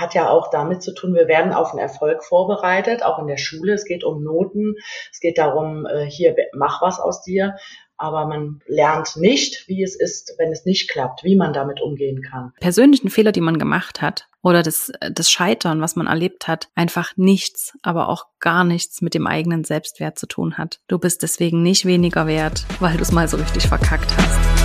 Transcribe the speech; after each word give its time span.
hat 0.00 0.14
ja 0.14 0.28
auch 0.28 0.50
damit 0.50 0.82
zu 0.82 0.94
tun, 0.94 1.14
wir 1.14 1.28
werden 1.28 1.52
auf 1.52 1.70
einen 1.70 1.78
Erfolg 1.78 2.24
vorbereitet, 2.24 3.02
auch 3.04 3.18
in 3.18 3.26
der 3.26 3.36
Schule. 3.36 3.74
Es 3.74 3.84
geht 3.84 4.04
um 4.04 4.22
Noten, 4.22 4.76
es 5.12 5.20
geht 5.20 5.38
darum, 5.38 5.86
äh, 5.86 6.06
hier, 6.06 6.34
mach 6.52 6.82
was 6.82 6.98
aus 6.98 7.22
dir. 7.22 7.56
Aber 7.96 8.24
man 8.26 8.62
lernt 8.66 9.16
nicht, 9.16 9.68
wie 9.68 9.82
es 9.82 9.94
ist, 9.94 10.34
wenn 10.38 10.50
es 10.50 10.64
nicht 10.64 10.90
klappt, 10.90 11.22
wie 11.22 11.36
man 11.36 11.52
damit 11.52 11.82
umgehen 11.82 12.22
kann. 12.22 12.54
Persönlichen 12.58 13.10
Fehler, 13.10 13.30
die 13.30 13.42
man 13.42 13.58
gemacht 13.58 14.00
hat 14.00 14.26
oder 14.42 14.62
das, 14.62 14.90
das 15.12 15.30
Scheitern, 15.30 15.82
was 15.82 15.96
man 15.96 16.06
erlebt 16.06 16.48
hat, 16.48 16.70
einfach 16.74 17.12
nichts, 17.16 17.76
aber 17.82 18.08
auch 18.08 18.24
gar 18.38 18.64
nichts 18.64 19.02
mit 19.02 19.12
dem 19.12 19.26
eigenen 19.26 19.64
Selbstwert 19.64 20.18
zu 20.18 20.26
tun 20.26 20.56
hat. 20.56 20.80
Du 20.88 20.98
bist 20.98 21.22
deswegen 21.22 21.62
nicht 21.62 21.84
weniger 21.84 22.26
wert, 22.26 22.64
weil 22.80 22.96
du 22.96 23.02
es 23.02 23.12
mal 23.12 23.28
so 23.28 23.36
richtig 23.36 23.68
verkackt 23.68 24.16
hast. 24.16 24.59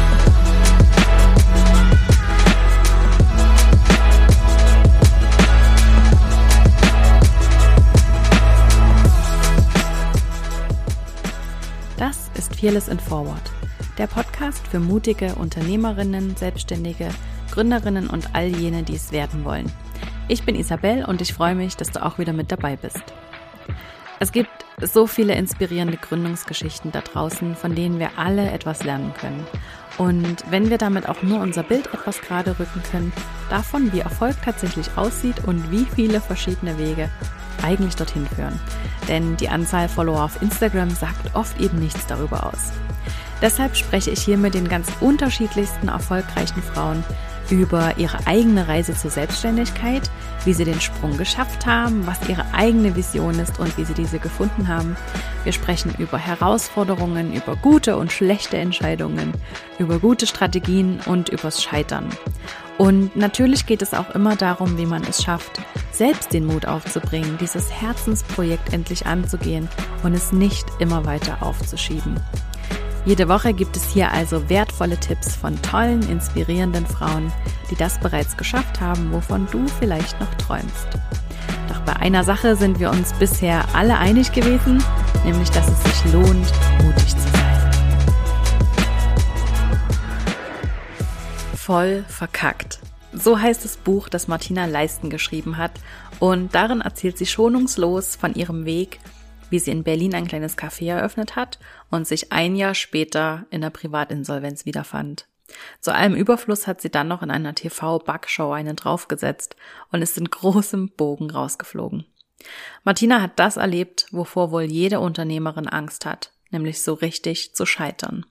Fearless 12.43 12.89
and 12.89 13.01
Forward, 13.01 13.51
der 13.97 14.07
Podcast 14.07 14.67
für 14.67 14.79
mutige 14.79 15.35
Unternehmerinnen, 15.35 16.35
Selbstständige, 16.35 17.09
Gründerinnen 17.51 18.07
und 18.07 18.35
all 18.35 18.47
jene, 18.47 18.83
die 18.83 18.95
es 18.95 19.11
werden 19.11 19.45
wollen. 19.45 19.71
Ich 20.27 20.43
bin 20.43 20.55
Isabel 20.55 21.05
und 21.05 21.21
ich 21.21 21.33
freue 21.33 21.55
mich, 21.55 21.77
dass 21.77 21.91
du 21.91 22.03
auch 22.03 22.19
wieder 22.19 22.33
mit 22.33 22.51
dabei 22.51 22.75
bist. 22.75 23.03
Es 24.19 24.31
gibt 24.31 24.49
so 24.81 25.07
viele 25.07 25.35
inspirierende 25.35 25.97
Gründungsgeschichten 25.97 26.91
da 26.91 27.01
draußen, 27.01 27.55
von 27.55 27.75
denen 27.75 27.99
wir 27.99 28.17
alle 28.17 28.51
etwas 28.51 28.83
lernen 28.83 29.13
können. 29.19 29.45
Und 29.97 30.43
wenn 30.49 30.69
wir 30.69 30.77
damit 30.77 31.07
auch 31.07 31.21
nur 31.23 31.39
unser 31.39 31.63
Bild 31.63 31.87
etwas 31.93 32.21
gerade 32.21 32.59
rücken 32.59 32.81
können, 32.91 33.13
davon, 33.49 33.93
wie 33.93 33.99
Erfolg 33.99 34.35
tatsächlich 34.43 34.89
aussieht 34.97 35.43
und 35.45 35.71
wie 35.71 35.85
viele 35.95 36.19
verschiedene 36.19 36.77
Wege 36.77 37.09
eigentlich 37.63 37.95
dorthin 37.95 38.27
führen. 38.27 38.59
Denn 39.07 39.37
die 39.37 39.49
Anzahl 39.49 39.87
Follower 39.87 40.23
auf 40.23 40.41
Instagram 40.41 40.89
sagt 40.89 41.33
oft 41.35 41.59
eben 41.61 41.79
nichts 41.79 42.05
darüber 42.07 42.45
aus. 42.45 42.71
Deshalb 43.41 43.75
spreche 43.75 44.11
ich 44.11 44.21
hier 44.21 44.37
mit 44.37 44.53
den 44.53 44.67
ganz 44.67 44.91
unterschiedlichsten 44.99 45.87
erfolgreichen 45.89 46.61
Frauen 46.61 47.03
über 47.49 47.97
ihre 47.97 48.25
eigene 48.25 48.67
Reise 48.67 48.95
zur 48.95 49.11
Selbstständigkeit, 49.11 50.09
wie 50.45 50.53
sie 50.53 50.65
den 50.65 50.81
Sprung 50.81 51.15
geschafft 51.17 51.65
haben, 51.65 52.07
was 52.07 52.27
ihre 52.27 52.45
eigene 52.53 52.95
Vision 52.95 53.37
ist 53.39 53.59
und 53.59 53.77
wie 53.77 53.85
sie 53.85 53.93
diese 53.93 54.19
gefunden 54.19 54.67
haben. 54.67 54.95
Wir 55.45 55.53
sprechen 55.53 55.93
über 55.99 56.17
Herausforderungen, 56.17 57.31
über 57.33 57.55
gute 57.55 57.97
und 57.97 58.11
schlechte 58.11 58.57
Entscheidungen, 58.57 59.31
über 59.77 59.99
gute 59.99 60.25
Strategien 60.25 60.99
und 61.05 61.29
übers 61.29 61.63
Scheitern. 61.63 62.09
Und 62.79 63.15
natürlich 63.15 63.67
geht 63.67 63.83
es 63.83 63.93
auch 63.93 64.09
immer 64.15 64.35
darum, 64.35 64.77
wie 64.79 64.87
man 64.87 65.03
es 65.03 65.23
schafft, 65.23 65.61
selbst 65.91 66.33
den 66.33 66.47
Mut 66.47 66.65
aufzubringen, 66.65 67.37
dieses 67.39 67.71
Herzensprojekt 67.71 68.73
endlich 68.73 69.05
anzugehen 69.05 69.69
und 70.01 70.13
es 70.13 70.31
nicht 70.33 70.65
immer 70.79 71.05
weiter 71.05 71.37
aufzuschieben. 71.41 72.19
Jede 73.05 73.29
Woche 73.29 73.53
gibt 73.53 73.77
es 73.77 73.87
hier 73.87 74.11
also 74.11 74.49
wertvolle 74.49 74.99
Tipps 74.99 75.35
von 75.35 75.61
tollen, 75.61 76.01
inspirierenden 76.09 76.87
Frauen, 76.87 77.31
die 77.69 77.75
das 77.75 77.99
bereits 77.99 78.35
geschafft 78.35 78.81
haben, 78.81 79.13
wovon 79.13 79.47
du 79.51 79.67
vielleicht 79.67 80.19
noch 80.19 80.33
träumst. 80.35 80.87
Doch 81.67 81.79
bei 81.81 81.95
einer 81.95 82.23
Sache 82.23 82.55
sind 82.55 82.79
wir 82.79 82.89
uns 82.89 83.13
bisher 83.13 83.65
alle 83.73 83.97
einig 83.97 84.31
gewesen, 84.31 84.83
nämlich 85.23 85.49
dass 85.49 85.67
es 85.67 85.83
sich 85.83 86.13
lohnt, 86.13 86.51
mutig 86.83 87.09
zu 87.09 87.19
sein. 87.19 87.71
Voll 91.55 92.05
verkackt. 92.07 92.79
So 93.13 93.39
heißt 93.39 93.63
das 93.63 93.77
Buch, 93.77 94.09
das 94.09 94.27
Martina 94.27 94.65
Leisten 94.65 95.09
geschrieben 95.09 95.57
hat. 95.57 95.71
Und 96.19 96.53
darin 96.53 96.81
erzählt 96.81 97.17
sie 97.17 97.25
schonungslos 97.25 98.15
von 98.15 98.35
ihrem 98.35 98.65
Weg 98.65 98.99
wie 99.49 99.59
sie 99.59 99.71
in 99.71 99.83
Berlin 99.83 100.13
ein 100.13 100.27
kleines 100.27 100.57
Café 100.57 100.89
eröffnet 100.89 101.35
hat 101.35 101.59
und 101.89 102.07
sich 102.07 102.31
ein 102.31 102.55
Jahr 102.55 102.75
später 102.75 103.45
in 103.49 103.61
der 103.61 103.69
Privatinsolvenz 103.69 104.65
wiederfand. 104.65 105.27
Zu 105.79 105.93
allem 105.93 106.15
Überfluss 106.15 106.67
hat 106.67 106.81
sie 106.81 106.89
dann 106.89 107.07
noch 107.07 107.21
in 107.21 107.31
einer 107.31 107.53
TV-Backshow 107.53 108.51
einen 108.51 108.75
draufgesetzt 108.75 109.55
und 109.91 110.01
ist 110.01 110.17
in 110.17 110.29
großem 110.29 110.89
Bogen 110.89 111.29
rausgeflogen. 111.29 112.05
Martina 112.83 113.21
hat 113.21 113.39
das 113.39 113.57
erlebt, 113.57 114.07
wovor 114.11 114.51
wohl 114.51 114.63
jede 114.63 114.99
Unternehmerin 114.99 115.67
Angst 115.67 116.05
hat, 116.05 116.31
nämlich 116.51 116.81
so 116.81 116.93
richtig 116.93 117.55
zu 117.55 117.65
scheitern. 117.65 118.25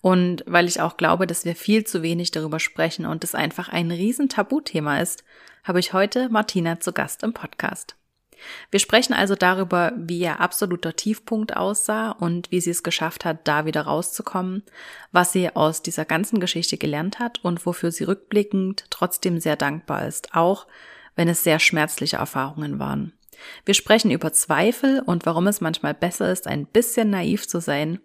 Und 0.00 0.44
weil 0.46 0.66
ich 0.66 0.80
auch 0.80 0.96
glaube, 0.96 1.26
dass 1.26 1.44
wir 1.44 1.54
viel 1.54 1.84
zu 1.84 2.02
wenig 2.02 2.30
darüber 2.30 2.58
sprechen 2.58 3.04
und 3.04 3.22
es 3.22 3.34
einfach 3.34 3.68
ein 3.68 3.90
riesen 3.90 4.28
Tabuthema 4.28 4.98
ist, 4.98 5.24
habe 5.62 5.80
ich 5.80 5.92
heute 5.92 6.30
Martina 6.30 6.80
zu 6.80 6.92
Gast 6.92 7.22
im 7.22 7.34
Podcast. 7.34 7.96
Wir 8.70 8.80
sprechen 8.80 9.12
also 9.12 9.34
darüber, 9.34 9.92
wie 9.96 10.20
ihr 10.20 10.40
absoluter 10.40 10.94
Tiefpunkt 10.94 11.56
aussah 11.56 12.10
und 12.10 12.50
wie 12.50 12.60
sie 12.60 12.70
es 12.70 12.82
geschafft 12.82 13.24
hat, 13.24 13.46
da 13.48 13.64
wieder 13.64 13.82
rauszukommen, 13.82 14.62
was 15.12 15.32
sie 15.32 15.54
aus 15.54 15.82
dieser 15.82 16.04
ganzen 16.04 16.40
Geschichte 16.40 16.76
gelernt 16.76 17.18
hat 17.18 17.44
und 17.44 17.64
wofür 17.66 17.90
sie 17.92 18.04
rückblickend 18.04 18.84
trotzdem 18.90 19.40
sehr 19.40 19.56
dankbar 19.56 20.06
ist, 20.06 20.34
auch 20.34 20.66
wenn 21.16 21.28
es 21.28 21.44
sehr 21.44 21.58
schmerzliche 21.58 22.16
Erfahrungen 22.16 22.78
waren. 22.78 23.12
Wir 23.64 23.74
sprechen 23.74 24.10
über 24.10 24.32
Zweifel 24.32 25.00
und 25.00 25.26
warum 25.26 25.46
es 25.46 25.60
manchmal 25.60 25.94
besser 25.94 26.30
ist, 26.30 26.46
ein 26.46 26.66
bisschen 26.66 27.10
naiv 27.10 27.48
zu 27.48 27.60
sein 27.60 28.00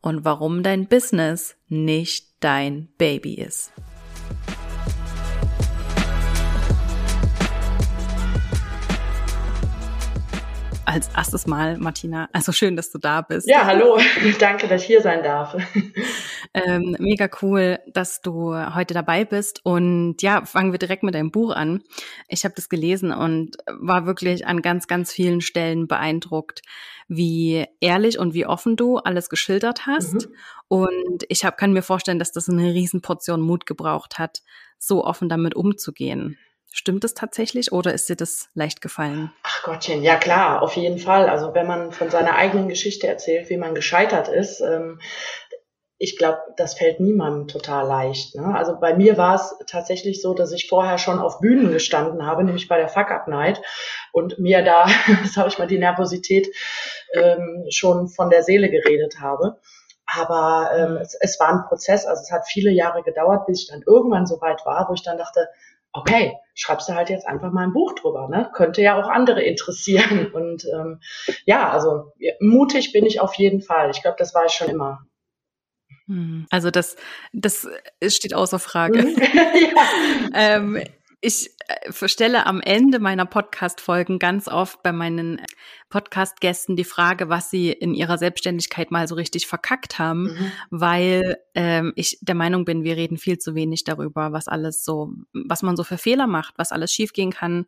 und 0.00 0.24
warum 0.24 0.62
dein 0.62 0.86
Business 0.86 1.56
nicht 1.68 2.26
dein 2.40 2.88
Baby 2.98 3.34
ist. 3.34 3.72
Als 10.84 11.08
erstes 11.16 11.46
Mal, 11.46 11.76
Martina. 11.78 12.28
Also 12.32 12.52
schön, 12.52 12.76
dass 12.76 12.90
du 12.90 12.98
da 12.98 13.20
bist. 13.22 13.48
Ja, 13.48 13.64
hallo. 13.64 13.98
Danke, 14.38 14.68
dass 14.68 14.82
ich 14.82 14.86
hier 14.86 15.02
sein 15.02 15.22
darf. 15.22 15.56
Ähm, 16.54 16.96
mega 16.98 17.30
cool, 17.40 17.78
dass 17.86 18.20
du 18.20 18.54
heute 18.54 18.92
dabei 18.92 19.24
bist. 19.24 19.64
Und 19.64 20.20
ja, 20.20 20.44
fangen 20.44 20.72
wir 20.72 20.78
direkt 20.78 21.02
mit 21.02 21.14
deinem 21.14 21.30
Buch 21.30 21.50
an. 21.54 21.82
Ich 22.28 22.44
habe 22.44 22.54
das 22.54 22.68
gelesen 22.68 23.10
und 23.10 23.56
war 23.66 24.04
wirklich 24.04 24.46
an 24.46 24.60
ganz, 24.60 24.86
ganz 24.86 25.12
vielen 25.14 25.40
Stellen 25.40 25.88
beeindruckt, 25.88 26.60
wie 27.08 27.64
ehrlich 27.80 28.18
und 28.18 28.34
wie 28.34 28.44
offen 28.44 28.76
du 28.76 28.98
alles 28.98 29.30
geschildert 29.30 29.86
hast. 29.86 30.12
Mhm. 30.12 30.34
Und 30.68 31.24
ich 31.28 31.46
hab, 31.46 31.56
kann 31.56 31.72
mir 31.72 31.80
vorstellen, 31.80 32.18
dass 32.18 32.32
das 32.32 32.50
eine 32.50 32.74
Riesenportion 32.74 33.40
Mut 33.40 33.64
gebraucht 33.64 34.18
hat, 34.18 34.42
so 34.76 35.06
offen 35.06 35.30
damit 35.30 35.54
umzugehen. 35.54 36.36
Stimmt 36.72 37.04
es 37.04 37.12
tatsächlich 37.12 37.70
oder 37.70 37.92
ist 37.92 38.08
dir 38.08 38.16
das 38.16 38.48
leicht 38.54 38.80
gefallen? 38.80 39.30
Ach 39.42 39.62
Gottchen, 39.62 40.02
ja 40.02 40.16
klar, 40.16 40.62
auf 40.62 40.74
jeden 40.74 40.98
Fall. 40.98 41.28
Also 41.28 41.54
wenn 41.54 41.66
man 41.66 41.92
von 41.92 42.08
seiner 42.08 42.36
eigenen 42.36 42.68
Geschichte 42.68 43.06
erzählt, 43.06 43.50
wie 43.50 43.58
man 43.58 43.74
gescheitert 43.74 44.28
ist, 44.28 44.60
ähm, 44.60 44.98
ich 45.98 46.16
glaube, 46.18 46.38
das 46.56 46.74
fällt 46.74 46.98
niemandem 46.98 47.46
total 47.46 47.86
leicht. 47.86 48.34
Ne? 48.34 48.56
Also 48.56 48.80
bei 48.80 48.92
mir 48.96 49.16
war 49.16 49.36
es 49.36 49.54
tatsächlich 49.68 50.20
so, 50.20 50.34
dass 50.34 50.50
ich 50.50 50.68
vorher 50.68 50.98
schon 50.98 51.20
auf 51.20 51.38
Bühnen 51.38 51.70
gestanden 51.70 52.26
habe, 52.26 52.42
nämlich 52.42 52.66
bei 52.66 52.78
der 52.78 52.88
Fuck 52.88 53.12
Up 53.12 53.28
Night 53.28 53.62
und 54.10 54.38
mir 54.40 54.64
da, 54.64 54.88
sag 55.32 55.46
ich 55.46 55.58
mal, 55.58 55.68
die 55.68 55.78
Nervosität 55.78 56.48
ähm, 57.12 57.66
schon 57.70 58.08
von 58.08 58.30
der 58.30 58.42
Seele 58.42 58.68
geredet 58.68 59.20
habe. 59.20 59.60
Aber 60.06 60.70
ähm, 60.76 60.96
es, 60.96 61.16
es 61.20 61.38
war 61.38 61.50
ein 61.50 61.68
Prozess, 61.68 62.04
also 62.04 62.20
es 62.20 62.32
hat 62.32 62.48
viele 62.48 62.72
Jahre 62.72 63.02
gedauert, 63.02 63.46
bis 63.46 63.62
ich 63.62 63.68
dann 63.68 63.82
irgendwann 63.86 64.26
so 64.26 64.40
weit 64.40 64.66
war, 64.66 64.88
wo 64.88 64.94
ich 64.94 65.04
dann 65.04 65.18
dachte, 65.18 65.48
okay, 65.92 66.34
schreibst 66.54 66.88
du 66.88 66.94
halt 66.94 67.10
jetzt 67.10 67.26
einfach 67.26 67.52
mal 67.52 67.64
ein 67.64 67.72
Buch 67.72 67.94
drüber, 67.94 68.28
ne? 68.28 68.50
Könnte 68.54 68.82
ja 68.82 69.00
auch 69.00 69.08
andere 69.08 69.42
interessieren. 69.42 70.30
Und 70.32 70.64
ähm, 70.72 71.00
ja, 71.44 71.70
also 71.70 72.12
mutig 72.40 72.92
bin 72.92 73.06
ich 73.06 73.20
auf 73.20 73.34
jeden 73.34 73.60
Fall. 73.60 73.90
Ich 73.90 74.02
glaube, 74.02 74.16
das 74.18 74.34
war 74.34 74.46
ich 74.46 74.52
schon 74.52 74.68
immer. 74.68 75.06
Hm, 76.06 76.46
also 76.50 76.70
das, 76.70 76.96
das 77.32 77.68
steht 78.08 78.34
außer 78.34 78.58
Frage. 78.58 79.00
ja. 79.08 79.82
ähm, 80.34 80.82
ich 81.24 81.50
äh, 81.68 82.08
stelle 82.08 82.46
am 82.46 82.60
Ende 82.60 82.98
meiner 82.98 83.24
Podcast-Folgen 83.24 84.18
ganz 84.18 84.48
oft 84.48 84.82
bei 84.82 84.92
meinen 84.92 85.40
Podcast-Gästen 85.88 86.74
die 86.74 86.84
Frage, 86.84 87.28
was 87.28 87.48
sie 87.48 87.70
in 87.70 87.94
ihrer 87.94 88.18
Selbstständigkeit 88.18 88.90
mal 88.90 89.06
so 89.06 89.14
richtig 89.14 89.46
verkackt 89.46 90.00
haben, 90.00 90.24
mhm. 90.24 90.52
weil 90.70 91.38
ähm, 91.54 91.92
ich 91.94 92.18
der 92.20 92.34
Meinung 92.34 92.64
bin, 92.64 92.82
wir 92.82 92.96
reden 92.96 93.18
viel 93.18 93.38
zu 93.38 93.54
wenig 93.54 93.84
darüber, 93.84 94.32
was 94.32 94.48
alles 94.48 94.84
so, 94.84 95.12
was 95.32 95.62
man 95.62 95.76
so 95.76 95.84
für 95.84 95.96
Fehler 95.96 96.26
macht, 96.26 96.54
was 96.58 96.72
alles 96.72 96.92
schiefgehen 96.92 97.30
kann, 97.30 97.66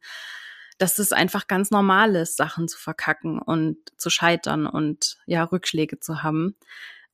dass 0.78 0.98
es 0.98 1.12
einfach 1.12 1.46
ganz 1.46 1.70
normal 1.70 2.16
ist, 2.16 2.36
Sachen 2.36 2.66
zu 2.66 2.78
verkacken 2.78 3.38
und 3.38 3.76
zu 3.96 4.10
scheitern 4.10 4.66
und 4.66 5.18
ja, 5.26 5.44
Rückschläge 5.44 6.00
zu 6.00 6.24
haben. 6.24 6.56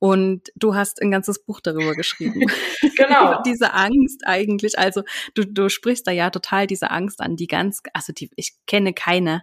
Und 0.00 0.50
du 0.56 0.74
hast 0.74 1.00
ein 1.02 1.10
ganzes 1.10 1.44
Buch 1.44 1.60
darüber 1.60 1.94
geschrieben. 1.94 2.46
genau. 2.96 3.42
diese 3.46 3.74
Angst 3.74 4.22
eigentlich. 4.24 4.78
Also 4.78 5.02
du, 5.34 5.44
du 5.44 5.68
sprichst 5.68 6.06
da 6.06 6.10
ja 6.10 6.30
total 6.30 6.66
diese 6.66 6.90
Angst 6.90 7.20
an, 7.20 7.36
die 7.36 7.46
ganz, 7.46 7.82
also 7.92 8.12
die, 8.12 8.30
ich 8.34 8.54
kenne 8.66 8.94
keine 8.94 9.42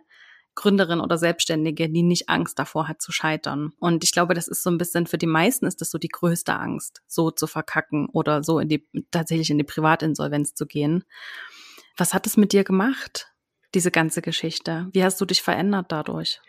Gründerin 0.55 0.99
oder 0.99 1.19
Selbstständige, 1.19 1.87
die 1.87 2.01
nicht 2.01 2.27
Angst 2.27 2.57
davor 2.57 2.87
hat 2.87 3.03
zu 3.03 3.11
scheitern. 3.11 3.73
Und 3.79 4.03
ich 4.03 4.11
glaube, 4.11 4.33
das 4.33 4.47
ist 4.47 4.63
so 4.63 4.71
ein 4.71 4.79
bisschen 4.79 5.05
für 5.05 5.19
die 5.19 5.27
meisten 5.27 5.67
ist 5.67 5.79
das 5.79 5.91
so 5.91 5.99
die 5.99 6.07
größte 6.07 6.55
Angst, 6.55 7.03
so 7.05 7.29
zu 7.29 7.45
verkacken 7.45 8.09
oder 8.11 8.43
so 8.43 8.57
in 8.57 8.67
die, 8.67 8.87
tatsächlich 9.11 9.51
in 9.51 9.59
die 9.59 9.63
Privatinsolvenz 9.63 10.55
zu 10.55 10.65
gehen. 10.65 11.03
Was 11.95 12.15
hat 12.15 12.25
es 12.25 12.35
mit 12.35 12.51
dir 12.51 12.63
gemacht? 12.63 13.31
Diese 13.73 13.91
ganze 13.91 14.21
Geschichte? 14.21 14.87
Wie 14.93 15.03
hast 15.03 15.19
du 15.19 15.25
dich 15.25 15.41
verändert 15.41 15.87
dadurch? 15.89 16.39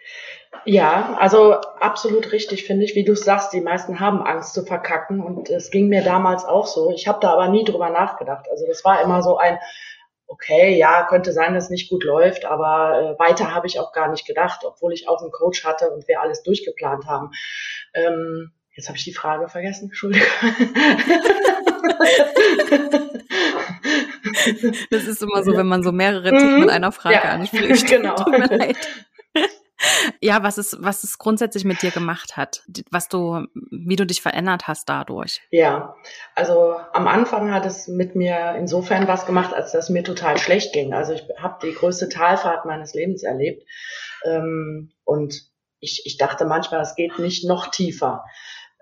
Ja, 0.65 1.17
also 1.19 1.55
absolut 1.81 2.33
richtig 2.33 2.65
finde 2.65 2.85
ich, 2.85 2.95
wie 2.95 3.05
du 3.05 3.15
sagst, 3.15 3.53
die 3.53 3.61
meisten 3.61 4.01
haben 4.01 4.23
Angst 4.23 4.55
zu 4.55 4.65
verkacken 4.65 5.21
und 5.21 5.51
es 5.51 5.71
ging 5.71 5.89
mir 5.89 6.03
damals 6.03 6.45
auch 6.45 6.67
so. 6.67 6.93
Ich 6.93 7.09
habe 7.09 7.21
da 7.21 7.33
aber 7.33 7.49
nie 7.49 7.65
drüber 7.65 7.91
nachgedacht. 7.91 8.47
Also 8.51 8.67
das 8.67 8.85
war 8.85 9.03
immer 9.03 9.23
so 9.23 9.39
ein, 9.39 9.59
okay, 10.27 10.77
ja, 10.77 11.07
könnte 11.09 11.33
sein, 11.33 11.55
dass 11.55 11.65
es 11.65 11.71
nicht 11.71 11.91
gut 11.91 12.05
läuft, 12.05 12.45
aber 12.45 13.17
äh, 13.17 13.19
weiter 13.19 13.55
habe 13.55 13.67
ich 13.67 13.81
auch 13.81 13.93
gar 13.93 14.11
nicht 14.11 14.27
gedacht, 14.27 14.61
obwohl 14.65 14.93
ich 14.93 15.09
auch 15.09 15.23
einen 15.23 15.33
Coach 15.33 15.65
hatte 15.65 15.91
und 15.91 16.07
wir 16.07 16.21
alles 16.21 16.43
durchgeplant 16.43 17.07
haben. 17.07 17.31
Ähm, 17.95 18.53
jetzt 18.77 18.89
habe 18.89 18.99
ich 18.99 19.05
die 19.05 19.15
Frage 19.15 19.49
vergessen, 19.49 19.87
Entschuldigung. 19.87 20.29
Das 24.91 25.05
ist 25.05 25.23
immer 25.23 25.43
so, 25.43 25.57
wenn 25.57 25.67
man 25.67 25.83
so 25.83 25.93
mehrere 25.93 26.33
mit 26.33 26.65
mhm. 26.65 26.69
einer 26.69 26.93
Frage 26.93 27.17
ja, 27.17 27.23
anspricht. 27.23 27.87
Genau. 27.87 28.15
Tut 28.17 28.39
mir 28.39 28.57
leid. 28.57 28.77
Ja, 30.21 30.43
was 30.43 30.59
es, 30.59 30.77
was 30.81 31.05
es 31.05 31.19
grundsätzlich 31.19 31.65
mit 31.65 31.83
dir 31.83 31.93
gemacht 31.93 32.37
hat, 32.37 32.65
was 32.91 33.09
du, 33.09 33.47
wie 33.71 33.95
du 33.95 34.07
dich 34.07 34.21
verändert 34.21 34.67
hast 34.67 34.89
dadurch. 34.89 35.41
Ja, 35.51 35.95
also 36.35 36.75
am 36.93 37.07
Anfang 37.07 37.53
hat 37.53 37.65
es 37.65 37.87
mit 37.87 38.17
mir 38.17 38.57
insofern 38.59 39.07
was 39.07 39.25
gemacht, 39.25 39.55
als 39.55 39.71
dass 39.71 39.89
mir 39.89 40.03
total 40.03 40.37
schlecht 40.39 40.73
ging. 40.73 40.95
Also 40.95 41.13
ich 41.13 41.23
habe 41.39 41.65
die 41.65 41.75
größte 41.75 42.09
Talfahrt 42.09 42.65
meines 42.65 42.93
Lebens 42.95 43.23
erlebt 43.23 43.63
ähm, 44.25 44.93
und 45.05 45.43
ich, 45.79 46.03
ich 46.07 46.17
dachte 46.17 46.45
manchmal, 46.45 46.81
es 46.81 46.97
geht 46.97 47.21
nicht 47.21 47.47
noch 47.47 47.71
tiefer 47.71 48.25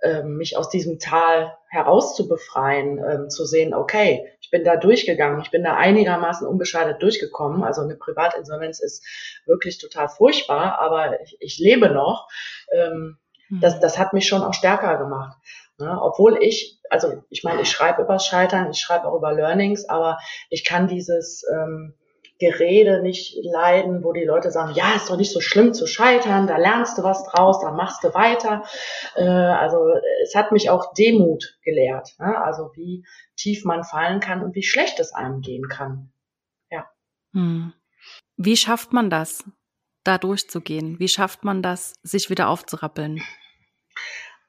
ähm, 0.02 0.36
mich 0.36 0.56
aus 0.56 0.68
diesem 0.68 0.98
Tal 0.98 1.56
herauszubefreien, 1.68 2.98
ähm, 2.98 3.30
zu 3.30 3.44
sehen, 3.44 3.74
okay, 3.74 4.26
ich 4.46 4.50
bin 4.52 4.62
da 4.62 4.76
durchgegangen, 4.76 5.40
ich 5.42 5.50
bin 5.50 5.64
da 5.64 5.74
einigermaßen 5.74 6.46
unbeschadet 6.46 7.02
durchgekommen. 7.02 7.64
Also 7.64 7.82
eine 7.82 7.96
Privatinsolvenz 7.96 8.78
ist 8.78 9.04
wirklich 9.44 9.78
total 9.78 10.08
furchtbar, 10.08 10.78
aber 10.78 11.20
ich, 11.20 11.36
ich 11.40 11.58
lebe 11.58 11.90
noch. 11.90 12.28
Ähm, 12.72 13.18
mhm. 13.48 13.60
das, 13.60 13.80
das 13.80 13.98
hat 13.98 14.12
mich 14.12 14.28
schon 14.28 14.42
auch 14.42 14.54
stärker 14.54 14.98
gemacht. 14.98 15.36
Ne? 15.78 15.98
Obwohl 16.00 16.40
ich, 16.40 16.78
also 16.90 17.24
ich 17.28 17.42
meine, 17.42 17.62
ich 17.62 17.70
schreibe 17.70 18.02
über 18.02 18.20
Scheitern, 18.20 18.70
ich 18.70 18.78
schreibe 18.78 19.08
auch 19.08 19.16
über 19.16 19.32
Learnings, 19.32 19.88
aber 19.88 20.16
ich 20.48 20.64
kann 20.64 20.86
dieses 20.86 21.42
ähm, 21.52 21.94
Gerede 22.38 23.02
nicht 23.02 23.34
leiden, 23.42 24.04
wo 24.04 24.12
die 24.12 24.24
Leute 24.24 24.50
sagen, 24.50 24.74
ja, 24.74 24.94
ist 24.94 25.08
doch 25.08 25.16
nicht 25.16 25.32
so 25.32 25.40
schlimm 25.40 25.72
zu 25.72 25.86
scheitern, 25.86 26.46
da 26.46 26.58
lernst 26.58 26.98
du 26.98 27.02
was 27.02 27.24
draus, 27.24 27.60
da 27.60 27.70
machst 27.70 28.04
du 28.04 28.12
weiter. 28.12 28.64
Äh, 29.14 29.24
also 29.24 29.78
es 30.22 30.34
hat 30.34 30.52
mich 30.52 30.68
auch 30.68 30.92
Demut 30.92 31.58
gelehrt, 31.64 32.14
ne? 32.18 32.36
also 32.42 32.70
wie 32.74 33.06
tief 33.36 33.64
man 33.64 33.84
fallen 33.84 34.20
kann 34.20 34.42
und 34.42 34.54
wie 34.54 34.62
schlecht 34.62 35.00
es 35.00 35.14
einem 35.14 35.40
gehen 35.40 35.68
kann. 35.68 36.12
Ja. 36.70 36.86
Hm. 37.32 37.72
Wie 38.36 38.56
schafft 38.56 38.92
man 38.92 39.08
das, 39.08 39.44
da 40.04 40.18
durchzugehen? 40.18 40.98
Wie 40.98 41.08
schafft 41.08 41.42
man 41.42 41.62
das, 41.62 41.94
sich 42.02 42.28
wieder 42.28 42.48
aufzurappeln? 42.48 43.22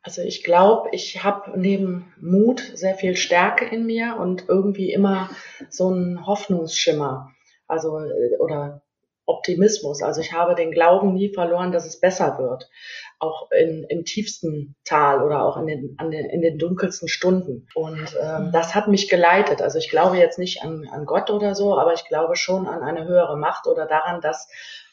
Also 0.02 0.22
ich 0.22 0.44
glaube, 0.44 0.90
ich 0.92 1.24
habe 1.24 1.58
neben 1.58 2.14
Mut 2.20 2.60
sehr 2.74 2.96
viel 2.96 3.16
Stärke 3.16 3.66
in 3.66 3.86
mir 3.86 4.18
und 4.18 4.46
irgendwie 4.48 4.92
immer 4.92 5.30
so 5.70 5.88
einen 5.88 6.26
Hoffnungsschimmer 6.26 7.34
also 7.68 8.00
äh, 8.00 8.38
oder 8.40 8.82
Optimismus. 9.28 10.02
Also 10.02 10.22
ich 10.22 10.32
habe 10.32 10.56
den 10.56 10.72
Glauben 10.72 11.14
nie 11.14 11.34
verloren, 11.34 11.72
dass 11.72 11.86
es 11.86 12.00
besser 12.00 12.38
wird. 12.40 12.70
Auch 13.20 13.52
in, 13.52 13.84
im 13.90 14.06
tiefsten 14.06 14.76
Tal 14.86 15.22
oder 15.24 15.44
auch 15.44 15.58
in 15.58 15.68
den, 15.68 15.96
an 15.98 16.12
den, 16.12 16.30
in 16.30 16.42
den 16.42 16.58
dunkelsten 16.58 17.10
Stunden. 17.10 17.68
Und 17.76 18.16
ähm, 18.22 18.48
mhm. 18.48 18.52
das 18.54 18.74
hat 18.74 18.88
mich 18.88 19.10
geleitet. 19.10 19.62
Also 19.62 19.80
ich 19.80 19.90
glaube 19.90 20.18
jetzt 20.18 20.40
nicht 20.40 20.64
an, 20.64 20.88
an 20.92 21.06
Gott 21.06 21.30
oder 21.30 21.56
so, 21.56 21.78
aber 21.78 21.94
ich 21.94 22.06
glaube 22.06 22.36
schon 22.36 22.68
an 22.68 22.84
eine 22.84 23.06
höhere 23.06 23.38
Macht 23.38 23.68
oder 23.68 23.86
daran, 23.86 24.22
dass 24.22 24.48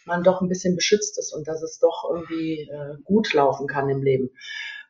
man 0.04 0.24
doch 0.24 0.40
ein 0.40 0.48
bisschen 0.48 0.74
beschützt 0.74 1.18
ist 1.18 1.32
und 1.32 1.46
dass 1.46 1.62
es 1.62 1.78
doch 1.78 2.04
irgendwie 2.10 2.68
äh, 2.68 2.96
gut 3.04 3.32
laufen 3.32 3.66
kann 3.68 3.88
im 3.88 4.02
Leben. 4.02 4.30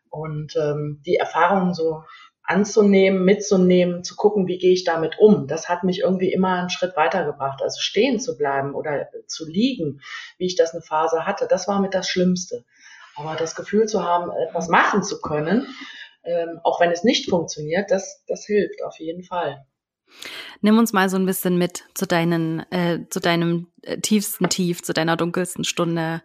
Und 0.09 0.57
ähm, 0.57 1.03
die 1.05 1.17
Erfahrungen 1.17 1.75
so 1.75 2.03
anzunehmen, 2.45 3.25
mitzunehmen, 3.25 4.05
zu 4.05 4.17
gucken, 4.17 4.47
wie 4.47 4.59
gehe 4.59 4.73
ich 4.73 4.85
damit 4.85 5.19
um. 5.19 5.47
Das 5.47 5.69
hat 5.69 5.83
mich 5.83 6.01
irgendwie 6.01 6.33
immer 6.33 6.59
einen 6.59 6.71
Schritt 6.71 6.97
weitergebracht. 6.97 7.63
Also 7.63 7.81
stehen 7.81 8.21
zu 8.21 8.37
bleiben 8.37 8.75
oder 8.75 9.09
zu 9.27 9.49
liegen, 9.49 10.01
wie 10.37 10.47
ich 10.47 10.57
das 10.57 10.73
eine 10.73 10.83
Phase 10.83 11.27
hatte, 11.27 11.47
das 11.49 11.67
war 11.69 11.81
mit 11.81 11.95
das 11.95 12.09
Schlimmste. 12.09 12.65
Aber 13.17 13.35
das 13.37 13.55
Gefühl 13.55 13.87
zu 13.87 14.03
haben, 14.03 14.31
etwas 14.49 14.69
machen 14.69 15.03
zu 15.03 15.21
können, 15.21 15.67
ähm, 16.25 16.61
auch 16.65 16.81
wenn 16.81 16.91
es 16.91 17.05
nicht 17.05 17.31
funktioniert, 17.31 17.91
das, 17.91 18.25
das 18.27 18.45
hilft 18.45 18.83
auf 18.85 18.99
jeden 18.99 19.23
Fall. 19.23 19.65
Nimm 20.61 20.79
uns 20.79 20.93
mal 20.93 21.09
so 21.09 21.17
ein 21.17 21.27
bisschen 21.27 21.57
mit 21.57 21.85
zu 21.95 22.07
deinen, 22.07 22.61
äh, 22.71 23.01
zu 23.11 23.21
deinem 23.21 23.69
äh, 23.83 23.99
tiefsten 23.99 24.49
Tief, 24.49 24.83
zu 24.83 24.93
deiner 24.93 25.17
dunkelsten 25.17 25.65
Stunde. 25.65 26.23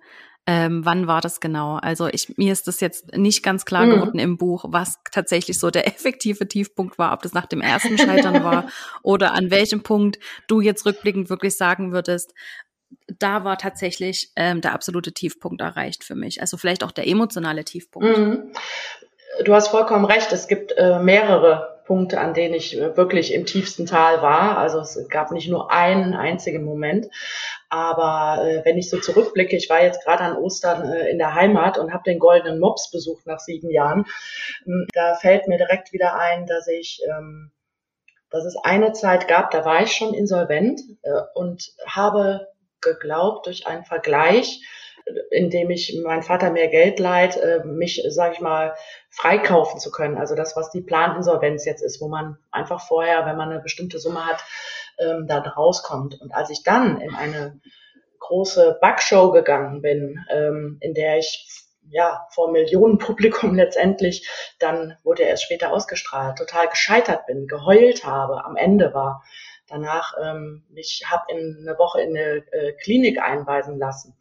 Ähm, 0.52 0.84
wann 0.84 1.06
war 1.06 1.22
das 1.22 1.40
genau? 1.40 1.76
Also 1.76 2.08
ich, 2.08 2.36
mir 2.40 2.52
ist 2.52 2.68
das 2.68 2.80
jetzt 2.80 3.16
nicht 3.16 3.44
ganz 3.44 3.66
klar 3.66 3.86
mhm. 3.86 3.92
geworden 3.92 4.20
im 4.20 4.38
Buch, 4.38 4.66
was 4.68 4.98
tatsächlich 5.12 5.60
so 5.60 5.70
der 5.70 5.86
effektive 5.96 6.48
Tiefpunkt 6.48 6.98
war, 6.98 7.14
ob 7.14 7.22
das 7.22 7.34
nach 7.34 7.46
dem 7.46 7.62
ersten 7.62 8.00
Scheitern 8.00 8.44
war 8.44 8.68
oder 9.04 9.36
an 9.36 9.52
welchem 9.52 9.84
Punkt 9.84 10.18
du 10.48 10.60
jetzt 10.60 10.88
rückblickend 10.88 11.30
wirklich 11.30 11.56
sagen 11.56 11.92
würdest, 11.92 12.34
da 13.20 13.44
war 13.44 13.60
tatsächlich 13.60 14.32
ähm, 14.36 14.62
der 14.62 14.74
absolute 14.74 15.14
Tiefpunkt 15.14 15.62
erreicht 15.62 16.04
für 16.04 16.16
mich. 16.16 16.42
Also 16.42 16.58
vielleicht 16.58 16.84
auch 16.84 16.92
der 16.92 17.08
emotionale 17.08 17.64
Tiefpunkt. 17.64 18.18
Mhm. 18.18 18.52
Du 19.46 19.54
hast 19.54 19.68
vollkommen 19.68 20.06
recht. 20.06 20.32
Es 20.34 20.48
gibt 20.48 20.72
äh, 20.78 20.98
mehrere 20.98 21.79
Punkte, 21.90 22.20
an 22.20 22.36
denen 22.36 22.54
ich 22.54 22.78
äh, 22.78 22.96
wirklich 22.96 23.34
im 23.34 23.48
tiefsten 23.48 23.88
Tal 23.88 24.22
war. 24.22 24.60
Also 24.60 24.78
es 24.78 25.08
gab 25.10 25.32
nicht 25.32 25.50
nur 25.50 25.72
einen 25.72 26.14
einzigen 26.14 26.64
Moment. 26.64 27.08
Aber 27.68 28.46
äh, 28.46 28.64
wenn 28.64 28.78
ich 28.78 28.92
so 28.92 29.00
zurückblicke, 29.00 29.56
ich 29.56 29.72
war 29.72 29.82
jetzt 29.82 30.04
gerade 30.04 30.24
an 30.24 30.38
Ostern 30.38 30.88
äh, 30.88 31.10
in 31.10 31.18
der 31.18 31.34
Heimat 31.34 31.80
und 31.80 31.92
habe 31.92 32.04
den 32.04 32.20
goldenen 32.20 32.60
Mops 32.60 32.92
besucht 32.92 33.26
nach 33.26 33.40
sieben 33.40 33.72
Jahren. 33.72 34.06
Ähm, 34.68 34.86
da 34.94 35.16
fällt 35.16 35.48
mir 35.48 35.58
direkt 35.58 35.92
wieder 35.92 36.16
ein, 36.16 36.46
dass 36.46 36.68
ich, 36.68 37.02
ähm, 37.10 37.52
dass 38.30 38.46
es 38.46 38.56
eine 38.56 38.94
Zeit 38.94 39.28
gab, 39.28 39.50
da 39.50 39.66
war 39.66 39.82
ich 39.82 39.92
schon 39.92 40.14
insolvent 40.14 40.82
äh, 41.02 41.22
und 41.34 41.72
habe 41.88 42.50
geglaubt 42.82 43.48
durch 43.48 43.66
einen 43.66 43.84
Vergleich, 43.84 44.62
indem 45.32 45.70
ich 45.70 46.00
mein 46.04 46.24
Vater 46.24 46.52
mehr 46.52 46.68
Geld 46.68 47.00
leiht, 47.00 47.38
äh, 47.38 47.62
mich, 47.66 48.04
sage 48.10 48.34
ich 48.34 48.40
mal, 48.40 48.76
freikaufen 49.10 49.80
zu 49.80 49.92
können. 49.92 50.18
Also 50.18 50.36
das, 50.36 50.56
was 50.56 50.70
die 50.70 50.82
Planinsolvenz 50.82 51.66
jetzt 51.66 51.82
ist, 51.82 52.02
wo 52.02 52.08
man 52.08 52.38
einfach 52.52 52.82
vorher, 52.82 53.26
wenn 53.26 53.38
man 53.38 53.50
eine 53.50 53.62
bestimmte 53.62 54.00
Summe 54.00 54.26
hat, 54.26 54.44
ähm, 55.00 55.28
da 55.28 55.40
rauskommt. 55.40 56.20
Und 56.22 56.34
als 56.34 56.50
ich 56.50 56.64
dann 56.64 57.00
in 57.02 57.16
eine 57.16 57.60
große 58.20 58.78
Backshow 58.82 59.32
gegangen 59.32 59.82
bin, 59.82 60.24
ähm, 60.32 60.78
in 60.82 60.94
der 60.94 61.18
ich 61.18 61.48
ja 61.90 62.28
vor 62.32 62.52
Millionenpublikum 62.52 63.56
letztendlich, 63.56 64.30
dann 64.60 64.98
wurde 65.04 65.24
er 65.24 65.30
erst 65.30 65.44
später 65.44 65.72
ausgestrahlt, 65.72 66.38
total 66.38 66.68
gescheitert 66.68 67.26
bin, 67.26 67.48
geheult 67.48 68.06
habe, 68.06 68.46
am 68.46 68.56
Ende 68.56 68.94
war. 68.94 69.24
Danach 69.68 70.14
ähm, 70.22 70.66
mich 70.70 71.04
habe 71.06 71.24
in 71.30 71.58
eine 71.62 71.78
Woche 71.78 72.02
in 72.02 72.10
eine 72.10 72.44
äh, 72.52 72.74
Klinik 72.74 73.22
einweisen 73.22 73.78
lassen. 73.78 74.18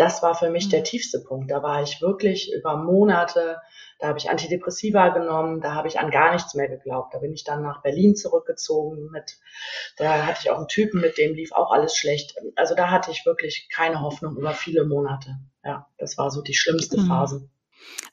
Das 0.00 0.22
war 0.22 0.34
für 0.34 0.50
mich 0.50 0.68
der 0.68 0.80
mhm. 0.80 0.84
tiefste 0.84 1.20
Punkt. 1.20 1.50
Da 1.50 1.62
war 1.62 1.82
ich 1.82 2.00
wirklich 2.00 2.52
über 2.52 2.76
Monate 2.76 3.58
da 4.00 4.08
habe 4.08 4.18
ich 4.18 4.30
Antidepressiva 4.30 5.10
genommen, 5.10 5.60
da 5.60 5.74
habe 5.74 5.86
ich 5.86 6.00
an 6.00 6.10
gar 6.10 6.32
nichts 6.32 6.54
mehr 6.54 6.68
geglaubt. 6.68 7.12
Da 7.12 7.18
bin 7.18 7.34
ich 7.34 7.44
dann 7.44 7.62
nach 7.62 7.82
Berlin 7.82 8.16
zurückgezogen. 8.16 9.10
Mit, 9.12 9.36
da 9.98 10.26
hatte 10.26 10.40
ich 10.42 10.50
auch 10.50 10.56
einen 10.56 10.68
Typen, 10.68 11.02
mit 11.02 11.18
dem 11.18 11.34
lief 11.34 11.52
auch 11.52 11.70
alles 11.70 11.94
schlecht. 11.94 12.34
Also 12.56 12.74
da 12.74 12.90
hatte 12.90 13.10
ich 13.10 13.26
wirklich 13.26 13.68
keine 13.72 14.00
Hoffnung 14.00 14.36
über 14.36 14.52
viele 14.52 14.86
Monate. 14.86 15.36
Ja, 15.62 15.86
das 15.98 16.16
war 16.16 16.30
so 16.30 16.40
die 16.40 16.54
schlimmste 16.54 16.98
mhm. 16.98 17.08
Phase. 17.08 17.50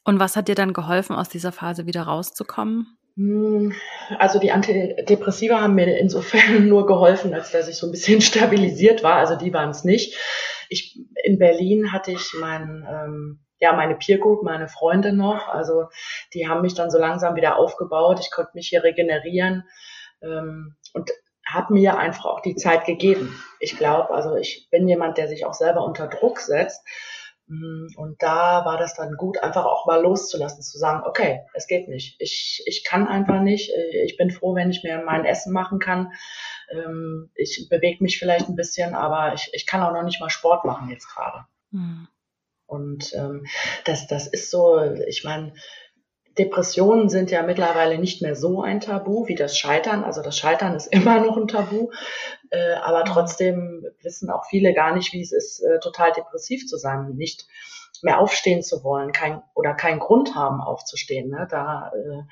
Und 0.04 0.20
was 0.20 0.36
hat 0.36 0.50
dir 0.50 0.56
dann 0.56 0.74
geholfen, 0.74 1.16
aus 1.16 1.30
dieser 1.30 1.54
Phase 1.54 1.86
wieder 1.86 2.02
rauszukommen? 2.02 2.98
Hm, 3.16 3.74
also 4.20 4.40
die 4.40 4.52
Antidepressiva 4.52 5.62
haben 5.62 5.76
mir 5.76 5.98
insofern 5.98 6.68
nur 6.68 6.86
geholfen, 6.86 7.34
als 7.34 7.52
dass 7.52 7.70
ich 7.70 7.78
so 7.78 7.88
ein 7.88 7.92
bisschen 7.92 8.20
stabilisiert 8.22 9.04
war. 9.04 9.16
Also 9.16 9.36
die 9.36 9.54
waren 9.54 9.70
es 9.70 9.86
nicht. 9.86 10.18
Ich, 10.70 11.00
in 11.24 11.40
Berlin 11.40 11.92
hatte 11.92 12.12
ich 12.12 12.34
meinen 12.40 12.86
ähm, 12.90 13.40
ja, 13.60 13.74
meine 13.74 13.96
Peer 13.96 14.20
Group, 14.20 14.44
meine 14.44 14.68
Freunde 14.68 15.14
noch. 15.14 15.48
Also 15.48 15.88
die 16.34 16.48
haben 16.48 16.62
mich 16.62 16.76
dann 16.76 16.92
so 16.92 16.98
langsam 16.98 17.36
wieder 17.36 17.58
aufgebaut. 17.58 18.20
Ich 18.20 18.32
konnte 18.32 18.52
mich 18.54 18.68
hier 18.68 18.84
regenerieren 18.84 19.64
ähm, 20.22 20.76
und 20.94 21.12
habe 21.46 21.74
mir 21.74 21.98
einfach 21.98 22.26
auch 22.26 22.42
die 22.42 22.56
Zeit 22.56 22.86
gegeben. 22.86 23.42
Ich 23.60 23.78
glaube, 23.78 24.14
also 24.14 24.36
ich 24.36 24.68
bin 24.70 24.88
jemand, 24.88 25.18
der 25.18 25.28
sich 25.28 25.46
auch 25.46 25.54
selber 25.54 25.84
unter 25.84 26.08
Druck 26.08 26.40
setzt. 26.40 26.86
Mm, 27.48 27.88
und 27.96 28.22
da 28.22 28.66
war 28.66 28.78
das 28.78 28.96
dann 28.96 29.14
gut, 29.14 29.42
einfach 29.42 29.66
auch 29.66 29.86
mal 29.86 30.02
loszulassen, 30.02 30.62
zu 30.62 30.78
sagen, 30.78 31.04
okay, 31.08 31.42
es 31.54 31.68
geht 31.68 31.88
nicht. 31.88 32.18
Ich, 32.20 32.62
ich 32.66 32.84
kann 32.84 33.08
einfach 33.08 33.40
nicht. 33.40 33.72
Ich 34.04 34.18
bin 34.18 34.30
froh, 34.30 34.56
wenn 34.56 34.70
ich 34.70 34.84
mir 34.84 35.02
mein 35.06 35.26
Essen 35.26 35.54
machen 35.54 35.80
kann. 35.80 36.12
Ähm, 36.70 37.30
ich 37.36 37.68
bewege 37.70 38.04
mich 38.04 38.20
vielleicht 38.20 38.50
ein 38.50 38.56
bisschen, 38.56 38.96
aber 38.96 39.34
ich, 39.34 39.50
ich 39.54 39.66
kann 39.66 39.82
auch 39.82 39.94
noch 39.94 40.04
nicht 40.04 40.20
mal 40.20 40.30
Sport 40.30 40.66
machen 40.66 40.90
jetzt 40.90 41.08
gerade. 41.08 41.46
Mhm. 41.72 42.08
Und 42.66 43.14
ähm, 43.14 43.46
das, 43.86 44.08
das 44.08 44.28
ist 44.28 44.52
so, 44.52 44.82
ich 45.08 45.24
meine, 45.24 45.54
Depressionen 46.38 47.10
sind 47.10 47.32
ja 47.32 47.42
mittlerweile 47.42 47.98
nicht 47.98 48.22
mehr 48.22 48.36
so 48.36 48.62
ein 48.62 48.80
Tabu 48.80 49.28
wie 49.28 49.36
das 49.36 49.58
Scheitern. 49.58 50.04
Also 50.04 50.22
das 50.22 50.38
Scheitern 50.38 50.76
ist 50.76 50.88
immer 50.92 51.20
noch 51.20 51.38
ein 51.38 51.48
Tabu. 51.48 51.90
Äh, 52.50 52.74
aber 52.76 53.02
mhm. 53.02 53.06
trotzdem 53.06 53.86
wissen 54.02 54.30
auch 54.30 54.46
viele 54.46 54.74
gar 54.74 54.96
nicht, 54.96 55.14
wie 55.14 55.22
es 55.22 55.32
ist, 55.32 55.62
äh, 55.62 55.80
total 55.80 56.12
depressiv 56.12 56.68
zu 56.68 56.78
sein, 56.78 57.16
nicht 57.16 57.48
mehr 58.04 58.20
aufstehen 58.20 58.62
zu 58.62 58.84
wollen, 58.84 59.12
kein, 59.12 59.42
oder 59.56 59.74
keinen 59.74 60.00
Grund 60.00 60.36
haben, 60.36 60.62
aufzustehen. 60.62 61.30
Ne? 61.30 61.48
Da 61.50 61.92
äh, 61.96 62.24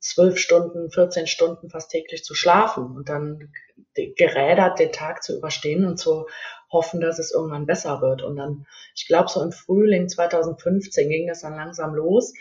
zwölf 0.00 0.38
Stunden, 0.38 0.90
14 0.90 1.26
Stunden 1.26 1.70
fast 1.70 1.90
täglich 1.90 2.24
zu 2.24 2.34
schlafen 2.34 2.96
und 2.96 3.08
dann 3.08 3.52
gerädert 3.94 4.78
den 4.78 4.92
Tag 4.92 5.22
zu 5.22 5.36
überstehen 5.36 5.84
und 5.84 5.98
zu 5.98 6.26
hoffen, 6.70 7.00
dass 7.00 7.18
es 7.18 7.32
irgendwann 7.32 7.66
besser 7.66 8.00
wird. 8.00 8.22
Und 8.22 8.36
dann, 8.36 8.66
ich 8.94 9.06
glaube, 9.06 9.28
so 9.28 9.42
im 9.42 9.52
Frühling 9.52 10.08
2015 10.08 11.08
ging 11.08 11.26
das 11.26 11.40
dann 11.40 11.56
langsam 11.56 11.94
los 11.94 12.32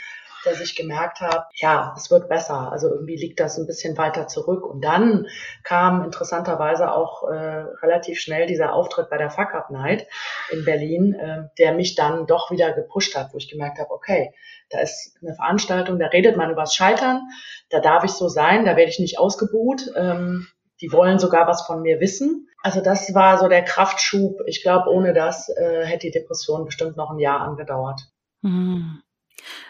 dass 0.43 0.61
ich 0.61 0.75
gemerkt 0.75 1.21
habe, 1.21 1.45
ja, 1.55 1.93
es 1.97 2.11
wird 2.11 2.29
besser. 2.29 2.71
Also 2.71 2.89
irgendwie 2.89 3.15
liegt 3.15 3.39
das 3.39 3.57
ein 3.57 3.67
bisschen 3.67 3.97
weiter 3.97 4.27
zurück. 4.27 4.65
Und 4.65 4.83
dann 4.83 5.27
kam 5.63 6.03
interessanterweise 6.03 6.91
auch 6.91 7.23
äh, 7.23 7.65
relativ 7.81 8.19
schnell 8.19 8.47
dieser 8.47 8.73
Auftritt 8.73 9.09
bei 9.09 9.17
der 9.17 9.29
Fuck 9.29 9.53
Up 9.53 9.69
Night 9.69 10.07
in 10.51 10.65
Berlin, 10.65 11.13
äh, 11.13 11.43
der 11.57 11.73
mich 11.73 11.95
dann 11.95 12.27
doch 12.27 12.51
wieder 12.51 12.73
gepusht 12.73 13.15
hat, 13.15 13.33
wo 13.33 13.37
ich 13.37 13.49
gemerkt 13.49 13.79
habe, 13.79 13.91
okay, 13.91 14.33
da 14.69 14.79
ist 14.79 15.17
eine 15.21 15.33
Veranstaltung, 15.33 15.99
da 15.99 16.07
redet 16.07 16.37
man 16.37 16.51
übers 16.51 16.75
Scheitern, 16.75 17.21
da 17.69 17.79
darf 17.79 18.03
ich 18.03 18.11
so 18.11 18.27
sein, 18.27 18.65
da 18.65 18.75
werde 18.75 18.91
ich 18.91 18.99
nicht 18.99 19.19
ausgebuht. 19.19 19.91
Ähm, 19.95 20.47
die 20.81 20.91
wollen 20.91 21.17
sogar 21.17 21.47
was 21.47 21.65
von 21.65 21.81
mir 21.81 21.99
wissen. 21.99 22.47
Also 22.61 22.81
das 22.81 23.13
war 23.15 23.39
so 23.39 23.47
der 23.47 23.63
Kraftschub. 23.63 24.41
Ich 24.45 24.61
glaube, 24.61 24.89
ohne 24.89 25.13
das 25.13 25.49
äh, 25.49 25.85
hätte 25.85 26.07
die 26.07 26.11
Depression 26.11 26.65
bestimmt 26.65 26.97
noch 26.97 27.09
ein 27.09 27.19
Jahr 27.19 27.41
angedauert. 27.41 28.01
Mhm 28.41 29.01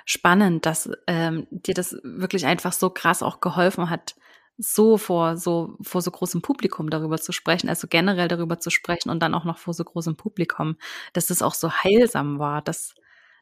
spannend, 0.05 0.65
dass 0.65 0.89
ähm, 1.07 1.47
dir 1.51 1.73
das 1.73 1.97
wirklich 2.03 2.45
einfach 2.45 2.73
so 2.73 2.89
krass 2.89 3.23
auch 3.23 3.41
geholfen 3.41 3.89
hat, 3.89 4.15
so 4.57 4.97
vor 4.97 5.37
so 5.37 5.75
vor 5.81 6.01
so 6.01 6.09
großem 6.11 6.41
Publikum 6.41 6.89
darüber 6.89 7.17
zu 7.17 7.31
sprechen, 7.31 7.69
also 7.69 7.87
generell 7.87 8.27
darüber 8.27 8.59
zu 8.59 8.69
sprechen 8.69 9.09
und 9.09 9.19
dann 9.21 9.35
auch 9.35 9.43
noch 9.43 9.57
vor 9.57 9.73
so 9.73 9.83
großem 9.83 10.15
Publikum, 10.15 10.77
dass 11.13 11.29
es 11.29 11.41
auch 11.41 11.53
so 11.53 11.71
heilsam 11.71 12.39
war. 12.39 12.61
Das 12.61 12.95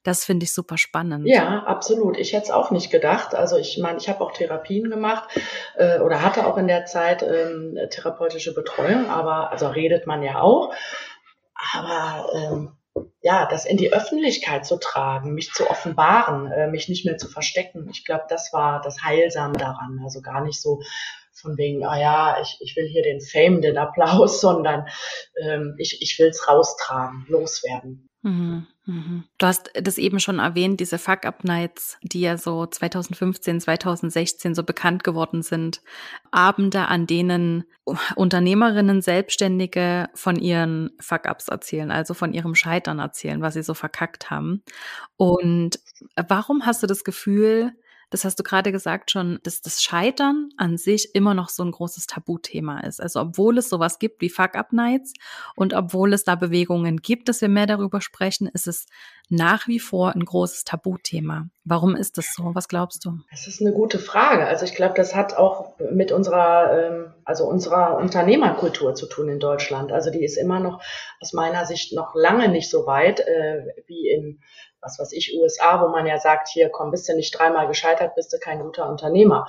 das 0.06 0.24
finde 0.24 0.44
ich 0.44 0.54
super 0.54 0.78
spannend. 0.78 1.26
Ja, 1.26 1.64
absolut. 1.64 2.18
Ich 2.18 2.34
hätte 2.34 2.44
es 2.44 2.52
auch 2.52 2.70
nicht 2.70 2.92
gedacht. 2.92 3.34
Also 3.34 3.58
ich 3.58 3.80
meine, 3.80 3.98
ich 3.98 4.08
habe 4.08 4.22
auch 4.22 4.34
Therapien 4.34 4.92
gemacht 4.92 5.28
äh, 5.78 6.00
oder 6.00 6.22
hatte 6.22 6.46
auch 6.46 6.58
in 6.58 6.68
der 6.68 6.86
Zeit 6.86 7.24
ähm, 7.24 7.76
therapeutische 7.90 8.54
Betreuung, 8.54 9.10
aber 9.10 9.52
also 9.52 9.68
redet 9.68 10.06
man 10.06 10.22
ja 10.22 10.42
auch. 10.42 10.76
Aber 11.74 12.30
ähm, 12.36 12.78
ja, 13.22 13.48
das 13.48 13.66
in 13.66 13.78
die 13.78 13.92
Öffentlichkeit 13.92 14.66
zu 14.66 14.78
tragen, 14.78 15.34
mich 15.34 15.52
zu 15.52 15.70
offenbaren, 15.70 16.52
äh, 16.52 16.68
mich 16.68 16.90
nicht 16.90 17.06
mehr 17.06 17.18
zu 17.18 17.28
verstecken. 17.28 17.90
Ich 17.92 18.06
glaube, 18.06 18.26
das 18.30 18.54
war 18.54 18.82
das 18.82 19.04
Heilsame 19.04 19.58
daran. 19.58 20.00
Also 20.04 20.22
gar 20.22 20.44
nicht 20.44 20.62
so 20.62 20.82
von 21.34 21.58
wegen, 21.58 21.84
ah 21.86 22.00
ja, 22.00 22.42
ich, 22.42 22.58
ich 22.62 22.76
will 22.76 22.88
hier 22.88 23.04
den 23.04 23.22
Fame, 23.22 23.62
den 23.62 23.78
Applaus, 23.78 24.42
sondern 24.42 24.88
ähm, 25.42 25.76
ich, 25.78 26.02
ich 26.02 26.18
will 26.20 26.28
es 26.28 26.48
raustragen, 26.48 27.26
loswerden. 27.28 28.08
Mhm, 28.26 28.66
mhm. 28.88 29.24
Du 29.38 29.46
hast 29.46 29.70
das 29.76 30.00
eben 30.00 30.20
schon 30.20 30.40
erwähnt, 30.40 30.80
diese 30.80 30.98
Fuck-Up-Nights, 30.98 32.00
die 32.02 32.22
ja 32.22 32.40
so 32.40 32.66
2015, 32.66 33.62
2016 33.62 34.56
so 34.56 34.64
bekannt 34.64 35.04
geworden 35.04 35.44
sind. 35.44 35.84
Abende, 36.32 36.88
an 36.88 37.06
denen 37.06 37.66
Unternehmerinnen, 38.16 39.04
Selbstständige 39.04 40.10
von 40.16 40.38
ihren 40.38 40.90
Fuck-Ups 41.00 41.50
erzählen, 41.50 41.92
also 41.92 42.16
von 42.16 42.34
ihrem 42.34 42.56
Scheitern 42.56 42.98
erzählen, 42.98 43.42
was 43.44 43.54
sie 43.54 43.62
so 43.62 43.76
verkackt 43.76 44.32
haben. 44.32 44.64
Und 45.18 45.80
warum 46.16 46.66
hast 46.66 46.82
du 46.82 46.88
das 46.88 47.04
Gefühl, 47.04 47.74
das 48.16 48.24
hast 48.24 48.40
du 48.40 48.44
gerade 48.44 48.72
gesagt 48.72 49.12
schon, 49.12 49.40
dass 49.44 49.62
das 49.62 49.84
Scheitern 49.84 50.48
an 50.56 50.78
sich 50.78 51.14
immer 51.16 51.34
noch 51.34 51.50
so 51.50 51.64
ein 51.64 51.72
großes 51.72 52.08
Tabuthema 52.08 52.80
ist. 52.80 53.02
Also 53.02 53.20
obwohl 53.20 53.58
es 53.58 53.68
sowas 53.68 54.00
gibt 54.00 54.22
wie 54.22 54.30
Fuck-Up-Nights 54.30 55.12
und 55.58 55.74
obwohl 55.74 56.14
es 56.14 56.24
da 56.24 56.36
Bewegungen 56.36 57.02
gibt, 57.02 57.28
dass 57.28 57.42
wir 57.42 57.50
mehr 57.50 57.66
darüber 57.66 58.00
sprechen, 58.00 58.48
ist 58.48 58.68
es 58.68 58.86
nach 59.28 59.68
wie 59.68 59.80
vor 59.80 60.16
ein 60.16 60.24
großes 60.24 60.64
Tabuthema. 60.64 61.50
Warum 61.66 61.98
ist 61.98 62.18
das 62.18 62.34
so? 62.34 62.52
Was 62.54 62.70
glaubst 62.70 63.04
du? 63.04 63.20
Das 63.32 63.48
ist 63.48 63.60
eine 63.60 63.74
gute 63.74 64.00
Frage. 64.00 64.48
Also 64.48 64.64
ich 64.64 64.76
glaube, 64.76 64.94
das 64.96 65.14
hat 65.14 65.36
auch 65.36 65.74
mit 65.92 66.14
unserer, 66.14 66.72
ähm, 66.72 67.14
also 67.26 67.44
unserer 67.50 67.98
Unternehmerkultur 67.98 68.96
zu 68.96 69.08
tun 69.08 69.28
in 69.28 69.40
Deutschland. 69.42 69.92
Also 69.92 70.10
die 70.10 70.24
ist 70.24 70.38
immer 70.38 70.62
noch 70.62 70.82
aus 71.20 71.34
meiner 71.34 71.66
Sicht 71.66 71.92
noch 71.92 72.16
lange 72.16 72.48
nicht 72.48 72.70
so 72.70 72.86
weit 72.86 73.20
äh, 73.20 73.66
wie 73.88 74.08
in 74.10 74.40
was 74.86 75.00
weiß 75.00 75.12
ich, 75.12 75.38
USA, 75.38 75.82
wo 75.82 75.90
man 75.90 76.06
ja 76.06 76.20
sagt, 76.20 76.48
hier 76.48 76.70
komm, 76.70 76.92
bist 76.92 77.10
du 77.10 77.16
nicht 77.16 77.38
dreimal 77.38 77.68
gescheitert, 77.68 78.16
bist 78.16 78.32
du 78.32 78.38
kein 78.38 78.60
guter 78.60 78.88
Unternehmer. 78.88 79.48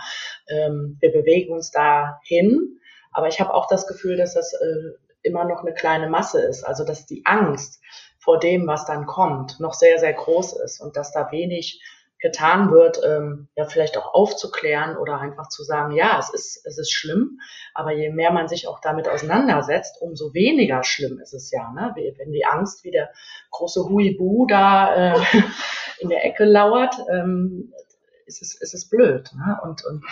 Ähm, 0.48 0.96
wir 1.00 1.12
bewegen 1.12 1.52
uns 1.52 1.70
da 1.70 2.18
hin, 2.24 2.80
aber 3.12 3.28
ich 3.28 3.38
habe 3.38 3.54
auch 3.54 3.68
das 3.68 3.86
Gefühl, 3.86 4.16
dass 4.16 4.34
das 4.34 4.52
äh, 4.54 4.92
immer 5.22 5.44
noch 5.44 5.60
eine 5.60 5.74
kleine 5.74 6.08
Masse 6.08 6.40
ist. 6.40 6.64
Also 6.64 6.84
dass 6.84 7.06
die 7.06 7.22
Angst 7.26 7.80
vor 8.18 8.38
dem, 8.38 8.66
was 8.66 8.86
dann 8.86 9.06
kommt, 9.06 9.60
noch 9.60 9.74
sehr, 9.74 9.98
sehr 9.98 10.14
groß 10.14 10.54
ist 10.60 10.80
und 10.80 10.96
dass 10.96 11.12
da 11.12 11.30
wenig 11.30 11.80
getan 12.18 12.70
wird, 12.70 13.00
ähm, 13.04 13.48
ja 13.56 13.66
vielleicht 13.66 13.98
auch 13.98 14.14
aufzuklären 14.14 14.96
oder 14.96 15.20
einfach 15.20 15.48
zu 15.48 15.62
sagen, 15.64 15.92
ja, 15.92 16.18
es 16.18 16.30
ist, 16.30 16.66
es 16.66 16.78
ist 16.78 16.92
schlimm, 16.92 17.40
aber 17.74 17.92
je 17.92 18.10
mehr 18.10 18.32
man 18.32 18.48
sich 18.48 18.66
auch 18.68 18.80
damit 18.80 19.08
auseinandersetzt, 19.08 20.00
umso 20.00 20.32
weniger 20.32 20.82
schlimm 20.82 21.20
ist 21.20 21.34
es 21.34 21.50
ja. 21.50 21.70
Ne? 21.72 21.94
Wenn 22.16 22.32
die 22.32 22.46
Angst 22.46 22.84
wie 22.84 22.90
der 22.90 23.10
große 23.50 23.88
Huibu 23.88 24.46
da 24.46 25.14
äh, 25.14 25.20
in 25.98 26.08
der 26.08 26.24
Ecke 26.24 26.44
lauert, 26.44 26.96
ähm, 27.10 27.74
ist, 28.24 28.40
es, 28.42 28.54
ist 28.60 28.74
es 28.74 28.88
blöd. 28.88 29.30
Ne? 29.34 29.58
Und, 29.62 29.84
und 29.84 30.04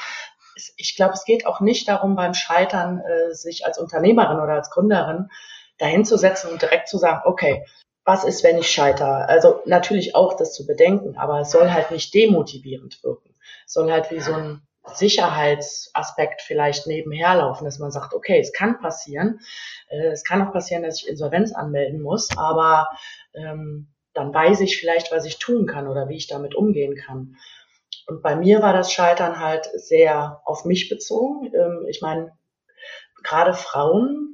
ich 0.77 0.95
glaube, 0.97 1.15
es 1.15 1.25
geht 1.25 1.47
auch 1.47 1.61
nicht 1.61 1.89
darum, 1.89 2.17
beim 2.17 2.35
Scheitern 2.35 3.01
äh, 3.01 3.35
sich 3.35 3.67
als 3.67 3.79
Unternehmerin 3.79 4.41
oder 4.41 4.55
als 4.55 4.71
Gründerin 4.71 5.31
dahin 5.79 6.05
zu 6.05 6.17
setzen 6.17 6.51
und 6.51 6.63
direkt 6.63 6.89
zu 6.89 6.99
sagen, 6.99 7.23
okay, 7.25 7.65
was 8.05 8.25
ist, 8.25 8.45
wenn 8.45 8.59
ich 8.59 8.71
scheitere? 8.71 9.29
Also 9.29 9.63
natürlich 9.65 10.15
auch 10.15 10.37
das 10.37 10.53
zu 10.53 10.67
bedenken, 10.67 11.17
aber 11.17 11.41
es 11.41 11.51
soll 11.51 11.71
halt 11.73 11.91
nicht 11.91 12.13
demotivierend 12.13 13.03
wirken. 13.03 13.35
Es 13.67 13.73
soll 13.73 13.91
halt 13.91 14.11
wie 14.11 14.21
so 14.21 14.33
ein 14.33 14.63
Sicherheitsaspekt 14.93 16.43
vielleicht 16.43 16.87
nebenher 16.87 17.35
laufen, 17.37 17.65
dass 17.65 17.79
man 17.79 17.91
sagt, 17.91 18.13
okay, 18.13 18.39
es 18.39 18.53
kann 18.53 18.79
passieren. 18.79 19.41
Äh, 19.89 20.09
es 20.09 20.25
kann 20.25 20.47
auch 20.47 20.53
passieren, 20.53 20.83
dass 20.83 21.01
ich 21.01 21.09
Insolvenz 21.09 21.55
anmelden 21.55 22.03
muss, 22.03 22.37
aber 22.37 22.89
ähm, 23.33 23.89
dann 24.13 24.33
weiß 24.33 24.61
ich 24.61 24.79
vielleicht, 24.79 25.11
was 25.11 25.25
ich 25.25 25.39
tun 25.39 25.67
kann 25.67 25.89
oder 25.89 26.09
wie 26.09 26.17
ich 26.17 26.27
damit 26.27 26.55
umgehen 26.55 26.97
kann. 26.97 27.37
Und 28.07 28.23
bei 28.23 28.37
mir 28.37 28.61
war 28.61 28.75
das 28.75 28.93
Scheitern 28.93 29.41
halt 29.41 29.69
sehr 29.75 30.43
auf 30.45 30.67
mich 30.67 30.91
bezogen. 30.91 31.53
Ähm, 31.55 31.87
ich 31.89 32.03
meine, 32.03 32.37
gerade 33.23 33.55
Frauen 33.55 34.34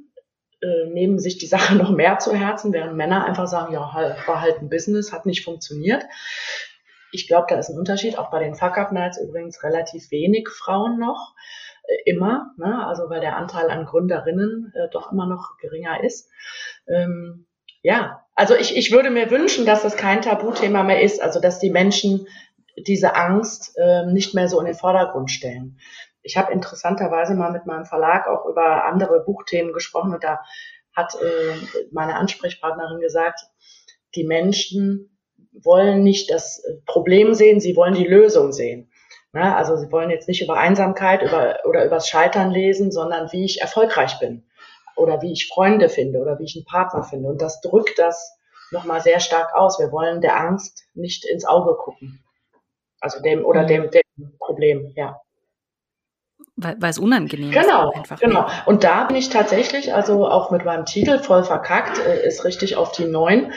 äh, 0.61 0.89
nehmen 0.89 1.19
sich 1.19 1.37
die 1.37 1.47
Sache 1.55 1.75
noch 1.75 1.91
mehr 1.91 2.19
zu 2.19 2.33
Herzen, 2.33 2.73
während 2.73 2.95
Männer 2.95 3.25
einfach 3.25 3.47
sagen, 3.47 3.73
ja, 3.73 3.93
halt, 3.93 4.27
war 4.27 4.41
halt 4.41 4.61
ein 4.61 4.69
Business, 4.69 5.11
hat 5.11 5.25
nicht 5.25 5.43
funktioniert. 5.43 6.03
Ich 7.11 7.27
glaube, 7.27 7.47
da 7.49 7.57
ist 7.57 7.69
ein 7.69 7.77
Unterschied. 7.77 8.17
Auch 8.17 8.31
bei 8.31 8.43
den 8.43 8.55
Fuck-Up-Nights 8.55 9.19
übrigens 9.21 9.63
relativ 9.63 10.11
wenig 10.11 10.47
Frauen 10.49 10.97
noch. 10.97 11.35
Äh, 11.83 12.11
immer, 12.11 12.53
ne? 12.57 12.85
also 12.85 13.09
weil 13.09 13.21
der 13.21 13.37
Anteil 13.37 13.69
an 13.69 13.85
Gründerinnen 13.85 14.73
äh, 14.75 14.89
doch 14.91 15.11
immer 15.11 15.25
noch 15.25 15.57
geringer 15.57 16.03
ist. 16.03 16.29
Ähm, 16.87 17.47
ja, 17.83 18.23
also 18.35 18.55
ich, 18.55 18.77
ich 18.77 18.91
würde 18.91 19.09
mir 19.09 19.31
wünschen, 19.31 19.65
dass 19.65 19.81
das 19.81 19.97
kein 19.97 20.21
Tabuthema 20.21 20.83
mehr 20.83 21.01
ist, 21.01 21.21
also 21.21 21.41
dass 21.41 21.59
die 21.59 21.71
Menschen 21.71 22.27
diese 22.77 23.15
Angst 23.15 23.75
äh, 23.77 24.05
nicht 24.05 24.33
mehr 24.33 24.47
so 24.47 24.59
in 24.59 24.65
den 24.65 24.75
Vordergrund 24.75 25.31
stellen 25.31 25.77
ich 26.23 26.37
habe 26.37 26.51
interessanterweise 26.51 27.35
mal 27.35 27.51
mit 27.51 27.65
meinem 27.65 27.85
Verlag 27.85 28.27
auch 28.27 28.45
über 28.45 28.85
andere 28.85 29.23
Buchthemen 29.23 29.73
gesprochen 29.73 30.13
und 30.13 30.23
da 30.23 30.41
hat 30.95 31.15
äh, 31.15 31.85
meine 31.91 32.15
Ansprechpartnerin 32.15 32.99
gesagt, 32.99 33.39
die 34.15 34.25
Menschen 34.25 35.17
wollen 35.53 36.03
nicht 36.03 36.29
das 36.31 36.63
Problem 36.85 37.33
sehen, 37.33 37.59
sie 37.59 37.75
wollen 37.75 37.93
die 37.93 38.07
Lösung 38.07 38.51
sehen. 38.51 38.91
Na, 39.33 39.55
also 39.55 39.77
sie 39.77 39.91
wollen 39.91 40.09
jetzt 40.09 40.27
nicht 40.27 40.41
über 40.41 40.57
Einsamkeit 40.57 41.21
über, 41.21 41.59
oder 41.63 41.85
übers 41.85 42.09
Scheitern 42.09 42.51
lesen, 42.51 42.91
sondern 42.91 43.31
wie 43.31 43.45
ich 43.45 43.61
erfolgreich 43.61 44.19
bin 44.19 44.45
oder 44.97 45.21
wie 45.21 45.31
ich 45.31 45.47
Freunde 45.47 45.87
finde 45.87 46.19
oder 46.19 46.37
wie 46.37 46.43
ich 46.43 46.55
einen 46.55 46.65
Partner 46.65 47.03
finde. 47.03 47.29
Und 47.29 47.41
das 47.41 47.61
drückt 47.61 47.97
das 47.97 48.37
nochmal 48.71 49.01
sehr 49.01 49.21
stark 49.21 49.55
aus. 49.55 49.79
Wir 49.79 49.91
wollen 49.91 50.19
der 50.19 50.37
Angst 50.37 50.83
nicht 50.93 51.25
ins 51.25 51.45
Auge 51.45 51.75
gucken. 51.75 52.21
Also 52.99 53.21
dem 53.21 53.45
oder 53.45 53.63
mhm. 53.63 53.67
dem, 53.67 53.91
dem 53.91 54.37
Problem, 54.37 54.91
ja. 54.95 55.21
Weil, 56.55 56.75
weil 56.79 56.89
es 56.89 56.99
unangenehm 56.99 57.51
genau, 57.51 57.91
ist. 57.91 57.97
Einfach. 57.97 58.19
Genau, 58.19 58.41
genau. 58.41 58.53
Und 58.65 58.83
da 58.83 59.05
bin 59.05 59.15
ich 59.15 59.29
tatsächlich, 59.29 59.93
also 59.93 60.27
auch 60.27 60.51
mit 60.51 60.65
meinem 60.65 60.85
Titel 60.85 61.19
voll 61.19 61.43
verkackt, 61.43 61.97
äh, 61.99 62.25
ist 62.25 62.43
richtig 62.43 62.75
auf 62.75 62.91
die 62.91 63.05
Neun. 63.05 63.53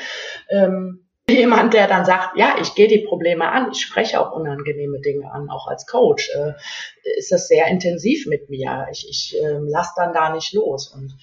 Ähm, 0.49 1.07
jemand, 1.29 1.75
der 1.75 1.89
dann 1.89 2.05
sagt, 2.05 2.37
ja, 2.37 2.57
ich 2.61 2.75
gehe 2.75 2.89
die 2.89 3.05
Probleme 3.07 3.51
an, 3.51 3.71
ich 3.73 3.81
spreche 3.81 4.21
auch 4.21 4.33
unangenehme 4.33 5.01
Dinge 5.01 5.31
an, 5.31 5.51
auch 5.51 5.67
als 5.67 5.87
Coach, 5.87 6.31
äh, 6.35 6.53
ist 7.19 7.33
das 7.33 7.49
sehr 7.49 7.67
intensiv 7.67 8.27
mit 8.27 8.49
mir. 8.49 8.87
Ich, 8.93 9.09
ich 9.09 9.43
äh, 9.43 9.59
lasse 9.59 9.93
dann 9.97 10.13
da 10.13 10.33
nicht 10.33 10.53
los. 10.53 10.89
Und 10.89 11.15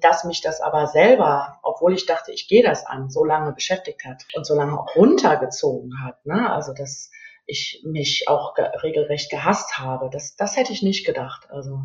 dass 0.00 0.22
mich 0.22 0.42
das 0.42 0.60
aber 0.60 0.86
selber, 0.86 1.58
obwohl 1.62 1.92
ich 1.92 2.06
dachte, 2.06 2.30
ich 2.30 2.46
gehe 2.46 2.62
das 2.62 2.86
an, 2.86 3.10
so 3.10 3.24
lange 3.24 3.52
beschäftigt 3.52 4.04
hat 4.04 4.24
und 4.36 4.46
so 4.46 4.54
lange 4.54 4.78
auch 4.78 4.94
runtergezogen 4.94 6.04
hat. 6.04 6.24
Ne? 6.24 6.52
Also 6.52 6.72
das 6.72 7.10
ich 7.46 7.82
mich 7.84 8.28
auch 8.28 8.54
ge 8.54 8.64
regelrecht 8.82 9.30
gehasst 9.30 9.78
habe. 9.78 10.10
Das, 10.10 10.36
das 10.36 10.56
hätte 10.56 10.72
ich 10.72 10.82
nicht 10.82 11.06
gedacht. 11.06 11.48
Also, 11.50 11.84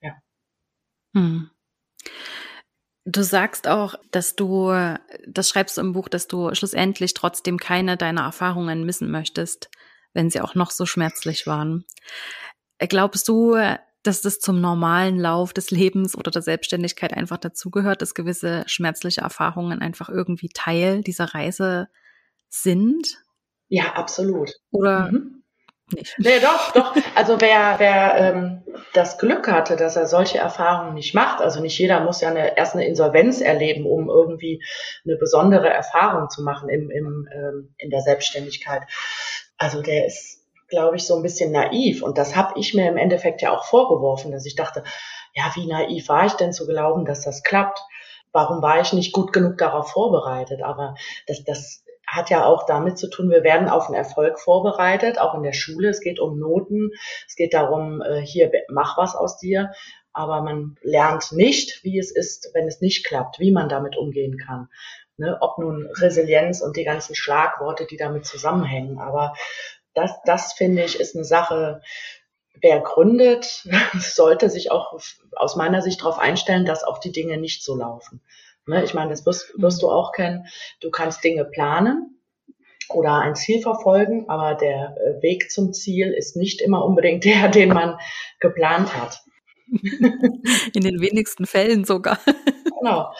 ja. 0.00 0.16
Hm. 1.14 1.50
Du 3.04 3.22
sagst 3.22 3.68
auch, 3.68 3.94
dass 4.10 4.34
du, 4.34 4.72
das 5.28 5.48
schreibst 5.48 5.76
du 5.76 5.80
im 5.80 5.92
Buch, 5.92 6.08
dass 6.08 6.26
du 6.26 6.52
schlussendlich 6.54 7.14
trotzdem 7.14 7.56
keine 7.56 7.96
deiner 7.96 8.22
Erfahrungen 8.22 8.84
missen 8.84 9.10
möchtest, 9.10 9.70
wenn 10.12 10.28
sie 10.28 10.40
auch 10.40 10.56
noch 10.56 10.72
so 10.72 10.86
schmerzlich 10.86 11.46
waren. 11.46 11.84
Glaubst 12.78 13.28
du, 13.28 13.56
dass 14.02 14.22
das 14.22 14.40
zum 14.40 14.60
normalen 14.60 15.18
Lauf 15.18 15.52
des 15.52 15.70
Lebens 15.70 16.16
oder 16.16 16.32
der 16.32 16.42
Selbstständigkeit 16.42 17.12
einfach 17.12 17.38
dazugehört, 17.38 18.02
dass 18.02 18.14
gewisse 18.14 18.64
schmerzliche 18.66 19.20
Erfahrungen 19.20 19.82
einfach 19.82 20.08
irgendwie 20.08 20.48
Teil 20.48 21.02
dieser 21.02 21.26
Reise 21.26 21.88
sind? 22.48 23.22
Ja, 23.68 23.92
absolut. 23.94 24.52
Oder 24.70 25.10
mhm. 25.10 25.42
nicht? 25.92 26.14
Nee, 26.18 26.40
doch, 26.40 26.72
doch. 26.72 26.96
Also 27.14 27.40
wer, 27.40 27.76
wer 27.78 28.14
ähm, 28.16 28.62
das 28.92 29.18
Glück 29.18 29.48
hatte, 29.48 29.76
dass 29.76 29.96
er 29.96 30.06
solche 30.06 30.38
Erfahrungen 30.38 30.94
nicht 30.94 31.14
macht, 31.14 31.40
also 31.40 31.60
nicht 31.60 31.78
jeder 31.78 32.00
muss 32.00 32.20
ja 32.20 32.30
eine, 32.30 32.56
erst 32.56 32.74
eine 32.74 32.86
Insolvenz 32.86 33.40
erleben, 33.40 33.86
um 33.86 34.08
irgendwie 34.08 34.62
eine 35.04 35.16
besondere 35.16 35.68
Erfahrung 35.68 36.28
zu 36.28 36.42
machen 36.42 36.68
im, 36.68 36.90
im, 36.90 37.28
ähm, 37.32 37.74
in 37.78 37.90
der 37.90 38.00
Selbstständigkeit. 38.00 38.82
Also 39.58 39.80
der 39.80 40.06
ist 40.06 40.36
glaube 40.68 40.96
ich, 40.96 41.06
so 41.06 41.16
ein 41.16 41.22
bisschen 41.22 41.52
naiv. 41.52 42.02
Und 42.02 42.18
das 42.18 42.34
habe 42.36 42.58
ich 42.58 42.74
mir 42.74 42.88
im 42.88 42.96
Endeffekt 42.96 43.42
ja 43.42 43.56
auch 43.56 43.64
vorgeworfen, 43.64 44.32
dass 44.32 44.46
ich 44.46 44.56
dachte, 44.56 44.82
ja, 45.34 45.50
wie 45.54 45.66
naiv 45.66 46.08
war 46.08 46.26
ich 46.26 46.32
denn 46.32 46.52
zu 46.52 46.66
glauben, 46.66 47.04
dass 47.04 47.22
das 47.22 47.42
klappt? 47.42 47.78
Warum 48.32 48.62
war 48.62 48.80
ich 48.80 48.92
nicht 48.92 49.12
gut 49.12 49.32
genug 49.32 49.58
darauf 49.58 49.90
vorbereitet? 49.90 50.62
Aber 50.62 50.94
das, 51.26 51.44
das 51.44 51.84
hat 52.06 52.30
ja 52.30 52.44
auch 52.44 52.66
damit 52.66 52.98
zu 52.98 53.08
tun, 53.08 53.30
wir 53.30 53.42
werden 53.42 53.68
auf 53.68 53.86
einen 53.86 53.94
Erfolg 53.94 54.38
vorbereitet, 54.38 55.18
auch 55.18 55.34
in 55.34 55.42
der 55.42 55.52
Schule. 55.52 55.88
Es 55.88 56.00
geht 56.00 56.20
um 56.20 56.38
Noten, 56.38 56.90
es 57.26 57.34
geht 57.34 57.52
darum, 57.52 58.00
äh, 58.02 58.20
hier, 58.20 58.50
mach 58.68 58.96
was 58.96 59.16
aus 59.16 59.38
dir. 59.38 59.72
Aber 60.12 60.40
man 60.40 60.76
lernt 60.80 61.32
nicht, 61.32 61.84
wie 61.84 61.98
es 61.98 62.10
ist, 62.10 62.50
wenn 62.54 62.66
es 62.66 62.80
nicht 62.80 63.04
klappt, 63.04 63.38
wie 63.38 63.52
man 63.52 63.68
damit 63.68 63.96
umgehen 63.96 64.38
kann. 64.38 64.68
Ne, 65.18 65.36
ob 65.40 65.58
nun 65.58 65.88
Resilienz 65.94 66.60
und 66.60 66.76
die 66.76 66.84
ganzen 66.84 67.14
Schlagworte, 67.14 67.86
die 67.86 67.96
damit 67.96 68.26
zusammenhängen. 68.26 68.98
Aber 68.98 69.34
das, 69.94 70.12
das 70.24 70.52
finde 70.52 70.84
ich, 70.84 71.00
ist 71.00 71.16
eine 71.16 71.24
Sache, 71.24 71.80
wer 72.60 72.80
gründet, 72.80 73.66
sollte 73.98 74.50
sich 74.50 74.70
auch 74.70 74.98
aus 75.34 75.56
meiner 75.56 75.82
Sicht 75.82 76.00
darauf 76.00 76.18
einstellen, 76.18 76.66
dass 76.66 76.84
auch 76.84 76.98
die 76.98 77.12
Dinge 77.12 77.38
nicht 77.38 77.62
so 77.62 77.76
laufen. 77.76 78.22
Ne? 78.66 78.84
Ich 78.84 78.94
meine, 78.94 79.10
das 79.10 79.24
wirst, 79.24 79.52
wirst 79.56 79.82
du 79.82 79.90
auch 79.90 80.12
kennen. 80.12 80.46
Du 80.80 80.90
kannst 80.90 81.22
Dinge 81.22 81.44
planen 81.44 82.20
oder 82.88 83.20
ein 83.20 83.34
Ziel 83.34 83.62
verfolgen, 83.62 84.28
aber 84.28 84.54
der 84.54 84.96
äh, 84.96 85.22
Weg 85.22 85.50
zum 85.50 85.72
Ziel 85.72 86.12
ist 86.12 86.36
nicht 86.36 86.60
immer 86.60 86.84
unbedingt 86.84 87.24
der, 87.24 87.48
den 87.48 87.70
man 87.70 87.98
geplant 88.40 88.96
hat. 88.96 89.22
In 90.74 90.82
den 90.82 91.00
wenigsten 91.00 91.46
Fällen 91.46 91.84
sogar. 91.84 92.18
Genau. 92.78 93.12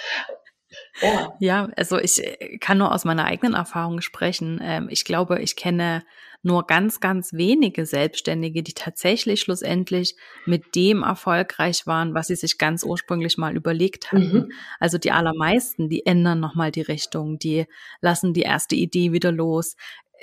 Ja. 1.03 1.35
ja, 1.41 1.69
also 1.77 1.99
ich 1.99 2.23
äh, 2.23 2.59
kann 2.59 2.79
nur 2.79 2.93
aus 2.95 3.05
meiner 3.05 3.25
eigenen 3.25 3.55
Erfahrung 3.55 4.01
sprechen. 4.01 4.61
Ähm, 4.63 4.89
ich 4.91 5.05
glaube, 5.05 5.41
ich 5.41 5.57
kenne 5.57 6.03
nur 6.43 6.67
ganz, 6.67 7.01
ganz 7.01 7.33
wenige 7.33 7.87
Selbstständige, 7.87 8.63
die 8.63 8.73
tatsächlich 8.73 9.41
schlussendlich 9.41 10.17
mit 10.47 10.75
dem 10.75 11.03
erfolgreich 11.03 11.87
waren, 11.87 12.15
was 12.15 12.29
sie 12.29 12.37
sich 12.37 12.57
ganz 12.57 12.85
ursprünglich 12.85 13.37
mal 13.37 13.57
überlegt 13.57 14.13
hatten. 14.13 14.33
Mhm. 14.33 14.53
Also 14.79 14.97
die 14.97 15.11
allermeisten, 15.11 15.89
die 15.89 16.07
ändern 16.07 16.41
nochmal 16.41 16.71
die 16.71 16.83
Richtung, 16.83 17.39
die 17.39 17.67
lassen 18.01 18.33
die 18.33 18.43
erste 18.43 18.77
Idee 18.77 19.13
wieder 19.13 19.33
los. 19.33 19.77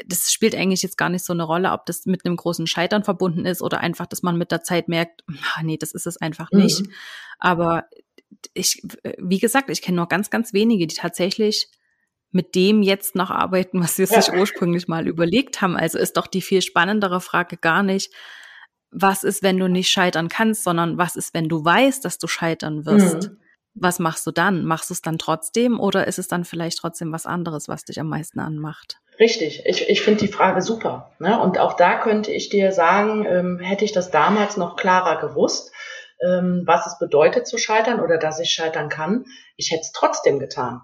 Das 0.08 0.32
spielt 0.32 0.56
eigentlich 0.56 0.82
jetzt 0.82 0.98
gar 0.98 1.10
nicht 1.10 1.26
so 1.26 1.34
eine 1.34 1.44
Rolle, 1.44 1.72
ob 1.72 1.86
das 1.86 2.06
mit 2.06 2.26
einem 2.26 2.38
großen 2.38 2.68
Scheitern 2.68 3.04
verbunden 3.04 3.46
ist 3.46 3.62
oder 3.62 3.82
einfach, 3.82 4.08
dass 4.08 4.24
man 4.24 4.38
mit 4.38 4.52
der 4.52 4.64
Zeit 4.64 4.88
merkt, 4.88 5.24
ach 5.44 5.62
nee, 5.62 5.78
das 5.78 5.92
ist 5.92 6.08
es 6.08 6.18
einfach 6.18 6.50
nicht. 6.52 6.82
Mhm. 6.82 6.92
Aber 7.38 7.84
ich, 8.54 8.82
wie 9.18 9.40
gesagt, 9.40 9.70
ich 9.70 9.82
kenne 9.82 9.98
nur 9.98 10.08
ganz, 10.08 10.30
ganz 10.30 10.54
wenige, 10.54 10.88
die 10.88 10.96
tatsächlich 10.96 11.68
mit 12.32 12.56
dem 12.56 12.82
jetzt 12.82 13.16
noch 13.16 13.30
arbeiten, 13.30 13.80
was 13.82 13.96
sie 13.96 14.04
ja. 14.04 14.22
sich 14.22 14.34
ursprünglich 14.34 14.88
mal 14.88 15.08
überlegt 15.08 15.62
haben. 15.62 15.78
Also 15.78 16.00
ist 16.00 16.18
doch 16.18 16.28
die 16.28 16.42
viel 16.42 16.62
spannendere 16.62 17.22
Frage 17.22 17.58
gar 17.58 17.84
nicht, 17.84 18.12
was 18.92 19.24
ist, 19.24 19.44
wenn 19.44 19.58
du 19.58 19.68
nicht 19.68 19.90
scheitern 19.90 20.30
kannst, 20.30 20.64
sondern 20.64 20.98
was 20.98 21.16
ist, 21.16 21.34
wenn 21.34 21.48
du 21.48 21.64
weißt, 21.64 22.04
dass 22.04 22.18
du 22.18 22.28
scheitern 22.28 22.86
wirst. 22.86 23.30
Mhm. 23.30 23.38
Was 23.76 23.98
machst 23.98 24.28
du 24.28 24.32
dann? 24.32 24.66
Machst 24.66 24.92
du 24.92 24.94
es 24.94 25.02
dann 25.02 25.18
trotzdem 25.18 25.80
oder 25.80 26.06
ist 26.08 26.20
es 26.20 26.28
dann 26.28 26.46
vielleicht 26.46 26.78
trotzdem 26.78 27.12
was 27.12 27.26
anderes, 27.26 27.68
was 27.68 27.86
dich 27.86 28.00
am 28.00 28.08
meisten 28.08 28.40
anmacht? 28.40 28.98
Richtig, 29.20 29.64
ich, 29.66 29.90
ich 29.90 30.02
finde 30.02 30.22
die 30.22 30.32
Frage 30.32 30.62
super. 30.62 31.12
Ne? 31.20 31.40
Und 31.40 31.60
auch 31.60 31.74
da 31.76 32.00
könnte 32.00 32.32
ich 32.32 32.50
dir 32.50 32.72
sagen, 32.72 33.26
ähm, 33.28 33.60
hätte 33.60 33.86
ich 33.86 33.92
das 33.92 34.12
damals 34.12 34.58
noch 34.58 34.76
klarer 34.76 35.20
gewusst, 35.28 35.72
ähm, 36.22 36.64
was 36.66 36.88
es 36.88 37.00
bedeutet 37.00 37.48
zu 37.48 37.58
scheitern 37.58 38.00
oder 38.00 38.18
dass 38.18 38.40
ich 38.40 38.52
scheitern 38.52 38.90
kann, 38.90 39.26
ich 39.58 39.72
hätte 39.72 39.82
es 39.82 39.92
trotzdem 39.92 40.40
getan. 40.40 40.82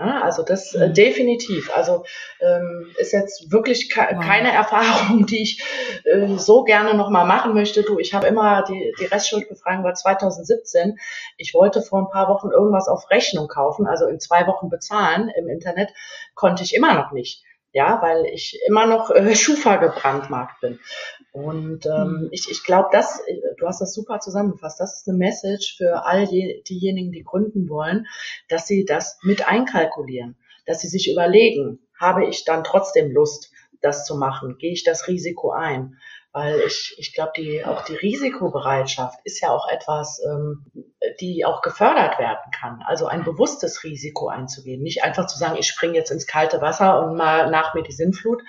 Ja, 0.00 0.22
also 0.22 0.42
das 0.42 0.74
äh, 0.74 0.88
mhm. 0.88 0.94
definitiv. 0.94 1.70
Also 1.76 2.04
ähm, 2.40 2.90
ist 2.98 3.12
jetzt 3.12 3.52
wirklich 3.52 3.90
ke 3.90 4.00
keine 4.22 4.50
Erfahrung, 4.50 5.26
die 5.30 5.42
ich 5.42 5.62
äh, 6.04 6.38
so 6.38 6.64
gerne 6.64 6.94
nochmal 6.94 7.26
machen 7.26 7.52
möchte. 7.52 7.82
Du, 7.82 7.98
ich 7.98 8.14
habe 8.14 8.26
immer 8.26 8.64
die, 8.64 8.94
die 8.98 9.04
Restschuldbefragung 9.04 9.84
war 9.84 9.92
2017. 9.92 10.98
Ich 11.36 11.52
wollte 11.52 11.82
vor 11.82 12.00
ein 12.00 12.10
paar 12.10 12.28
Wochen 12.28 12.50
irgendwas 12.50 12.88
auf 12.88 13.10
Rechnung 13.10 13.46
kaufen, 13.46 13.86
also 13.86 14.06
in 14.06 14.20
zwei 14.20 14.46
Wochen 14.46 14.70
bezahlen 14.70 15.30
im 15.36 15.48
Internet, 15.48 15.90
konnte 16.34 16.62
ich 16.62 16.74
immer 16.74 16.94
noch 16.94 17.12
nicht 17.12 17.44
ja, 17.72 18.00
weil 18.02 18.26
ich 18.26 18.60
immer 18.66 18.86
noch 18.86 19.10
äh, 19.10 19.34
Schufa 19.34 19.76
gebrandmarkt 19.76 20.60
bin. 20.60 20.80
Und 21.32 21.86
ähm, 21.86 22.22
mhm. 22.22 22.28
ich, 22.32 22.50
ich 22.50 22.64
glaube, 22.64 22.88
das, 22.92 23.22
du 23.58 23.66
hast 23.66 23.80
das 23.80 23.94
super 23.94 24.18
zusammengefasst, 24.18 24.80
das 24.80 25.00
ist 25.00 25.08
eine 25.08 25.16
Message 25.16 25.76
für 25.76 26.04
all 26.04 26.26
die, 26.26 26.62
diejenigen, 26.68 27.12
die 27.12 27.22
gründen 27.22 27.68
wollen, 27.68 28.06
dass 28.48 28.66
sie 28.66 28.84
das 28.84 29.18
mit 29.22 29.46
einkalkulieren, 29.46 30.36
dass 30.66 30.80
sie 30.80 30.88
sich 30.88 31.10
überlegen, 31.10 31.78
habe 31.98 32.26
ich 32.26 32.44
dann 32.44 32.64
trotzdem 32.64 33.12
Lust, 33.12 33.52
das 33.80 34.04
zu 34.04 34.16
machen? 34.16 34.56
Gehe 34.58 34.72
ich 34.72 34.84
das 34.84 35.08
Risiko 35.08 35.52
ein? 35.52 35.96
Weil 36.32 36.60
ich, 36.60 36.94
ich 36.98 37.12
glaube, 37.12 37.32
die, 37.36 37.64
auch 37.64 37.84
die 37.84 37.96
Risikobereitschaft 37.96 39.18
ist 39.24 39.40
ja 39.40 39.50
auch 39.50 39.68
etwas, 39.68 40.20
ähm, 40.24 40.64
die 41.20 41.44
auch 41.44 41.60
gefördert 41.60 42.20
werden 42.20 42.52
kann. 42.56 42.82
Also 42.86 43.06
ein 43.06 43.24
bewusstes 43.24 43.82
Risiko 43.82 44.28
einzugehen. 44.28 44.80
Nicht 44.80 45.02
einfach 45.02 45.26
zu 45.26 45.38
sagen, 45.38 45.56
ich 45.58 45.66
springe 45.66 45.94
jetzt 45.94 46.12
ins 46.12 46.28
kalte 46.28 46.60
Wasser 46.60 47.04
und 47.04 47.16
mal 47.16 47.50
nach 47.50 47.74
mir 47.74 47.82
die 47.82 47.92
Sinnflut, 47.92 48.42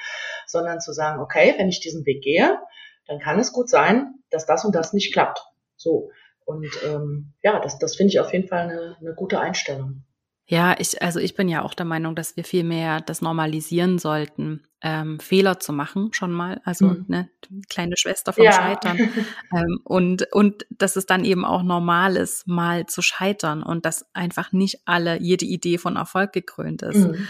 sondern 0.52 0.80
zu 0.80 0.94
sagen, 0.94 1.22
okay, 1.22 1.56
wenn 1.58 1.70
ich 1.70 1.80
diesen 1.80 2.06
Weg 2.06 2.24
gehe, 2.24 2.60
dann 3.08 3.20
kann 3.20 3.40
es 3.40 3.52
gut 3.52 3.70
sein, 3.70 4.14
dass 4.30 4.46
das 4.46 4.66
und 4.66 4.76
das 4.76 4.94
nicht 4.94 5.14
klappt. 5.14 5.40
So. 5.76 6.12
Und 6.46 6.70
ähm, 6.86 7.34
ja, 7.44 7.60
das, 7.60 7.80
das 7.80 7.96
finde 7.96 8.12
ich 8.12 8.20
auf 8.20 8.34
jeden 8.34 8.48
Fall 8.48 8.70
eine, 8.70 8.98
eine 9.00 9.14
gute 9.16 9.40
Einstellung. 9.40 10.04
Ja, 10.52 10.76
ich, 10.78 11.02
also 11.02 11.20
ich 11.20 11.36
bin 11.36 11.48
ja 11.48 11.62
auch 11.62 11.74
der 11.74 11.86
Meinung, 11.86 12.14
dass 12.14 12.36
wir 12.36 12.44
viel 12.44 12.66
mehr 12.66 13.00
das 13.00 13.22
normalisieren 13.22 14.00
sollten, 14.00 14.68
ähm, 14.82 15.20
Fehler 15.20 15.62
zu 15.62 15.72
machen, 15.72 16.12
schon 16.12 16.34
mal. 16.34 16.60
Also, 16.66 16.88
mhm. 16.88 17.06
ne, 17.08 17.30
kleine 17.70 17.96
Schwester 17.96 18.34
vom 18.34 18.44
ja. 18.44 18.52
Scheitern. 18.52 18.98
ähm, 19.56 19.80
und, 19.86 20.28
und 20.34 20.66
dass 20.70 20.98
es 20.98 21.06
dann 21.06 21.24
eben 21.24 21.46
auch 21.46 21.64
normal 21.64 22.18
ist, 22.18 22.48
mal 22.48 22.86
zu 22.88 23.02
scheitern 23.02 23.64
und 23.64 23.86
dass 23.86 24.14
einfach 24.14 24.52
nicht 24.52 24.82
alle, 24.86 25.22
jede 25.22 25.46
Idee 25.46 25.78
von 25.78 25.96
Erfolg 25.96 26.34
gekrönt 26.34 26.82
ist. 26.82 27.08
Mhm. 27.08 27.28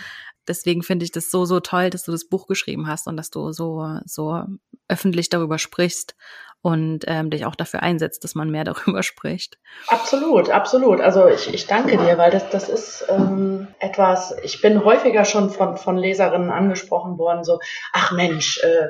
Deswegen 0.51 0.83
finde 0.83 1.05
ich 1.05 1.11
das 1.11 1.31
so, 1.31 1.45
so 1.45 1.61
toll, 1.61 1.89
dass 1.89 2.03
du 2.03 2.11
das 2.11 2.27
Buch 2.27 2.45
geschrieben 2.45 2.87
hast 2.87 3.07
und 3.07 3.15
dass 3.15 3.29
du 3.29 3.53
so, 3.53 3.99
so 4.05 4.43
öffentlich 4.89 5.29
darüber 5.29 5.57
sprichst 5.57 6.15
und 6.61 7.05
ähm, 7.07 7.29
dich 7.29 7.45
auch 7.45 7.55
dafür 7.55 7.81
einsetzt, 7.81 8.25
dass 8.25 8.35
man 8.35 8.49
mehr 8.49 8.63
darüber 8.65 9.01
spricht. 9.01 9.57
Absolut, 9.87 10.49
absolut. 10.49 10.99
Also 10.99 11.27
ich, 11.27 11.53
ich 11.53 11.67
danke 11.67 11.97
dir, 11.97 12.17
weil 12.17 12.31
das, 12.31 12.49
das 12.49 12.67
ist 12.67 13.05
ähm, 13.07 13.69
etwas, 13.79 14.35
ich 14.43 14.61
bin 14.61 14.83
häufiger 14.83 15.23
schon 15.23 15.49
von, 15.49 15.77
von 15.77 15.97
Leserinnen 15.97 16.51
angesprochen 16.51 17.17
worden, 17.17 17.45
so, 17.45 17.59
ach 17.93 18.11
Mensch, 18.11 18.61
äh, 18.61 18.89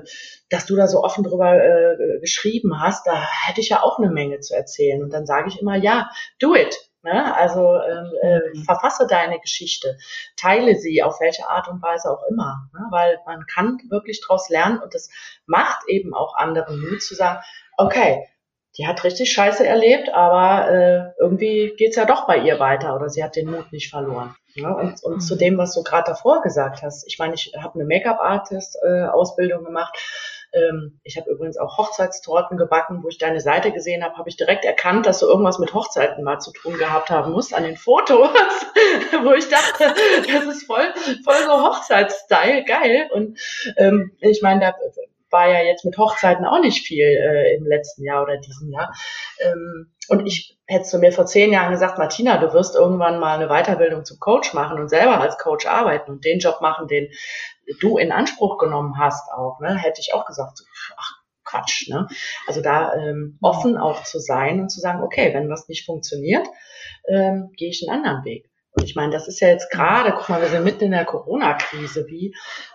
dass 0.50 0.66
du 0.66 0.76
da 0.76 0.88
so 0.88 1.04
offen 1.04 1.24
drüber 1.24 1.54
äh, 1.56 2.20
geschrieben 2.20 2.82
hast, 2.82 3.06
da 3.06 3.14
hätte 3.46 3.62
ich 3.62 3.70
ja 3.70 3.84
auch 3.84 4.00
eine 4.00 4.12
Menge 4.12 4.40
zu 4.40 4.56
erzählen. 4.56 5.04
Und 5.04 5.14
dann 5.14 5.28
sage 5.28 5.50
ich 5.50 5.62
immer, 5.62 5.78
ja, 5.78 6.10
do 6.40 6.56
it. 6.56 6.76
Ne? 7.04 7.36
Also 7.36 7.80
ähm, 7.80 8.12
äh, 8.22 8.40
mhm. 8.54 8.64
verfasse 8.64 9.08
deine 9.08 9.40
Geschichte, 9.40 9.98
teile 10.38 10.76
sie 10.76 11.02
auf 11.02 11.20
welche 11.20 11.50
Art 11.50 11.68
und 11.68 11.82
Weise 11.82 12.12
auch 12.12 12.24
immer, 12.30 12.70
ne? 12.74 12.88
weil 12.92 13.20
man 13.26 13.46
kann 13.48 13.80
wirklich 13.90 14.22
daraus 14.22 14.50
lernen 14.50 14.80
und 14.80 14.94
das 14.94 15.10
macht 15.48 15.88
eben 15.88 16.14
auch 16.14 16.36
anderen 16.36 16.80
Mut 16.80 17.02
zu 17.02 17.16
sagen, 17.16 17.40
okay, 17.78 18.28
die 18.78 18.88
hat 18.88 19.04
richtig 19.04 19.34
Scheiße 19.34 19.66
erlebt, 19.66 20.10
aber 20.14 20.72
äh, 20.72 21.12
irgendwie 21.20 21.74
geht's 21.78 21.98
ja 21.98 22.06
doch 22.06 22.26
bei 22.26 22.38
ihr 22.38 22.60
weiter 22.60 22.96
oder 22.96 23.10
sie 23.10 23.24
hat 23.24 23.36
den 23.36 23.50
Mut 23.50 23.72
nicht 23.72 23.90
verloren. 23.90 24.36
Ja, 24.54 24.72
und, 24.72 25.04
und 25.04 25.16
mhm. 25.16 25.20
zu 25.20 25.36
dem, 25.36 25.58
was 25.58 25.74
du 25.74 25.84
gerade 25.84 26.12
davor 26.12 26.42
gesagt 26.42 26.82
hast, 26.82 27.06
ich 27.08 27.20
meine, 27.20 27.34
ich 27.34 27.54
habe 27.58 27.76
eine 27.76 27.86
Make-up-Artist-Ausbildung 27.86 29.62
äh, 29.62 29.66
gemacht. 29.66 29.98
Ähm, 30.54 31.00
ich 31.04 31.18
habe 31.18 31.30
übrigens 31.30 31.58
auch 31.58 31.78
Hochzeitstorten 31.78 32.58
gebacken, 32.58 33.04
wo 33.04 33.08
ich 33.08 33.18
deine 33.18 33.40
Seite 33.40 33.72
gesehen 33.72 34.04
habe, 34.04 34.18
habe 34.18 34.30
ich 34.30 34.38
direkt 34.38 34.66
erkannt, 34.66 35.06
dass 35.06 35.20
du 35.20 35.28
irgendwas 35.28 35.60
mit 35.60 35.74
Hochzeiten 35.74 36.24
mal 36.24 36.40
zu 36.40 36.52
tun 36.52 36.78
gehabt 36.78 37.10
haben 37.10 37.32
musst 37.32 37.54
an 37.54 37.64
den 37.64 37.78
Fotos, 37.78 38.30
wo 39.24 39.34
ich 39.34 39.48
dachte, 39.50 39.94
das 40.32 40.46
ist 40.46 40.66
voll, 40.66 40.94
voll 41.24 41.44
so 41.46 41.52
Hochzeitsstyle, 41.52 42.66
geil. 42.66 43.10
Und 43.14 43.40
ähm, 43.78 44.12
ich 44.20 44.42
meine, 44.42 44.60
da 44.60 44.76
war 45.32 45.50
ja 45.50 45.62
jetzt 45.64 45.86
mit 45.86 45.98
Hochzeiten 45.98 46.46
auch 46.46 46.60
nicht 46.60 46.86
viel 46.86 47.06
äh, 47.06 47.56
im 47.56 47.66
letzten 47.66 48.04
Jahr 48.04 48.24
oder 48.24 48.38
diesem 48.38 48.70
Jahr. 48.70 48.94
Ähm, 49.40 49.92
und 50.10 50.26
ich 50.26 50.58
hätte 50.66 50.84
zu 50.84 51.00
mir 51.00 51.12
vor 51.12 51.26
zehn 51.26 51.54
Jahren 51.54 51.72
gesagt, 51.72 51.98
Martina, 51.98 52.38
du 52.38 52.54
wirst 52.54 52.76
irgendwann 52.76 53.20
mal 53.20 53.40
eine 53.40 53.48
Weiterbildung 53.48 54.04
zum 54.04 54.20
Coach 54.20 54.54
machen 54.54 54.80
und 54.80 54.90
selber 54.90 55.22
als 55.22 55.38
Coach 55.38 55.66
arbeiten 55.66 56.12
und 56.12 56.26
den 56.26 56.40
Job 56.40 56.60
machen, 56.62 56.88
den 56.88 57.10
du 57.80 57.98
in 57.98 58.12
Anspruch 58.12 58.58
genommen 58.58 59.00
hast 59.00 59.32
auch. 59.32 59.60
Ne? 59.60 59.76
Hätte 59.76 60.02
ich 60.02 60.14
auch 60.14 60.26
gesagt, 60.26 60.60
ach 60.98 61.22
Quatsch. 61.44 61.90
Ne? 61.90 62.08
Also 62.48 62.62
da 62.62 62.94
ähm, 62.94 63.38
offen 63.42 63.78
auch 63.78 64.04
zu 64.04 64.20
sein 64.20 64.60
und 64.60 64.70
zu 64.70 64.80
sagen, 64.80 65.04
okay, 65.04 65.34
wenn 65.34 65.50
was 65.50 65.68
nicht 65.68 65.86
funktioniert, 65.86 66.48
ähm, 67.08 67.52
gehe 67.56 67.70
ich 67.70 67.86
einen 67.88 67.98
anderen 67.98 68.26
Weg. 68.26 68.50
Und 68.74 68.86
ich 68.86 68.96
meine, 68.96 69.12
das 69.12 69.28
ist 69.28 69.42
ja 69.42 69.50
jetzt 69.50 69.70
gerade, 69.70 70.14
guck 70.16 70.30
mal, 70.30 70.42
wir 70.42 70.48
sind 70.48 70.64
mitten 70.64 70.86
in 70.86 70.92
der 70.92 71.04
Corona-Krise. 71.04 72.08
Wie 72.08 72.34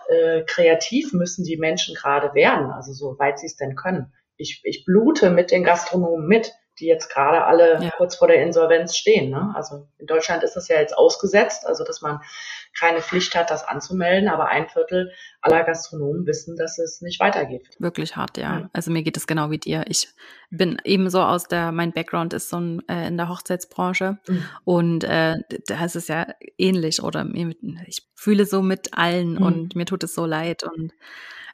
äh, 0.09 0.43
kreativ 0.43 1.11
müssen 1.13 1.43
die 1.43 1.57
Menschen 1.57 1.95
gerade 1.95 2.35
werden, 2.35 2.71
also 2.71 2.93
so 2.93 3.17
weit 3.17 3.39
sie 3.39 3.47
es 3.47 3.55
denn 3.55 3.75
können. 3.75 4.13
Ich, 4.35 4.61
ich 4.63 4.85
blute 4.85 5.31
mit 5.31 5.49
den 5.49 5.63
Gastronomen 5.63 6.27
mit 6.27 6.53
die 6.79 6.85
jetzt 6.85 7.09
gerade 7.09 7.45
alle 7.45 7.81
ja. 7.81 7.91
kurz 7.97 8.15
vor 8.15 8.27
der 8.27 8.41
Insolvenz 8.43 8.95
stehen. 8.95 9.31
Ne? 9.31 9.51
Also 9.55 9.87
in 9.97 10.05
Deutschland 10.05 10.43
ist 10.43 10.55
das 10.55 10.67
ja 10.67 10.79
jetzt 10.79 10.97
ausgesetzt, 10.97 11.65
also 11.65 11.83
dass 11.83 12.01
man 12.01 12.21
keine 12.79 13.01
Pflicht 13.01 13.35
hat, 13.35 13.49
das 13.49 13.63
anzumelden, 13.63 14.29
aber 14.29 14.47
ein 14.47 14.67
Viertel 14.67 15.11
aller 15.41 15.63
Gastronomen 15.63 16.25
wissen, 16.25 16.55
dass 16.55 16.77
es 16.77 17.01
nicht 17.01 17.19
weitergeht. 17.19 17.69
Wirklich 17.79 18.15
hart, 18.15 18.37
ja. 18.37 18.59
ja. 18.59 18.69
Also 18.73 18.91
mir 18.91 19.03
geht 19.03 19.17
es 19.17 19.27
genau 19.27 19.51
wie 19.51 19.57
dir. 19.57 19.85
Ich 19.87 20.09
bin 20.49 20.79
ebenso 20.83 21.21
aus 21.21 21.47
der, 21.47 21.71
mein 21.71 21.91
Background 21.91 22.33
ist 22.33 22.49
so 22.49 22.59
ein, 22.59 22.87
äh, 22.87 23.07
in 23.07 23.17
der 23.17 23.29
Hochzeitsbranche 23.29 24.19
mhm. 24.27 24.43
und 24.63 25.03
äh, 25.03 25.37
da 25.67 25.85
ist 25.85 25.95
es 25.95 26.07
ja 26.07 26.27
ähnlich 26.57 27.01
oder 27.01 27.27
ich 27.85 28.07
fühle 28.15 28.45
so 28.45 28.61
mit 28.61 28.97
allen 28.97 29.33
mhm. 29.33 29.41
und 29.41 29.75
mir 29.75 29.85
tut 29.85 30.03
es 30.03 30.13
so 30.13 30.25
leid 30.25 30.63
und 30.63 30.93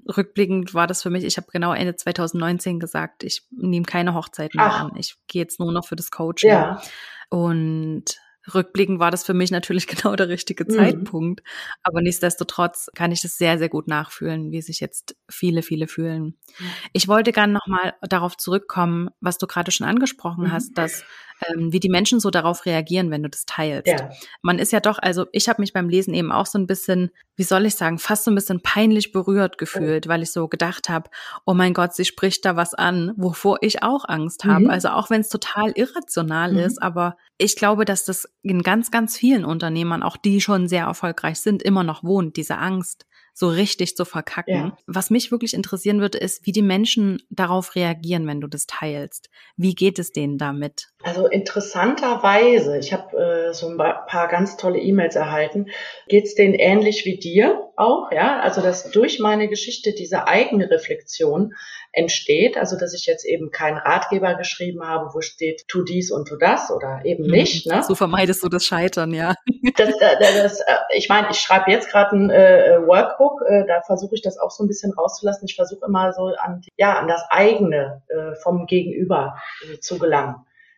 rückblickend 0.06 0.74
war 0.74 0.88
das 0.88 1.02
für 1.02 1.10
mich, 1.10 1.24
ich 1.24 1.38
habe 1.38 1.48
genau 1.52 1.74
Ende 1.74 1.96
2019 1.96 2.80
gesagt, 2.80 3.24
ich 3.24 3.44
nehme 3.52 3.86
keine 3.86 4.14
Hochzeiten 4.14 4.58
mehr 4.60 4.74
an. 4.74 4.92
Ich 4.98 5.16
gehe 5.28 5.42
jetzt 5.42 5.60
nur 5.60 5.72
noch 5.72 5.86
für 5.86 5.96
das 5.96 6.12
Coaching. 6.12 6.50
Ja. 6.50 6.82
Und 7.30 8.20
rückblickend 8.54 9.00
war 9.00 9.12
das 9.12 9.24
für 9.24 9.34
mich 9.34 9.52
natürlich 9.52 9.88
genau 9.88 10.16
der 10.16 10.30
richtige 10.30 10.66
mhm. 10.66 10.70
Zeitpunkt. 10.70 11.44
Aber 11.84 12.02
nichtsdestotrotz 12.02 12.90
kann 12.96 13.12
ich 13.12 13.22
das 13.22 13.38
sehr, 13.38 13.58
sehr 13.58 13.70
gut 13.70 13.88
nachfühlen, 13.88 14.52
wie 14.52 14.62
sich 14.62 14.80
jetzt 14.80 15.16
viele, 15.30 15.62
viele 15.62 15.88
fühlen. 15.88 16.38
Mhm. 16.60 16.66
Ich 16.94 17.08
wollte 17.08 17.32
gerne 17.32 17.54
nochmal 17.54 17.94
darauf 18.02 18.38
zurückkommen, 18.38 19.10
was 19.22 19.38
du 19.38 19.48
gerade 19.48 19.72
schon 19.72 19.88
angesprochen 19.88 20.46
mhm. 20.46 20.52
hast, 20.52 20.78
dass 20.78 21.04
ähm, 21.48 21.74
wie 21.74 21.80
die 21.80 21.90
Menschen 21.90 22.20
so 22.20 22.30
darauf 22.30 22.66
reagieren, 22.66 23.12
wenn 23.12 23.24
du 23.24 23.30
das 23.30 23.46
teilst. 23.46 23.88
Ja. 23.88 24.10
Man 24.42 24.60
ist 24.60 24.72
ja 24.72 24.80
doch, 24.80 25.00
also 25.00 25.26
ich 25.32 25.50
habe 25.50 25.62
mich 25.62 25.74
beim 25.74 25.90
Lesen 25.90 26.14
eben 26.14 26.32
auch 26.32 26.46
so 26.46 26.58
ein 26.58 26.68
bisschen, 26.68 27.12
wie 27.36 27.44
soll 27.44 27.66
ich 27.66 27.76
sagen, 27.76 27.98
fast 27.98 28.26
so 28.26 28.32
ein 28.32 28.36
bisschen 28.36 28.62
peinlich 28.62 29.12
berührt 29.12 29.58
gefühlt, 29.58 30.08
weil 30.08 30.22
ich 30.22 30.32
so 30.32 30.48
gedacht 30.48 30.90
habe, 30.90 31.10
oh 31.46 31.54
mein 31.54 31.74
Gott, 31.74 31.94
sie 31.94 32.06
spricht 32.06 32.46
da 32.46 32.56
was 32.56 32.74
an, 32.74 33.14
wovor 33.18 33.58
ich 33.62 33.82
auch 33.82 34.06
Angst 34.08 34.46
habe. 34.46 34.66
Mhm. 34.66 34.70
Also 34.70 34.90
auch 34.90 35.10
wenn 35.10 35.22
es 35.22 35.30
total 35.30 35.72
irrational 35.72 36.54
mhm. 36.54 36.60
ist, 36.60 36.82
aber 36.82 37.18
ich 37.38 37.56
glaube, 37.56 37.86
dass 37.86 38.06
das 38.06 38.28
in 38.44 38.62
ganz, 38.62 38.92
ganz 38.92 39.18
vielen 39.18 39.46
Unternehmern, 39.46 40.04
auch 40.04 40.18
die 40.18 40.42
schon 40.42 40.68
sehr 40.68 40.86
erfolgreich 40.86 41.40
sind, 41.40 41.64
immer 41.64 41.84
noch 41.84 42.04
wohnt, 42.04 42.38
diese 42.38 42.58
Angst 42.58 43.06
so 43.34 43.50
richtig 43.50 43.98
zu 43.98 44.06
verkacken. 44.06 44.54
Ja. 44.54 44.78
Was 44.86 45.10
mich 45.10 45.32
wirklich 45.32 45.54
interessieren 45.54 46.00
würde, 46.00 46.20
ist, 46.20 46.46
wie 46.46 46.52
die 46.52 46.62
Menschen 46.62 47.24
darauf 47.30 47.76
reagieren, 47.76 48.28
wenn 48.28 48.42
du 48.42 48.48
das 48.48 48.68
teilst. 48.68 49.30
Wie 49.58 49.74
geht 49.74 49.98
es 49.98 50.12
denen 50.12 50.38
damit? 50.38 50.93
Also 51.04 51.28
interessanterweise, 51.28 52.78
ich 52.78 52.94
habe 52.94 53.18
äh, 53.50 53.54
so 53.54 53.68
ein 53.68 53.78
paar 53.78 54.28
ganz 54.30 54.56
tolle 54.56 54.80
E-Mails 54.80 55.16
erhalten, 55.16 55.68
geht 56.08 56.26
es 56.26 56.36
denen 56.36 56.54
ähnlich 56.54 57.06
wie 57.06 57.18
dir 57.18 57.70
auch, 57.76 58.12
ja? 58.12 58.40
Also 58.40 58.62
dass 58.62 58.90
durch 58.90 59.20
meine 59.20 59.50
Geschichte 59.50 59.94
diese 59.94 60.28
eigene 60.28 60.70
Reflexion 60.72 61.54
entsteht. 61.92 62.58
Also 62.58 62.78
dass 62.78 62.94
ich 62.94 63.06
jetzt 63.06 63.26
eben 63.26 63.52
keinen 63.52 63.78
Ratgeber 63.78 64.36
geschrieben 64.36 64.84
habe, 64.84 65.14
wo 65.14 65.22
steht, 65.22 65.68
tu 65.68 65.84
dies 65.84 66.12
und 66.12 66.28
tu 66.28 66.38
das 66.38 66.72
oder 66.72 67.02
eben 67.04 67.26
mhm. 67.26 67.32
nicht. 67.32 67.68
Ne? 67.68 67.84
So 67.84 67.96
vermeidest 67.96 68.44
du 68.44 68.50
das 68.50 68.66
Scheitern, 68.66 69.14
ja. 69.14 69.36
Das, 69.78 69.90
äh, 69.90 70.20
das, 70.20 70.60
äh, 70.60 70.76
ich 70.94 71.08
meine, 71.08 71.30
ich 71.32 71.38
schreibe 71.38 71.72
jetzt 71.72 71.90
gerade 71.90 72.16
ein 72.16 72.30
äh, 72.30 72.80
Workbook, 72.86 73.42
äh, 73.48 73.66
da 73.66 73.82
versuche 73.82 74.14
ich 74.14 74.22
das 74.22 74.38
auch 74.38 74.52
so 74.52 74.64
ein 74.64 74.68
bisschen 74.68 74.92
rauszulassen. 74.92 75.48
Ich 75.48 75.56
versuche 75.56 75.86
immer 75.86 76.12
so 76.12 76.34
an, 76.38 76.62
ja, 76.76 77.00
an 77.00 77.08
das 77.08 77.24
eigene 77.30 78.04
äh, 78.10 78.36
vom 78.36 78.66
Gegenüber 78.66 79.38
äh, 79.64 79.80
zu 79.80 79.98
gelangen. 80.00 80.36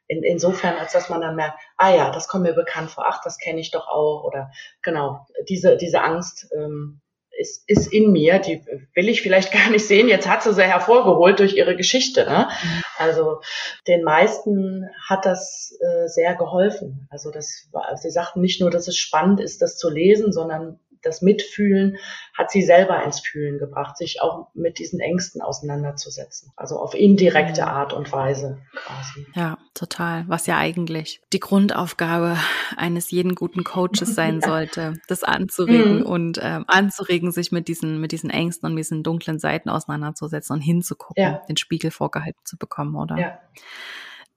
In, 0.08 0.24
insofern, 0.24 0.78
als 0.78 0.94
dass 0.94 1.10
man 1.10 1.22
dann 1.22 1.36
merkt, 1.36 1.60
ah 1.78 1.94
ja, 1.94 2.12
das 2.12 2.28
kommt 2.28 2.44
mir 2.44 2.54
bekannt 2.54 2.92
vor, 2.92 3.06
ach, 3.08 3.22
das 3.24 3.38
kenne 3.38 3.60
ich 3.60 3.72
doch 3.72 3.88
auch, 3.88 4.24
oder 4.24 4.52
genau, 4.84 5.26
diese, 5.48 5.78
diese 5.78 6.02
Angst, 6.02 6.48
ähm, 6.56 7.02
ist, 7.38 7.64
ist 7.68 7.92
in 7.92 8.12
mir, 8.12 8.40
die 8.40 8.64
will 8.94 9.10
ich 9.10 9.22
vielleicht 9.22 9.52
gar 9.52 9.70
nicht 9.70 9.88
sehen. 9.88 10.08
Jetzt 10.08 10.28
hat 10.28 10.44
sie 10.44 10.54
sie 10.54 10.64
hervorgeholt 10.64 11.40
durch 11.40 11.56
ihre 11.56 11.76
Geschichte. 11.76 12.26
Ne? 12.26 12.48
Mhm. 12.50 12.84
Also 12.98 13.42
den 13.88 14.04
meisten 14.04 14.90
hat 15.08 15.26
das 15.26 15.78
äh, 15.82 16.08
sehr 16.08 16.36
geholfen. 16.36 17.08
Also 17.10 17.32
das, 17.32 17.70
sie 17.96 18.10
sagten 18.10 18.42
nicht 18.42 18.62
nur, 18.62 18.72
dass 18.72 18.88
es 18.88 18.98
spannend 18.98 19.40
ist, 19.40 19.62
das 19.62 19.78
zu 19.78 19.90
lesen, 19.90 20.32
sondern 20.32 20.80
das 21.02 21.22
Mitfühlen 21.22 21.98
hat 22.34 22.50
sie 22.50 22.64
selber 22.64 23.04
ins 23.04 23.20
Fühlen 23.20 23.60
gebracht, 23.60 23.96
sich 23.96 24.22
auch 24.22 24.48
mit 24.56 24.80
diesen 24.80 25.00
Ängsten 25.00 25.42
auseinanderzusetzen. 25.42 26.52
Also 26.56 26.80
auf 26.80 26.96
indirekte 26.96 27.62
mhm. 27.62 27.68
Art 27.68 27.94
und 27.94 28.12
Weise 28.12 28.60
quasi. 28.74 29.28
Ja, 29.36 29.55
total. 29.76 30.28
Was 30.28 30.48
ja 30.48 30.58
eigentlich 30.58 31.22
die 31.32 31.40
Grundaufgabe 31.40 32.38
eines 32.76 33.12
jeden 33.12 33.36
guten 33.36 33.64
Coaches 33.64 34.00
sein 34.16 34.40
ja. 34.42 34.48
sollte, 34.48 35.00
das 35.08 35.24
anzuregen 35.24 36.00
mhm. 36.00 36.06
und 36.06 36.40
ähm, 36.42 36.66
anzuregen, 36.68 37.32
sich 37.32 37.52
mit 37.52 37.68
diesen, 37.68 38.00
mit 38.00 38.12
diesen 38.12 38.32
Ängsten 38.32 38.70
und 38.70 38.76
diesen 38.76 39.04
dunklen 39.04 39.38
Seiten 39.38 39.70
auseinanderzusetzen 39.70 40.56
und 40.56 40.62
hinzugucken, 40.62 41.22
ja. 41.22 41.42
den 41.48 41.58
Spiegel 41.58 41.92
vorgehalten 41.92 42.42
zu 42.44 42.58
bekommen, 42.58 42.96
oder? 42.96 43.18
Ja. 43.18 43.40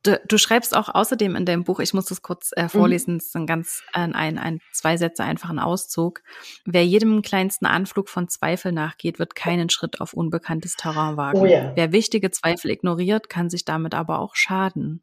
Du, 0.04 0.20
du, 0.28 0.38
schreibst 0.38 0.76
auch 0.76 0.88
außerdem 0.88 1.34
in 1.34 1.44
deinem 1.44 1.64
Buch, 1.64 1.80
ich 1.80 1.92
muss 1.92 2.06
das 2.06 2.22
kurz 2.22 2.52
äh, 2.52 2.64
mhm. 2.64 2.68
vorlesen, 2.68 3.14
mhm. 3.14 3.18
das 3.18 3.26
ist 3.26 3.36
ein 3.36 3.46
ganz 3.46 3.82
ein, 3.92 4.14
ein, 4.14 4.38
ein 4.38 4.60
zwei 4.72 4.96
Sätze 4.96 5.24
einfach 5.24 5.50
ein 5.50 5.58
Auszug. 5.58 6.22
Wer 6.64 6.86
jedem 6.86 7.20
kleinsten 7.20 7.66
Anflug 7.66 8.08
von 8.08 8.28
Zweifel 8.28 8.70
nachgeht, 8.70 9.18
wird 9.18 9.34
keinen 9.34 9.70
Schritt 9.70 10.00
auf 10.00 10.14
unbekanntes 10.14 10.76
Terrain 10.76 11.16
wagen. 11.16 11.38
Oh 11.38 11.46
ja. 11.46 11.72
Wer 11.74 11.90
wichtige 11.90 12.30
Zweifel 12.30 12.70
ignoriert, 12.70 13.28
kann 13.28 13.50
sich 13.50 13.64
damit 13.64 13.94
aber 13.94 14.20
auch 14.20 14.36
schaden. 14.36 15.02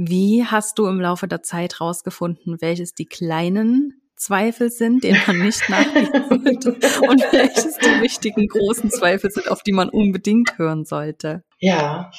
Wie 0.00 0.44
hast 0.44 0.78
du 0.78 0.86
im 0.86 1.00
Laufe 1.00 1.26
der 1.26 1.42
Zeit 1.42 1.80
rausgefunden, 1.80 2.60
welches 2.60 2.94
die 2.94 3.06
kleinen 3.06 4.00
Zweifel 4.14 4.70
sind, 4.70 5.02
denen 5.02 5.20
man 5.26 5.40
nicht 5.40 5.68
nachgehen 5.68 6.24
sollte 6.28 6.70
und 7.00 7.20
welches 7.32 7.78
die 7.78 8.00
wichtigen 8.00 8.46
großen 8.46 8.92
Zweifel 8.92 9.32
sind, 9.32 9.50
auf 9.50 9.64
die 9.64 9.72
man 9.72 9.88
unbedingt 9.88 10.56
hören 10.56 10.84
sollte? 10.84 11.42
Ja, 11.58 12.12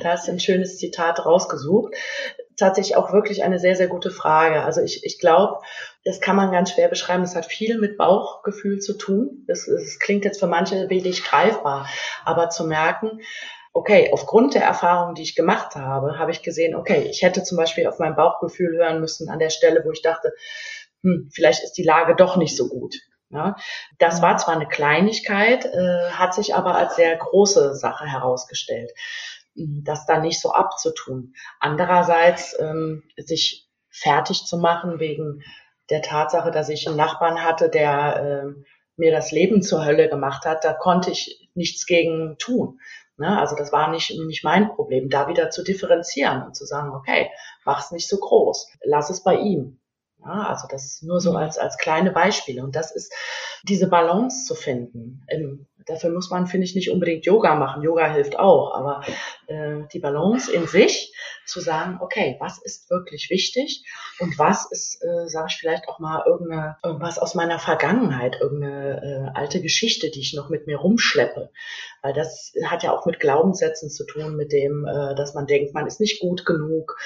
da 0.00 0.10
hast 0.10 0.28
du 0.28 0.32
ein 0.32 0.38
schönes 0.38 0.78
Zitat 0.78 1.26
rausgesucht. 1.26 1.92
Tatsächlich 2.56 2.96
auch 2.96 3.12
wirklich 3.12 3.42
eine 3.42 3.58
sehr, 3.58 3.74
sehr 3.74 3.88
gute 3.88 4.12
Frage. 4.12 4.62
Also 4.62 4.80
ich, 4.80 5.04
ich 5.04 5.18
glaube, 5.18 5.58
das 6.04 6.20
kann 6.20 6.36
man 6.36 6.52
ganz 6.52 6.70
schwer 6.70 6.86
beschreiben. 6.86 7.24
Es 7.24 7.34
hat 7.34 7.46
viel 7.46 7.78
mit 7.78 7.98
Bauchgefühl 7.98 8.78
zu 8.78 8.96
tun. 8.96 9.42
Das, 9.48 9.66
das 9.66 9.98
klingt 9.98 10.24
jetzt 10.24 10.38
für 10.38 10.46
manche 10.46 10.88
wenig 10.88 11.24
greifbar, 11.24 11.88
aber 12.24 12.50
zu 12.50 12.64
merken, 12.64 13.18
okay, 13.72 14.10
aufgrund 14.12 14.54
der 14.54 14.64
Erfahrung, 14.64 15.14
die 15.14 15.22
ich 15.22 15.34
gemacht 15.34 15.76
habe, 15.76 16.18
habe 16.18 16.30
ich 16.30 16.42
gesehen, 16.42 16.74
okay, 16.74 17.06
ich 17.10 17.22
hätte 17.22 17.42
zum 17.42 17.56
Beispiel 17.56 17.86
auf 17.86 17.98
mein 17.98 18.14
Bauchgefühl 18.14 18.76
hören 18.76 19.00
müssen 19.00 19.28
an 19.28 19.38
der 19.38 19.50
Stelle, 19.50 19.82
wo 19.84 19.90
ich 19.92 20.02
dachte, 20.02 20.32
hm, 21.02 21.30
vielleicht 21.32 21.64
ist 21.64 21.72
die 21.72 21.82
Lage 21.82 22.14
doch 22.14 22.36
nicht 22.36 22.56
so 22.56 22.68
gut. 22.68 22.96
Ja, 23.30 23.56
das 23.98 24.20
war 24.20 24.36
zwar 24.36 24.54
eine 24.56 24.68
Kleinigkeit, 24.68 25.64
äh, 25.64 26.10
hat 26.10 26.34
sich 26.34 26.54
aber 26.54 26.74
als 26.74 26.96
sehr 26.96 27.16
große 27.16 27.74
Sache 27.74 28.04
herausgestellt, 28.04 28.92
hm, 29.56 29.82
das 29.84 30.04
da 30.04 30.18
nicht 30.18 30.38
so 30.38 30.52
abzutun. 30.52 31.32
Andererseits 31.58 32.54
ähm, 32.60 33.04
sich 33.16 33.70
fertig 33.88 34.44
zu 34.44 34.58
machen 34.58 35.00
wegen 35.00 35.42
der 35.88 36.02
Tatsache, 36.02 36.50
dass 36.50 36.68
ich 36.68 36.86
einen 36.86 36.96
Nachbarn 36.96 37.42
hatte, 37.42 37.70
der 37.70 38.44
äh, 38.44 38.62
mir 38.96 39.12
das 39.12 39.32
Leben 39.32 39.62
zur 39.62 39.84
Hölle 39.84 40.10
gemacht 40.10 40.44
hat, 40.44 40.64
da 40.64 40.74
konnte 40.74 41.10
ich 41.10 41.48
nichts 41.54 41.86
gegen 41.86 42.36
tun. 42.38 42.80
Ne? 43.22 43.38
Also 43.38 43.54
das 43.54 43.72
war 43.72 43.90
nicht, 43.90 44.10
nicht 44.26 44.42
mein 44.42 44.68
Problem, 44.68 45.08
da 45.08 45.28
wieder 45.28 45.50
zu 45.50 45.62
differenzieren 45.62 46.42
und 46.42 46.56
zu 46.56 46.66
sagen, 46.66 46.90
okay, 46.90 47.30
mach's 47.64 47.92
nicht 47.92 48.08
so 48.08 48.18
groß, 48.18 48.68
lass 48.82 49.10
es 49.10 49.22
bei 49.22 49.36
ihm. 49.36 49.78
Ja, 50.24 50.48
also 50.48 50.66
das 50.68 51.02
nur 51.02 51.20
so 51.20 51.30
mhm. 51.30 51.36
als, 51.36 51.58
als 51.58 51.78
kleine 51.78 52.10
Beispiele. 52.10 52.64
Und 52.64 52.74
das 52.74 52.90
ist 52.90 53.12
diese 53.62 53.88
Balance 53.88 54.46
zu 54.46 54.54
finden. 54.54 55.24
Ähm, 55.28 55.66
dafür 55.86 56.10
muss 56.10 56.30
man, 56.30 56.46
finde 56.48 56.64
ich, 56.64 56.74
nicht 56.74 56.90
unbedingt 56.90 57.24
Yoga 57.24 57.54
machen. 57.54 57.82
Yoga 57.82 58.06
hilft 58.12 58.38
auch, 58.38 58.74
aber 58.74 59.02
äh, 59.46 59.82
die 59.92 60.00
Balance 60.00 60.52
in 60.52 60.66
sich 60.66 61.14
zu 61.46 61.60
sagen, 61.60 61.98
okay, 62.00 62.36
was 62.40 62.58
ist 62.58 62.90
wirklich 62.90 63.30
wichtig 63.30 63.84
und 64.18 64.38
was 64.38 64.70
ist, 64.70 65.02
äh, 65.02 65.28
sage 65.28 65.48
ich 65.50 65.56
vielleicht 65.56 65.88
auch 65.88 65.98
mal, 65.98 66.22
irgendeine, 66.26 66.76
irgendwas 66.82 67.18
aus 67.18 67.34
meiner 67.34 67.58
Vergangenheit, 67.58 68.38
irgendeine 68.40 69.32
äh, 69.34 69.38
alte 69.38 69.60
Geschichte, 69.60 70.10
die 70.10 70.20
ich 70.20 70.34
noch 70.34 70.48
mit 70.48 70.66
mir 70.66 70.78
rumschleppe. 70.78 71.50
Weil 72.02 72.12
das 72.12 72.52
hat 72.64 72.82
ja 72.82 72.92
auch 72.92 73.06
mit 73.06 73.20
Glaubenssätzen 73.20 73.90
zu 73.90 74.04
tun, 74.04 74.36
mit 74.36 74.52
dem, 74.52 74.86
äh, 74.86 75.14
dass 75.14 75.34
man 75.34 75.46
denkt, 75.46 75.74
man 75.74 75.86
ist 75.86 76.00
nicht 76.00 76.20
gut 76.20 76.44
genug 76.44 76.96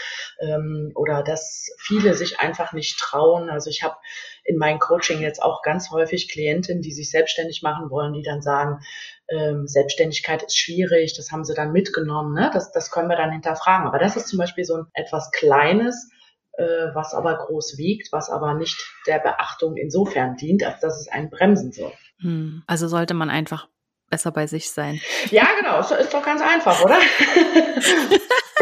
ähm, 0.41 0.93
oder 0.95 1.23
dass 1.23 1.71
viele 1.79 2.15
sich 2.15 2.41
einfach 2.41 2.73
nicht 2.73 2.99
trauen. 2.99 3.51
Also 3.51 3.71
ich 3.71 3.83
habe 3.83 3.97
in 4.45 4.59
meinem 4.59 4.79
Coaching 4.79 5.21
jetzt 5.21 5.43
auch 5.43 5.63
ganz 5.63 5.91
häufig 5.91 6.29
Klientinnen, 6.29 6.83
die 6.83 6.93
sich 6.93 7.11
selbstständig 7.11 7.63
machen 7.63 7.91
wollen, 7.91 8.13
die 8.13 8.23
dann 8.23 8.43
sagen, 8.43 8.81
ähm, 9.29 9.67
Selbstständigkeit 9.67 10.43
ist 10.43 10.57
schwierig, 10.57 11.15
das 11.17 11.33
haben 11.33 11.45
sie 11.45 11.55
dann 11.55 11.73
mitgenommen, 11.73 12.35
ne? 12.35 12.51
das, 12.53 12.73
das 12.73 12.91
können 12.91 13.09
wir 13.09 13.17
dann 13.17 13.33
hinterfragen. 13.33 13.87
Aber 13.87 13.99
das 13.99 14.17
ist 14.17 14.29
zum 14.29 14.39
Beispiel 14.39 14.65
so 14.65 14.77
ein 14.77 14.87
etwas 14.95 15.31
Kleines, 15.33 16.11
äh, 16.53 16.95
was 16.95 17.15
aber 17.15 17.37
groß 17.37 17.77
wiegt, 17.77 18.13
was 18.13 18.31
aber 18.31 18.55
nicht 18.55 18.77
der 19.07 19.19
Beachtung 19.19 19.77
insofern 19.77 20.37
dient, 20.37 20.65
als 20.65 20.81
dass 20.81 21.01
es 21.01 21.09
einen 21.09 21.31
bremsen 21.31 21.73
soll. 21.73 21.93
Hm. 22.21 22.63
Also 22.67 22.89
sollte 22.89 23.15
man 23.15 23.31
einfach 23.31 23.69
besser 24.11 24.31
bei 24.31 24.47
sich 24.47 24.71
sein. 24.71 25.01
Ja, 25.31 25.47
genau, 25.59 25.81
ist, 25.81 25.91
ist 25.91 26.15
doch 26.15 26.23
ganz 26.23 26.41
einfach, 26.41 26.85
oder? 26.85 26.97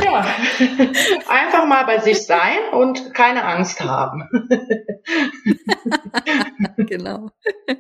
ja, 0.02 0.26
einfach 1.28 1.66
mal 1.66 1.84
bei 1.84 1.98
sich 1.98 2.24
sein 2.24 2.58
und 2.72 3.14
keine 3.14 3.44
Angst 3.44 3.80
haben. 3.80 4.28
genau. 6.78 7.30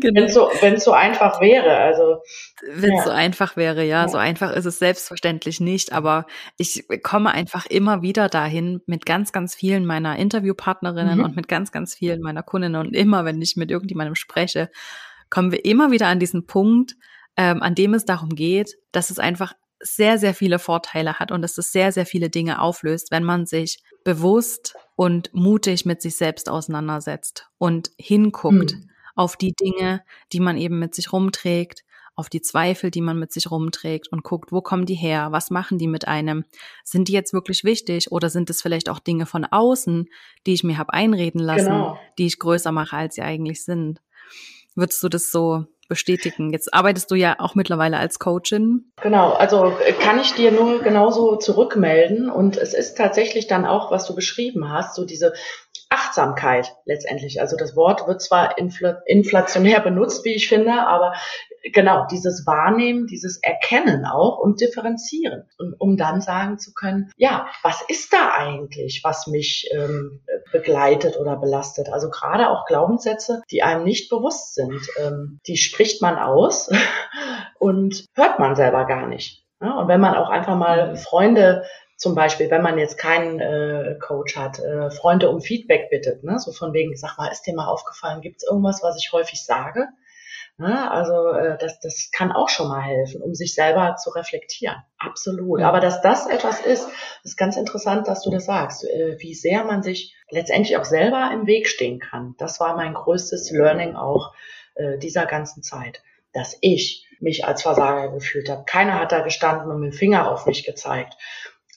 Wenn 0.00 0.24
es 0.24 0.34
so, 0.34 0.50
so 0.76 0.92
einfach 0.92 1.40
wäre, 1.40 1.76
also. 1.76 2.18
Wenn 2.66 2.92
es 2.92 3.00
ja. 3.00 3.04
so 3.04 3.10
einfach 3.10 3.56
wäre, 3.56 3.84
ja, 3.84 4.02
ja, 4.02 4.08
so 4.08 4.18
einfach 4.18 4.52
ist 4.52 4.64
es 4.64 4.78
selbstverständlich 4.78 5.60
nicht, 5.60 5.92
aber 5.92 6.26
ich 6.56 6.84
komme 7.02 7.30
einfach 7.30 7.66
immer 7.66 8.02
wieder 8.02 8.28
dahin 8.28 8.80
mit 8.86 9.06
ganz, 9.06 9.32
ganz 9.32 9.54
vielen 9.54 9.86
meiner 9.86 10.16
Interviewpartnerinnen 10.16 11.18
mhm. 11.18 11.24
und 11.24 11.36
mit 11.36 11.48
ganz, 11.48 11.72
ganz 11.72 11.94
vielen 11.94 12.20
meiner 12.20 12.42
Kundinnen 12.42 12.80
und 12.80 12.94
immer, 12.94 13.24
wenn 13.24 13.40
ich 13.40 13.56
mit 13.56 13.70
irgendjemandem 13.70 14.14
spreche, 14.14 14.70
kommen 15.34 15.50
wir 15.50 15.64
immer 15.64 15.90
wieder 15.90 16.06
an 16.06 16.20
diesen 16.20 16.46
Punkt, 16.46 16.94
ähm, 17.36 17.60
an 17.60 17.74
dem 17.74 17.92
es 17.94 18.04
darum 18.04 18.36
geht, 18.36 18.76
dass 18.92 19.10
es 19.10 19.18
einfach 19.18 19.52
sehr, 19.80 20.16
sehr 20.16 20.32
viele 20.32 20.60
Vorteile 20.60 21.18
hat 21.18 21.32
und 21.32 21.42
dass 21.42 21.58
es 21.58 21.72
sehr, 21.72 21.90
sehr 21.90 22.06
viele 22.06 22.30
Dinge 22.30 22.60
auflöst, 22.60 23.10
wenn 23.10 23.24
man 23.24 23.44
sich 23.44 23.82
bewusst 24.04 24.76
und 24.94 25.34
mutig 25.34 25.86
mit 25.86 26.00
sich 26.02 26.14
selbst 26.14 26.48
auseinandersetzt 26.48 27.48
und 27.58 27.90
hinguckt 27.98 28.74
hm. 28.74 28.90
auf 29.16 29.36
die 29.36 29.54
Dinge, 29.54 30.04
die 30.32 30.38
man 30.38 30.56
eben 30.56 30.78
mit 30.78 30.94
sich 30.94 31.12
rumträgt, 31.12 31.82
auf 32.14 32.28
die 32.28 32.40
Zweifel, 32.40 32.92
die 32.92 33.00
man 33.00 33.18
mit 33.18 33.32
sich 33.32 33.50
rumträgt 33.50 34.12
und 34.12 34.22
guckt, 34.22 34.52
wo 34.52 34.60
kommen 34.60 34.86
die 34.86 34.94
her? 34.94 35.32
Was 35.32 35.50
machen 35.50 35.78
die 35.78 35.88
mit 35.88 36.06
einem? 36.06 36.44
Sind 36.84 37.08
die 37.08 37.12
jetzt 37.12 37.32
wirklich 37.32 37.64
wichtig 37.64 38.12
oder 38.12 38.30
sind 38.30 38.50
es 38.50 38.62
vielleicht 38.62 38.88
auch 38.88 39.00
Dinge 39.00 39.26
von 39.26 39.44
außen, 39.44 40.08
die 40.46 40.54
ich 40.54 40.62
mir 40.62 40.78
habe 40.78 40.92
einreden 40.92 41.40
lassen, 41.40 41.70
genau. 41.70 41.98
die 42.18 42.26
ich 42.26 42.38
größer 42.38 42.70
mache, 42.70 42.96
als 42.96 43.16
sie 43.16 43.22
eigentlich 43.22 43.64
sind? 43.64 44.00
Würdest 44.74 45.02
du 45.02 45.08
das 45.08 45.30
so 45.30 45.66
bestätigen. 45.88 46.50
Jetzt 46.50 46.72
arbeitest 46.72 47.10
du 47.10 47.14
ja 47.14 47.36
auch 47.38 47.54
mittlerweile 47.54 47.98
als 47.98 48.18
Coachin. 48.18 48.90
Genau, 49.02 49.32
also 49.32 49.72
äh, 49.84 49.92
kann 49.92 50.18
ich 50.18 50.32
dir 50.32 50.50
nur 50.50 50.82
genauso 50.82 51.36
zurückmelden. 51.36 52.30
Und 52.30 52.56
es 52.56 52.74
ist 52.74 52.96
tatsächlich 52.96 53.46
dann 53.46 53.66
auch, 53.66 53.90
was 53.90 54.06
du 54.06 54.14
beschrieben 54.14 54.72
hast, 54.72 54.94
so 54.94 55.04
diese 55.04 55.34
Achtsamkeit 55.94 56.74
letztendlich. 56.84 57.40
Also 57.40 57.56
das 57.56 57.76
Wort 57.76 58.06
wird 58.08 58.20
zwar 58.20 58.58
infl 58.58 58.98
inflationär 59.06 59.80
benutzt, 59.80 60.24
wie 60.24 60.34
ich 60.34 60.48
finde, 60.48 60.72
aber 60.72 61.14
genau 61.72 62.06
dieses 62.10 62.46
Wahrnehmen, 62.46 63.06
dieses 63.06 63.38
Erkennen 63.42 64.04
auch 64.04 64.38
und 64.38 64.60
differenzieren, 64.60 65.48
und, 65.58 65.74
um 65.78 65.96
dann 65.96 66.20
sagen 66.20 66.58
zu 66.58 66.74
können, 66.74 67.10
ja, 67.16 67.46
was 67.62 67.82
ist 67.88 68.12
da 68.12 68.32
eigentlich, 68.36 69.02
was 69.04 69.26
mich 69.28 69.70
ähm, 69.72 70.22
begleitet 70.52 71.16
oder 71.16 71.36
belastet? 71.36 71.88
Also 71.90 72.10
gerade 72.10 72.50
auch 72.50 72.66
Glaubenssätze, 72.66 73.42
die 73.50 73.62
einem 73.62 73.84
nicht 73.84 74.10
bewusst 74.10 74.54
sind, 74.54 74.80
ähm, 74.98 75.40
die 75.46 75.56
spricht 75.56 76.02
man 76.02 76.18
aus 76.18 76.68
und 77.58 78.04
hört 78.14 78.38
man 78.38 78.56
selber 78.56 78.84
gar 78.86 79.06
nicht. 79.06 79.44
Ja, 79.60 79.78
und 79.78 79.88
wenn 79.88 80.00
man 80.00 80.14
auch 80.14 80.28
einfach 80.28 80.56
mal. 80.56 80.96
Freunde 80.96 81.64
zum 81.96 82.14
Beispiel, 82.14 82.50
wenn 82.50 82.62
man 82.62 82.78
jetzt 82.78 82.98
keinen 82.98 83.40
äh, 83.40 83.96
Coach 84.00 84.36
hat, 84.36 84.58
äh, 84.58 84.90
Freunde 84.90 85.30
um 85.30 85.40
Feedback 85.40 85.90
bittet, 85.90 86.24
ne? 86.24 86.38
so 86.38 86.52
von 86.52 86.72
wegen, 86.72 86.96
sag 86.96 87.16
mal, 87.18 87.28
ist 87.28 87.42
dir 87.42 87.54
mal 87.54 87.68
aufgefallen, 87.68 88.20
gibt 88.20 88.38
es 88.38 88.48
irgendwas, 88.48 88.82
was 88.82 88.96
ich 88.98 89.12
häufig 89.12 89.44
sage? 89.44 89.88
Ne? 90.56 90.90
Also 90.90 91.30
äh, 91.30 91.56
das, 91.58 91.80
das 91.80 92.10
kann 92.12 92.30
auch 92.30 92.48
schon 92.48 92.68
mal 92.68 92.82
helfen, 92.82 93.22
um 93.22 93.34
sich 93.34 93.54
selber 93.54 93.96
zu 93.96 94.10
reflektieren. 94.10 94.76
Absolut. 94.98 95.62
Aber 95.62 95.80
dass 95.80 96.00
das 96.00 96.26
etwas 96.26 96.60
ist, 96.60 96.88
ist 97.24 97.36
ganz 97.36 97.56
interessant, 97.56 98.06
dass 98.06 98.22
du 98.22 98.30
das 98.30 98.46
sagst, 98.46 98.84
äh, 98.84 99.16
wie 99.18 99.34
sehr 99.34 99.64
man 99.64 99.82
sich 99.82 100.14
letztendlich 100.30 100.76
auch 100.76 100.84
selber 100.84 101.30
im 101.32 101.46
Weg 101.46 101.68
stehen 101.68 102.00
kann. 102.00 102.34
Das 102.38 102.60
war 102.60 102.76
mein 102.76 102.94
größtes 102.94 103.50
Learning 103.50 103.96
auch 103.96 104.32
äh, 104.74 104.98
dieser 104.98 105.26
ganzen 105.26 105.62
Zeit, 105.62 106.02
dass 106.32 106.56
ich 106.60 107.06
mich 107.20 107.44
als 107.44 107.62
Versager 107.62 108.12
gefühlt 108.12 108.48
habe. 108.48 108.64
Keiner 108.64 109.00
hat 109.00 109.12
da 109.12 109.20
gestanden 109.20 109.70
und 109.70 109.80
mit 109.80 109.92
dem 109.92 109.96
Finger 109.96 110.30
auf 110.30 110.46
mich 110.46 110.64
gezeigt 110.64 111.14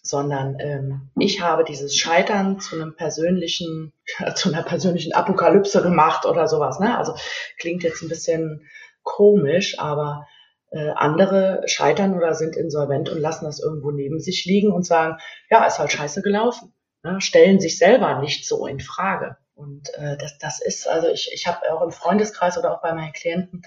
sondern 0.08 0.58
ähm, 0.60 1.10
ich 1.20 1.42
habe 1.42 1.64
dieses 1.64 1.96
Scheitern 1.96 2.60
zu 2.60 2.76
einem 2.76 2.96
persönlichen, 2.96 3.94
zu 4.36 4.50
einer 4.50 4.64
persönlichen 4.64 5.14
Apokalypse 5.14 5.82
gemacht 5.82 6.26
oder 6.26 6.48
sowas. 6.48 6.80
Ne? 6.80 6.98
Also 6.98 7.16
klingt 7.58 7.84
jetzt 7.84 8.02
ein 8.02 8.10
bisschen 8.10 8.68
komisch, 9.04 9.80
aber 9.80 10.28
äh, 10.70 10.90
andere 10.96 11.64
scheitern 11.66 12.16
oder 12.16 12.34
sind 12.34 12.56
insolvent 12.56 13.10
und 13.10 13.20
lassen 13.20 13.46
das 13.46 13.60
irgendwo 13.60 13.92
neben 13.92 14.20
sich 14.20 14.46
liegen 14.46 14.72
und 14.72 14.86
sagen, 14.86 15.18
ja, 15.50 15.66
ist 15.66 15.80
halt 15.80 15.92
scheiße 15.92 16.22
gelaufen. 16.22 16.74
Ne? 17.04 17.22
Stellen 17.22 17.60
sich 17.60 17.78
selber 17.78 18.20
nicht 18.20 18.46
so 18.46 18.68
in 18.68 18.80
Frage. 18.80 19.38
Und 19.56 19.90
äh, 19.96 20.18
das, 20.18 20.38
das 20.38 20.62
ist, 20.62 20.88
also 20.88 21.08
ich, 21.08 21.32
ich 21.34 21.48
habe 21.48 21.74
auch 21.74 21.82
im 21.82 21.92
Freundeskreis 21.92 22.58
oder 22.58 22.74
auch 22.74 22.82
bei 22.82 22.94
meinen 22.94 23.14
Klienten 23.14 23.64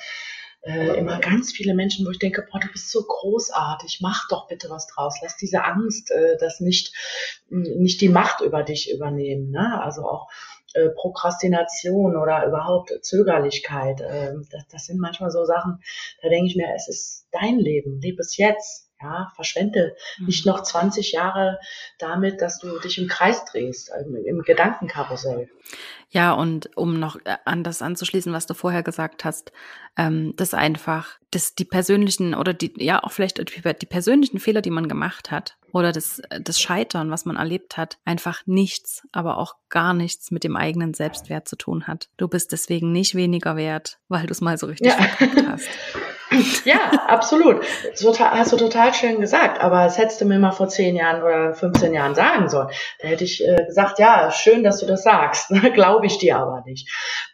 äh, 0.62 0.98
immer 0.98 1.18
ganz 1.20 1.52
viele 1.52 1.74
Menschen, 1.74 2.06
wo 2.06 2.10
ich 2.10 2.18
denke, 2.18 2.46
boah, 2.50 2.60
du 2.60 2.68
bist 2.68 2.90
so 2.90 3.02
großartig, 3.02 4.00
mach 4.02 4.28
doch 4.28 4.46
bitte 4.48 4.68
was 4.68 4.86
draus, 4.86 5.18
lass 5.22 5.36
diese 5.36 5.64
Angst, 5.64 6.10
äh, 6.10 6.36
das 6.38 6.60
nicht, 6.60 6.94
nicht 7.48 8.00
die 8.00 8.08
Macht 8.08 8.40
über 8.42 8.62
dich 8.62 8.92
übernehmen. 8.92 9.50
Ne? 9.50 9.80
Also 9.82 10.02
auch 10.02 10.28
äh, 10.74 10.90
Prokrastination 10.90 12.16
oder 12.16 12.46
überhaupt 12.46 12.92
Zögerlichkeit. 13.02 14.00
Äh, 14.00 14.34
das, 14.50 14.68
das 14.68 14.86
sind 14.86 15.00
manchmal 15.00 15.30
so 15.30 15.44
Sachen, 15.44 15.80
da 16.22 16.28
denke 16.28 16.48
ich 16.48 16.56
mir, 16.56 16.68
es 16.74 16.88
ist 16.88 17.26
dein 17.32 17.58
Leben, 17.58 18.00
lebe 18.00 18.20
es 18.20 18.36
jetzt. 18.36 18.89
Ja, 19.02 19.32
verschwende 19.34 19.96
mhm. 20.18 20.26
nicht 20.26 20.46
noch 20.46 20.62
20 20.62 21.12
Jahre 21.12 21.58
damit, 21.98 22.42
dass 22.42 22.58
du 22.58 22.78
dich 22.78 22.98
im 22.98 23.08
Kreis 23.08 23.44
drehst, 23.46 23.90
im, 24.04 24.16
im 24.16 24.42
Gedankenkarussell. 24.42 25.48
Ja, 26.10 26.32
und 26.32 26.76
um 26.76 26.98
noch 26.98 27.16
äh, 27.24 27.36
an 27.44 27.62
das 27.62 27.82
anzuschließen, 27.82 28.32
was 28.32 28.46
du 28.46 28.54
vorher 28.54 28.82
gesagt 28.82 29.24
hast, 29.24 29.52
ähm, 29.96 30.34
das 30.36 30.54
einfach, 30.54 31.18
dass 31.30 31.54
die 31.54 31.64
persönlichen 31.64 32.34
oder 32.34 32.52
die, 32.52 32.72
ja, 32.76 33.02
auch 33.02 33.12
vielleicht 33.12 33.38
die 33.38 33.86
persönlichen 33.86 34.40
Fehler, 34.40 34.60
die 34.60 34.70
man 34.70 34.88
gemacht 34.88 35.30
hat, 35.30 35.56
oder 35.72 35.92
das, 35.92 36.20
das 36.40 36.60
Scheitern, 36.60 37.12
was 37.12 37.24
man 37.24 37.36
erlebt 37.36 37.76
hat, 37.76 37.98
einfach 38.04 38.42
nichts, 38.46 39.06
aber 39.12 39.38
auch 39.38 39.54
gar 39.68 39.94
nichts 39.94 40.32
mit 40.32 40.42
dem 40.42 40.56
eigenen 40.56 40.94
Selbstwert 40.94 41.48
zu 41.48 41.56
tun 41.56 41.86
hat. 41.86 42.08
Du 42.16 42.26
bist 42.26 42.50
deswegen 42.50 42.90
nicht 42.90 43.14
weniger 43.14 43.54
wert, 43.54 43.98
weil 44.08 44.26
du 44.26 44.32
es 44.32 44.40
mal 44.40 44.58
so 44.58 44.66
richtig 44.66 44.88
ja. 44.88 44.96
verkackt 45.00 45.46
hast. 45.48 45.68
Ja, 46.64 46.90
absolut. 47.06 47.64
Total, 48.00 48.30
hast 48.32 48.52
du 48.52 48.56
total 48.56 48.94
schön 48.94 49.20
gesagt. 49.20 49.60
Aber 49.60 49.84
das 49.84 49.98
hättest 49.98 50.20
du 50.20 50.24
mir 50.24 50.38
mal 50.38 50.52
vor 50.52 50.68
zehn 50.68 50.94
Jahren 50.96 51.22
oder 51.22 51.54
15 51.54 51.92
Jahren 51.92 52.14
sagen 52.14 52.48
sollen. 52.48 52.68
Da 53.00 53.08
hätte 53.08 53.24
ich 53.24 53.44
äh, 53.44 53.64
gesagt, 53.66 53.98
ja, 53.98 54.30
schön, 54.30 54.62
dass 54.62 54.80
du 54.80 54.86
das 54.86 55.02
sagst. 55.02 55.48
Glaube 55.74 56.06
ich 56.06 56.18
dir 56.18 56.38
aber 56.38 56.62
nicht. 56.64 56.88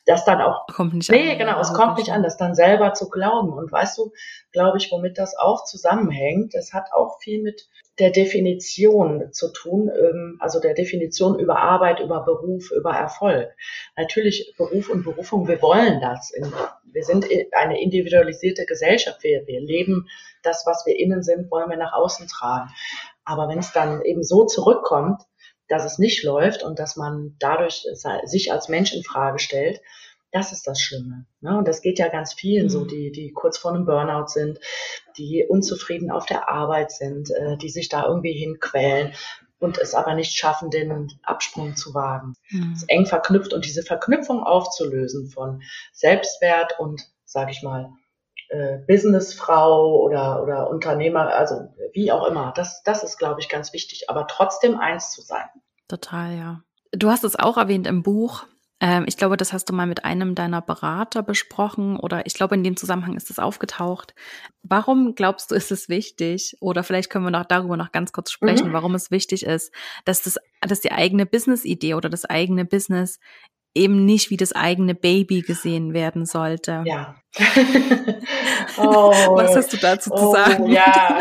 Das 0.06 0.24
dann 0.24 0.40
auch. 0.40 0.66
Kommt 0.68 0.94
nicht 0.94 1.10
nee, 1.10 1.18
an. 1.18 1.26
Nee, 1.26 1.36
genau, 1.36 1.60
es 1.60 1.72
kommt 1.72 1.98
nicht 1.98 2.10
an, 2.10 2.22
das 2.22 2.36
dann 2.36 2.54
selber 2.54 2.94
zu 2.94 3.10
glauben. 3.10 3.52
Und 3.52 3.70
weißt 3.70 3.98
du, 3.98 4.12
glaube 4.52 4.78
ich, 4.78 4.90
womit 4.92 5.18
das 5.18 5.36
auch 5.36 5.64
zusammenhängt, 5.64 6.54
das 6.54 6.72
hat 6.72 6.92
auch 6.92 7.18
viel 7.20 7.42
mit 7.42 7.68
der 7.98 8.10
Definition 8.10 9.32
zu 9.32 9.52
tun, 9.52 9.90
ähm, 9.90 10.36
also 10.38 10.60
der 10.60 10.74
Definition 10.74 11.38
über 11.38 11.58
Arbeit, 11.58 11.98
über 11.98 12.24
Beruf, 12.24 12.70
über 12.70 12.92
Erfolg. 12.92 13.48
Natürlich 13.96 14.54
Beruf 14.56 14.90
und 14.90 15.02
Berufung, 15.02 15.48
wir 15.48 15.60
wollen 15.60 16.00
das. 16.00 16.32
Wir 16.84 17.02
sind 17.02 17.26
eine 17.52 17.82
individualisierte 17.82 18.64
Gesellschaft. 18.64 19.24
Wir, 19.24 19.46
wir 19.46 19.60
leben 19.60 20.06
das, 20.42 20.64
was 20.66 20.86
wir 20.86 20.96
innen 20.96 21.22
sind, 21.24 21.50
wollen 21.50 21.68
wir 21.68 21.76
nach 21.76 21.94
außen 21.94 22.28
tragen. 22.28 22.70
Aber 23.24 23.48
wenn 23.48 23.58
es 23.58 23.72
dann 23.72 24.02
eben 24.02 24.22
so 24.22 24.44
zurückkommt, 24.44 25.20
dass 25.68 25.84
es 25.84 25.98
nicht 25.98 26.22
läuft 26.24 26.62
und 26.62 26.78
dass 26.78 26.96
man 26.96 27.36
dadurch 27.38 27.86
sich 28.24 28.52
als 28.52 28.68
Mensch 28.68 28.92
in 28.92 29.02
Frage 29.02 29.38
stellt, 29.38 29.80
das 30.32 30.52
ist 30.52 30.66
das 30.66 30.80
Schlimme. 30.80 31.26
Ne? 31.40 31.56
Und 31.56 31.66
das 31.66 31.80
geht 31.80 31.98
ja 31.98 32.08
ganz 32.08 32.34
vielen 32.34 32.64
mhm. 32.64 32.70
so, 32.70 32.84
die, 32.84 33.10
die 33.10 33.32
kurz 33.32 33.58
vor 33.58 33.72
einem 33.72 33.86
Burnout 33.86 34.26
sind, 34.26 34.58
die 35.16 35.46
unzufrieden 35.48 36.10
auf 36.10 36.26
der 36.26 36.50
Arbeit 36.50 36.90
sind, 36.90 37.30
äh, 37.30 37.56
die 37.56 37.70
sich 37.70 37.88
da 37.88 38.06
irgendwie 38.06 38.32
hinquälen 38.32 39.12
und 39.58 39.78
es 39.78 39.94
aber 39.94 40.14
nicht 40.14 40.36
schaffen, 40.36 40.70
den 40.70 41.08
Absprung 41.22 41.76
zu 41.76 41.94
wagen. 41.94 42.34
Mhm. 42.50 42.72
Das 42.72 42.82
ist 42.82 42.90
eng 42.90 43.06
verknüpft 43.06 43.54
und 43.54 43.64
diese 43.64 43.82
Verknüpfung 43.82 44.42
aufzulösen 44.42 45.30
von 45.30 45.62
Selbstwert 45.92 46.78
und, 46.78 47.02
sage 47.24 47.52
ich 47.52 47.62
mal, 47.62 47.90
äh, 48.48 48.78
Businessfrau 48.86 50.00
oder, 50.02 50.42
oder 50.42 50.70
Unternehmer, 50.70 51.34
also 51.34 51.68
wie 51.92 52.12
auch 52.12 52.26
immer, 52.26 52.52
das, 52.54 52.82
das 52.82 53.02
ist, 53.02 53.18
glaube 53.18 53.40
ich, 53.40 53.48
ganz 53.48 53.72
wichtig, 53.72 54.08
aber 54.08 54.26
trotzdem 54.26 54.78
eins 54.78 55.12
zu 55.12 55.22
sein. 55.22 55.46
Total, 55.88 56.36
ja. 56.36 56.62
Du 56.92 57.10
hast 57.10 57.24
es 57.24 57.36
auch 57.36 57.56
erwähnt 57.56 57.86
im 57.86 58.02
Buch, 58.02 58.46
ähm, 58.78 59.04
ich 59.06 59.16
glaube, 59.16 59.38
das 59.38 59.52
hast 59.52 59.66
du 59.66 59.72
mal 59.72 59.86
mit 59.86 60.04
einem 60.04 60.34
deiner 60.34 60.60
Berater 60.60 61.22
besprochen 61.22 61.98
oder 61.98 62.26
ich 62.26 62.34
glaube, 62.34 62.54
in 62.54 62.64
dem 62.64 62.76
Zusammenhang 62.76 63.16
ist 63.16 63.30
es 63.30 63.38
aufgetaucht. 63.38 64.14
Warum 64.62 65.14
glaubst 65.14 65.50
du, 65.50 65.54
ist 65.54 65.72
es 65.72 65.88
wichtig 65.88 66.56
oder 66.60 66.82
vielleicht 66.82 67.08
können 67.08 67.24
wir 67.24 67.30
noch 67.30 67.46
darüber 67.46 67.76
noch 67.78 67.92
ganz 67.92 68.12
kurz 68.12 68.30
sprechen, 68.30 68.68
mhm. 68.68 68.72
warum 68.74 68.94
es 68.94 69.10
wichtig 69.10 69.46
ist, 69.46 69.72
dass 70.04 70.22
das, 70.22 70.36
dass 70.60 70.80
die 70.80 70.92
eigene 70.92 71.24
Business-Idee 71.24 71.94
oder 71.94 72.10
das 72.10 72.26
eigene 72.26 72.66
Business 72.66 73.18
eben 73.76 74.04
nicht 74.04 74.30
wie 74.30 74.36
das 74.36 74.52
eigene 74.52 74.94
Baby 74.94 75.42
gesehen 75.42 75.92
werden 75.94 76.26
sollte. 76.26 76.82
Ja. 76.84 77.16
oh, 78.78 79.10
Was 79.36 79.54
hast 79.54 79.72
du 79.72 79.76
dazu 79.76 80.10
oh, 80.12 80.16
zu 80.16 80.32
sagen? 80.32 80.66
Ja. 80.66 81.20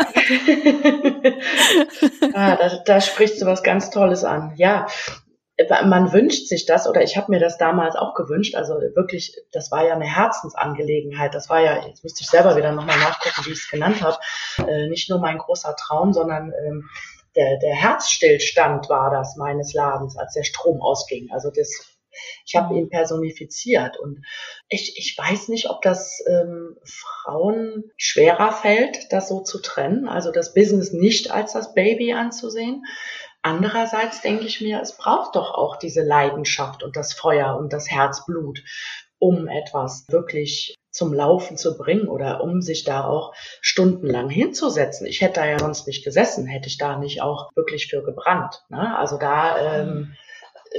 ah, 2.34 2.56
da, 2.56 2.82
da 2.84 3.00
sprichst 3.00 3.40
du 3.42 3.46
was 3.46 3.62
ganz 3.62 3.90
Tolles 3.90 4.24
an. 4.24 4.52
Ja, 4.56 4.86
man 5.84 6.12
wünscht 6.12 6.48
sich 6.48 6.66
das 6.66 6.86
oder 6.86 7.02
ich 7.02 7.16
habe 7.16 7.32
mir 7.32 7.40
das 7.40 7.56
damals 7.56 7.96
auch 7.96 8.14
gewünscht. 8.14 8.54
Also 8.54 8.74
wirklich, 8.94 9.34
das 9.52 9.70
war 9.70 9.86
ja 9.86 9.94
eine 9.94 10.04
Herzensangelegenheit. 10.04 11.34
Das 11.34 11.48
war 11.48 11.60
ja, 11.60 11.86
jetzt 11.86 12.04
müsste 12.04 12.22
ich 12.22 12.28
selber 12.28 12.56
wieder 12.56 12.72
nochmal 12.72 12.98
nachgucken, 12.98 13.46
wie 13.46 13.52
ich 13.52 13.60
es 13.60 13.70
genannt 13.70 14.02
habe. 14.02 14.18
Äh, 14.66 14.88
nicht 14.88 15.08
nur 15.08 15.18
mein 15.18 15.38
großer 15.38 15.74
Traum, 15.76 16.12
sondern 16.12 16.52
ähm, 16.66 16.88
der, 17.36 17.58
der 17.58 17.74
Herzstillstand 17.74 18.88
war 18.90 19.10
das 19.10 19.36
meines 19.36 19.72
Ladens, 19.72 20.16
als 20.16 20.34
der 20.34 20.44
Strom 20.44 20.80
ausging. 20.82 21.28
Also 21.32 21.50
das, 21.50 21.95
ich 22.44 22.56
habe 22.56 22.74
ihn 22.76 22.88
personifiziert 22.88 23.98
und 23.98 24.24
ich, 24.68 24.98
ich 24.98 25.16
weiß 25.16 25.48
nicht, 25.48 25.70
ob 25.70 25.82
das 25.82 26.22
ähm, 26.28 26.76
Frauen 26.84 27.84
schwerer 27.96 28.52
fällt, 28.52 29.12
das 29.12 29.28
so 29.28 29.40
zu 29.40 29.60
trennen, 29.60 30.08
also 30.08 30.32
das 30.32 30.54
Business 30.54 30.92
nicht 30.92 31.30
als 31.30 31.52
das 31.52 31.74
Baby 31.74 32.12
anzusehen. 32.12 32.84
Andererseits 33.42 34.22
denke 34.22 34.46
ich 34.46 34.60
mir, 34.60 34.80
es 34.80 34.96
braucht 34.96 35.36
doch 35.36 35.54
auch 35.54 35.76
diese 35.76 36.02
Leidenschaft 36.02 36.82
und 36.82 36.96
das 36.96 37.12
Feuer 37.12 37.56
und 37.56 37.72
das 37.72 37.88
Herzblut, 37.88 38.62
um 39.18 39.46
etwas 39.46 40.04
wirklich 40.08 40.74
zum 40.90 41.12
Laufen 41.12 41.56
zu 41.56 41.76
bringen 41.76 42.08
oder 42.08 42.42
um 42.42 42.62
sich 42.62 42.82
da 42.82 43.04
auch 43.04 43.34
stundenlang 43.60 44.30
hinzusetzen. 44.30 45.06
Ich 45.06 45.20
hätte 45.20 45.40
da 45.40 45.46
ja 45.46 45.58
sonst 45.58 45.86
nicht 45.86 46.04
gesessen, 46.04 46.46
hätte 46.46 46.68
ich 46.68 46.78
da 46.78 46.98
nicht 46.98 47.22
auch 47.22 47.50
wirklich 47.54 47.88
für 47.88 48.02
gebrannt. 48.02 48.64
Ne? 48.70 48.96
Also 48.98 49.18
da 49.18 49.58
ähm, 49.82 50.16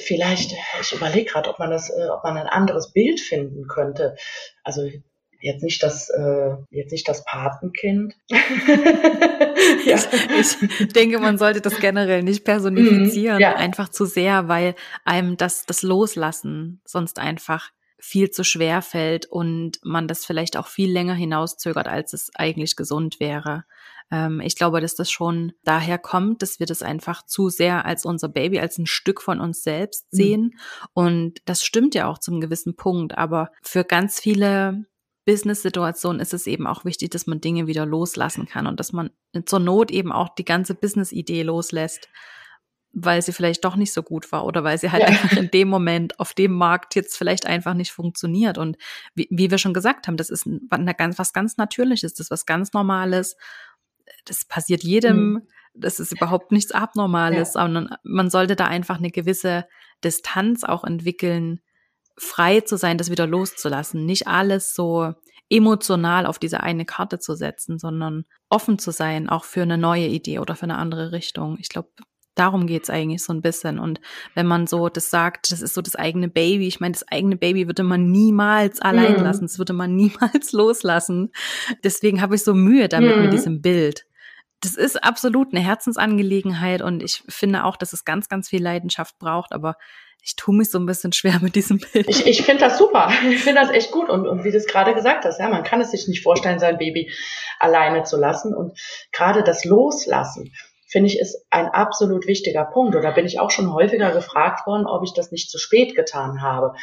vielleicht, 0.01 0.53
ich 0.81 0.93
überlege 0.93 1.31
gerade, 1.31 1.49
ob 1.49 1.60
man 1.60 1.71
das, 1.71 1.89
äh, 1.89 2.07
ob 2.10 2.23
man 2.23 2.38
ein 2.38 2.47
anderes 2.47 2.91
Bild 2.91 3.19
finden 3.19 3.67
könnte. 3.67 4.15
Also 4.63 4.89
jetzt 5.39 5.63
nicht 5.63 5.81
das, 5.83 6.10
äh, 6.10 6.55
jetzt 6.69 6.91
nicht 6.91 7.07
das 7.07 7.23
Patenkind. 7.23 8.15
ja. 8.29 9.97
ich, 10.39 10.88
denke, 10.93 11.19
man 11.19 11.38
sollte 11.38 11.62
das 11.62 11.79
generell 11.79 12.23
nicht 12.23 12.43
personifizieren, 12.43 13.38
mm, 13.38 13.41
ja. 13.41 13.55
einfach 13.55 13.89
zu 13.89 14.05
sehr, 14.05 14.47
weil 14.47 14.75
einem 15.05 15.38
das, 15.38 15.65
das 15.65 15.83
Loslassen 15.83 16.81
sonst 16.86 17.19
einfach 17.19 17.71
viel 17.99 18.29
zu 18.29 18.43
schwer 18.43 18.81
fällt 18.81 19.25
und 19.25 19.79
man 19.83 20.07
das 20.07 20.25
vielleicht 20.25 20.55
auch 20.55 20.67
viel 20.67 20.91
länger 20.91 21.15
hinauszögert, 21.15 21.88
als 21.88 22.13
es 22.13 22.31
eigentlich 22.36 22.75
gesund 22.75 23.19
wäre. 23.19 23.65
Ähm, 24.12 24.41
ich 24.41 24.56
glaube, 24.56 24.82
dass 24.82 24.96
das 24.96 25.12
schon 25.12 25.54
daher 25.63 25.98
kommt, 25.98 26.41
dass 26.41 26.60
wir 26.60 26.65
das 26.65 26.82
einfach 26.82 27.26
zu 27.26 27.50
sehr 27.50 27.86
als 27.86 28.06
unser 28.06 28.30
Baby, 28.30 28.60
als 28.60 28.78
ein 28.78 28.86
Stück 28.86 29.22
von 29.22 29.39
uns 29.39 29.63
selbst 29.63 30.06
mhm. 30.12 30.17
sehen. 30.17 30.41
Mhm. 30.41 30.52
Und 30.93 31.34
das 31.46 31.63
stimmt 31.63 31.96
ja 31.96 32.08
auch 32.08 32.17
zum 32.17 32.41
gewissen 32.41 32.76
Punkt. 32.76 33.17
Aber 33.17 33.52
für 33.62 33.84
ganz 33.84 34.20
viele 34.20 34.86
Business-Situation 35.26 36.22
ist 36.22 36.34
es 36.34 36.48
eben 36.48 36.65
auch 36.65 36.86
wichtig, 36.86 37.12
dass 37.12 37.28
man 37.28 37.41
Dinge 37.41 37.67
wieder 37.67 37.86
loslassen 37.86 38.48
kann 38.48 38.65
und 38.65 38.80
dass 38.80 38.93
man 38.93 39.10
zur 39.46 39.60
Not 39.60 39.91
eben 39.91 40.13
auch 40.13 40.30
die 40.30 40.46
ganze 40.46 40.74
Business-Idee 40.74 41.43
loslässt, 41.43 42.08
weil 42.93 43.22
sie 43.22 43.34
vielleicht 43.34 43.65
doch 43.65 43.76
nicht 43.76 43.91
so 43.91 44.04
gut 44.04 44.32
war 44.32 44.46
oder 44.46 44.63
weil 44.63 44.78
sie 44.78 44.89
halt 44.89 45.04
ja. 45.04 45.10
einfach 45.10 45.34
in 45.34 45.52
dem 45.52 45.67
Moment 45.67 46.17
auf 46.22 46.34
dem 46.34 46.54
Markt 46.54 46.96
jetzt 46.96 47.17
vielleicht 47.17 47.46
einfach 47.46 47.74
nicht 47.74 47.91
funktioniert. 47.91 48.58
Und 48.58 48.78
wie, 49.15 49.28
wie 49.30 49.52
wir 49.52 49.58
schon 49.58 49.74
gesagt 49.74 50.08
haben, 50.08 50.15
das 50.15 50.30
ist 50.30 50.48
eine 50.70 50.96
ganz, 50.96 51.20
was 51.20 51.34
ganz 51.34 51.58
Natürliches, 51.58 52.13
das 52.13 52.28
ist 52.28 52.32
was 52.32 52.46
ganz 52.46 52.72
Normales. 52.72 53.36
Das 54.26 54.46
passiert 54.46 54.84
jedem. 54.84 55.34
Mhm. 55.34 55.48
Das 55.74 56.00
ist 56.00 56.12
überhaupt 56.12 56.52
nichts 56.52 56.72
Abnormales, 56.72 57.54
ja. 57.54 57.62
sondern 57.62 57.96
man 58.04 58.30
sollte 58.30 58.56
da 58.56 58.65
einfach 58.65 58.98
eine 58.98 59.12
gewisse 59.12 59.67
Distanz 60.04 60.63
auch 60.63 60.84
entwickeln, 60.84 61.62
frei 62.17 62.62
zu 62.62 62.78
sein, 62.78 62.98
das 62.98 63.12
wieder 63.12 63.28
loszulassen, 63.28 64.06
nicht 64.06 64.28
alles 64.28 64.74
so 64.74 65.13
emotional 65.50 66.26
auf 66.26 66.39
diese 66.39 66.62
eine 66.62 66.86
Karte 66.86 67.20
zu 67.20 67.36
setzen, 67.36 67.80
sondern 67.80 68.26
offen 68.50 68.80
zu 68.80 68.91
sein, 68.91 69.30
auch 69.30 69.43
für 69.43 69.62
eine 69.62 69.78
neue 69.78 70.08
Idee 70.08 70.39
oder 70.39 70.56
für 70.56 70.63
eine 70.63 70.78
andere 70.78 71.12
Richtung. 71.12 71.58
Ich 71.60 71.70
glaube, 71.70 71.89
darum 72.39 72.67
geht's 72.67 72.89
eigentlich 72.89 73.23
so 73.23 73.34
ein 73.34 73.41
bisschen. 73.41 73.80
Und 73.80 74.00
wenn 74.36 74.45
man 74.45 74.67
so 74.67 74.89
das 74.89 75.10
sagt, 75.10 75.52
das 75.52 75.62
ist 75.62 75.73
so 75.73 75.82
das 75.82 75.95
eigene 75.95 76.28
Baby, 76.28 76.67
ich 76.67 76.80
meine, 76.80 76.93
das 76.93 77.08
eigene 77.08 77.36
Baby 77.36 77.67
würde 77.67 77.84
man 77.84 78.12
niemals 78.12 78.82
allein 78.82 79.17
mhm. 79.17 79.23
lassen, 79.23 79.45
das 79.45 79.58
würde 79.58 79.73
man 79.73 79.95
niemals 79.95 80.52
loslassen. 80.52 81.32
Deswegen 81.84 82.21
habe 82.21 82.36
ich 82.36 82.43
so 82.43 82.54
Mühe 82.54 82.88
damit 82.88 83.15
mhm. 83.15 83.23
mit 83.23 83.34
diesem 83.34 83.62
Bild. 83.62 84.06
Das 84.62 84.76
ist 84.76 85.04
absolut 85.04 85.54
eine 85.54 85.63
Herzensangelegenheit 85.63 86.82
und 86.82 87.04
ich 87.04 87.23
finde 87.30 87.63
auch, 87.63 87.78
dass 87.78 87.93
es 87.93 88.06
ganz, 88.06 88.28
ganz 88.28 88.50
viel 88.50 88.63
Leidenschaft 88.63 89.19
braucht, 89.19 89.52
aber 89.52 89.76
ich 90.23 90.36
tue 90.36 90.56
mich 90.56 90.69
so 90.69 90.80
ein 90.80 90.86
bisschen 90.86 91.13
schwer 91.13 91.39
mit 91.41 91.56
diesem 91.56 91.80
Bild. 91.80 92.10
Ich, 92.10 92.26
ich 92.26 92.41
finde 92.41 92.65
das 92.65 92.78
super. 92.78 93.10
Ich 93.30 93.43
finde 93.43 93.62
das 93.62 93.69
echt 93.69 93.91
gut. 93.91 94.10
Und, 94.10 94.28
und 94.28 94.43
wie 94.43 94.52
du 94.52 94.58
es 94.58 94.67
gerade 94.67 94.93
gesagt 94.93 95.26
hast, 95.26 95.39
ja, 95.39 95.47
man 95.47 95.63
kann 95.63 95.80
es 95.80 95.91
sich 95.91 96.08
nicht 96.08 96.23
vorstellen, 96.23 96.60
sein 96.60 96.78
Baby 96.78 97.12
alleine 97.60 98.04
zu 98.04 98.17
lassen. 98.17 98.54
Und 98.54 98.78
gerade 99.12 99.43
das 99.43 99.63
Loslassen, 99.63 100.52
finde 100.97 101.12
ich, 101.12 101.19
ist 101.19 101.45
ein 101.51 101.67
absolut 101.67 102.25
wichtiger 102.25 102.65
Punkt. 102.65 102.95
Oder 102.95 103.12
bin 103.12 103.27
ich 103.27 103.39
auch 103.39 103.51
schon 103.51 103.71
häufiger 103.71 104.12
gefragt 104.12 104.65
worden, 104.65 104.88
ob 104.88 105.03
ich 105.03 105.13
das 105.13 105.31
nicht 105.31 105.51
zu 105.51 105.60
spät 105.60 105.95
getan 105.95 106.41
habe. 106.41 106.73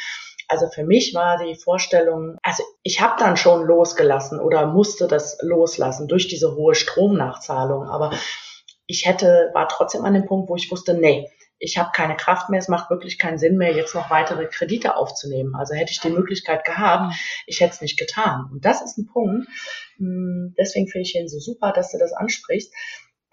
Also 0.47 0.69
für 0.69 0.85
mich 0.85 1.13
war 1.13 1.43
die 1.43 1.55
Vorstellung, 1.55 2.37
also 2.41 2.63
ich 2.81 3.01
habe 3.01 3.15
dann 3.19 3.35
schon 3.35 3.65
losgelassen 3.65 4.39
oder 4.39 4.67
musste 4.67 5.09
das 5.09 5.37
loslassen 5.41 6.07
durch 6.07 6.29
diese 6.29 6.55
hohe 6.55 6.75
Stromnachzahlung. 6.75 7.89
Aber 7.89 8.13
ich 8.87 9.05
hätte, 9.05 9.49
war 9.53 9.67
trotzdem 9.67 10.05
an 10.05 10.13
dem 10.13 10.27
Punkt, 10.27 10.49
wo 10.49 10.55
ich 10.55 10.71
wusste, 10.71 10.93
nee, 10.93 11.29
ich 11.59 11.77
habe 11.77 11.89
keine 11.93 12.15
Kraft 12.15 12.49
mehr, 12.49 12.59
es 12.59 12.69
macht 12.69 12.89
wirklich 12.89 13.19
keinen 13.19 13.37
Sinn 13.37 13.57
mehr, 13.57 13.73
jetzt 13.73 13.95
noch 13.95 14.09
weitere 14.09 14.45
Kredite 14.45 14.95
aufzunehmen. 14.95 15.55
Also 15.55 15.73
hätte 15.73 15.91
ich 15.91 15.99
die 15.99 16.09
Möglichkeit 16.09 16.63
gehabt, 16.63 17.15
ich 17.47 17.59
hätte 17.59 17.73
es 17.73 17.81
nicht 17.81 17.99
getan. 17.99 18.47
Und 18.49 18.63
das 18.63 18.81
ist 18.81 18.97
ein 18.97 19.07
Punkt, 19.07 19.47
hm, 19.97 20.53
deswegen 20.57 20.87
finde 20.87 21.03
ich 21.03 21.15
ihn 21.15 21.27
so 21.27 21.39
super, 21.39 21.73
dass 21.73 21.91
du 21.91 21.97
das 21.97 22.13
ansprichst, 22.13 22.71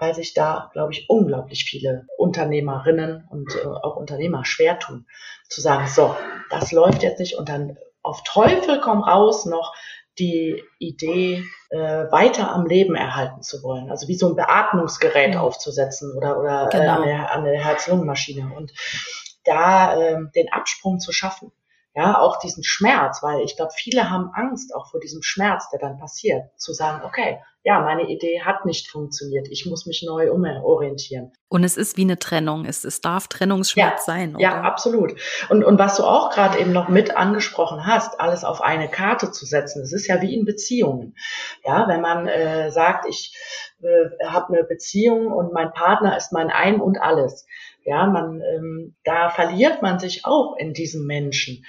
weil 0.02 0.16
sich 0.16 0.34
da, 0.34 0.68
glaube 0.72 0.92
ich, 0.92 1.08
unglaublich 1.08 1.64
viele 1.64 2.08
Unternehmerinnen 2.18 3.24
und 3.30 3.54
äh, 3.54 3.68
auch 3.68 3.94
Unternehmer 3.94 4.44
schwer 4.44 4.80
tun, 4.80 5.06
zu 5.48 5.60
sagen, 5.60 5.86
so, 5.86 6.16
das 6.50 6.72
läuft 6.72 7.04
jetzt 7.04 7.20
nicht 7.20 7.38
und 7.38 7.48
dann 7.48 7.78
auf 8.02 8.24
Teufel 8.24 8.80
komm 8.80 9.00
raus 9.00 9.46
noch 9.46 9.72
die 10.18 10.60
Idee, 10.80 11.44
äh, 11.70 11.78
weiter 11.78 12.50
am 12.50 12.66
Leben 12.66 12.96
erhalten 12.96 13.42
zu 13.42 13.62
wollen. 13.62 13.92
Also 13.92 14.08
wie 14.08 14.16
so 14.16 14.28
ein 14.28 14.34
Beatmungsgerät 14.34 15.34
ja. 15.34 15.40
aufzusetzen 15.40 16.12
oder, 16.16 16.40
oder 16.40 16.68
genau. 16.72 16.84
äh, 16.84 16.88
an 16.88 17.02
der, 17.04 17.32
an 17.32 17.44
der 17.44 17.64
Herz-Lungen-Maschine. 17.64 18.52
Und 18.56 18.72
da 19.44 19.94
äh, 19.94 20.18
den 20.34 20.52
Absprung 20.52 20.98
zu 20.98 21.12
schaffen. 21.12 21.52
Ja, 21.94 22.18
auch 22.18 22.40
diesen 22.40 22.64
Schmerz, 22.64 23.22
weil 23.22 23.42
ich 23.42 23.54
glaube, 23.54 23.70
viele 23.76 24.10
haben 24.10 24.32
Angst 24.34 24.74
auch 24.74 24.90
vor 24.90 24.98
diesem 24.98 25.22
Schmerz, 25.22 25.70
der 25.70 25.78
dann 25.78 25.98
passiert, 25.98 26.42
zu 26.56 26.72
sagen, 26.72 27.04
okay, 27.04 27.38
ja, 27.64 27.80
meine 27.80 28.08
Idee 28.08 28.42
hat 28.42 28.64
nicht 28.64 28.88
funktioniert, 28.88 29.46
ich 29.50 29.66
muss 29.66 29.86
mich 29.86 30.02
neu 30.06 30.32
umorientieren. 30.32 31.32
Und 31.48 31.64
es 31.64 31.76
ist 31.76 31.96
wie 31.96 32.02
eine 32.02 32.18
Trennung, 32.18 32.64
es, 32.64 32.84
es 32.84 33.00
darf 33.00 33.28
Trennungsschmerz 33.28 34.06
ja, 34.06 34.14
sein, 34.14 34.34
oder? 34.34 34.42
Ja, 34.42 34.60
absolut. 34.62 35.14
Und, 35.48 35.62
und 35.62 35.78
was 35.78 35.96
du 35.96 36.04
auch 36.04 36.30
gerade 36.30 36.58
eben 36.58 36.72
noch 36.72 36.88
mit 36.88 37.16
angesprochen 37.16 37.86
hast, 37.86 38.20
alles 38.20 38.44
auf 38.44 38.62
eine 38.62 38.88
Karte 38.88 39.30
zu 39.30 39.46
setzen, 39.46 39.80
das 39.80 39.92
ist 39.92 40.06
ja 40.08 40.20
wie 40.20 40.34
in 40.34 40.44
Beziehungen. 40.44 41.14
Ja, 41.64 41.86
wenn 41.88 42.00
man 42.00 42.26
äh, 42.26 42.70
sagt, 42.70 43.06
ich 43.08 43.36
äh, 43.82 44.26
habe 44.26 44.54
eine 44.54 44.64
Beziehung 44.64 45.28
und 45.32 45.52
mein 45.52 45.72
Partner 45.72 46.16
ist 46.16 46.32
mein 46.32 46.50
Ein 46.50 46.80
und 46.80 47.00
alles 47.00 47.46
ja, 47.84 48.06
man, 48.06 48.40
ähm, 48.40 48.94
da 49.04 49.30
verliert 49.30 49.82
man 49.82 49.98
sich 49.98 50.24
auch 50.24 50.56
in 50.56 50.72
diesem 50.72 51.06
Menschen. 51.06 51.64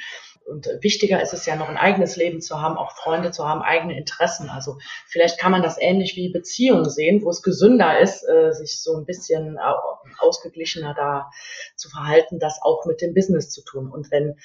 Und 0.46 0.68
wichtiger 0.82 1.22
ist 1.22 1.34
es 1.34 1.46
ja 1.46 1.56
noch 1.56 1.70
ein 1.70 1.78
eigenes 1.78 2.16
Leben 2.16 2.42
zu 2.42 2.62
haben, 2.62 2.78
auch 2.78 2.92
Freunde 2.92 3.32
zu 3.32 3.48
haben, 3.48 3.62
eigene 3.62 3.98
Interessen. 3.98 4.50
Also 4.50 4.78
vielleicht 5.08 5.40
kann 5.40 5.52
man 5.52 5.64
das 5.64 5.78
ähnlich 5.80 6.16
wie 6.16 6.32
Beziehungen 6.32 6.90
sehen, 6.90 7.22
wo 7.24 7.30
es 7.30 7.42
gesünder 7.42 8.00
ist, 8.00 8.24
äh, 8.24 8.52
sich 8.52 8.82
so 8.82 8.98
ein 8.98 9.06
bisschen 9.06 9.58
ausgeglichener 10.20 10.94
da 10.94 11.30
zu 11.76 11.90
verhalten, 11.90 12.40
das 12.40 12.60
auch 12.62 12.86
mit 12.86 13.02
dem 13.02 13.14
Business 13.14 13.50
zu 13.50 13.64
tun. 13.64 13.90
Und 13.92 14.12
wenn 14.12 14.36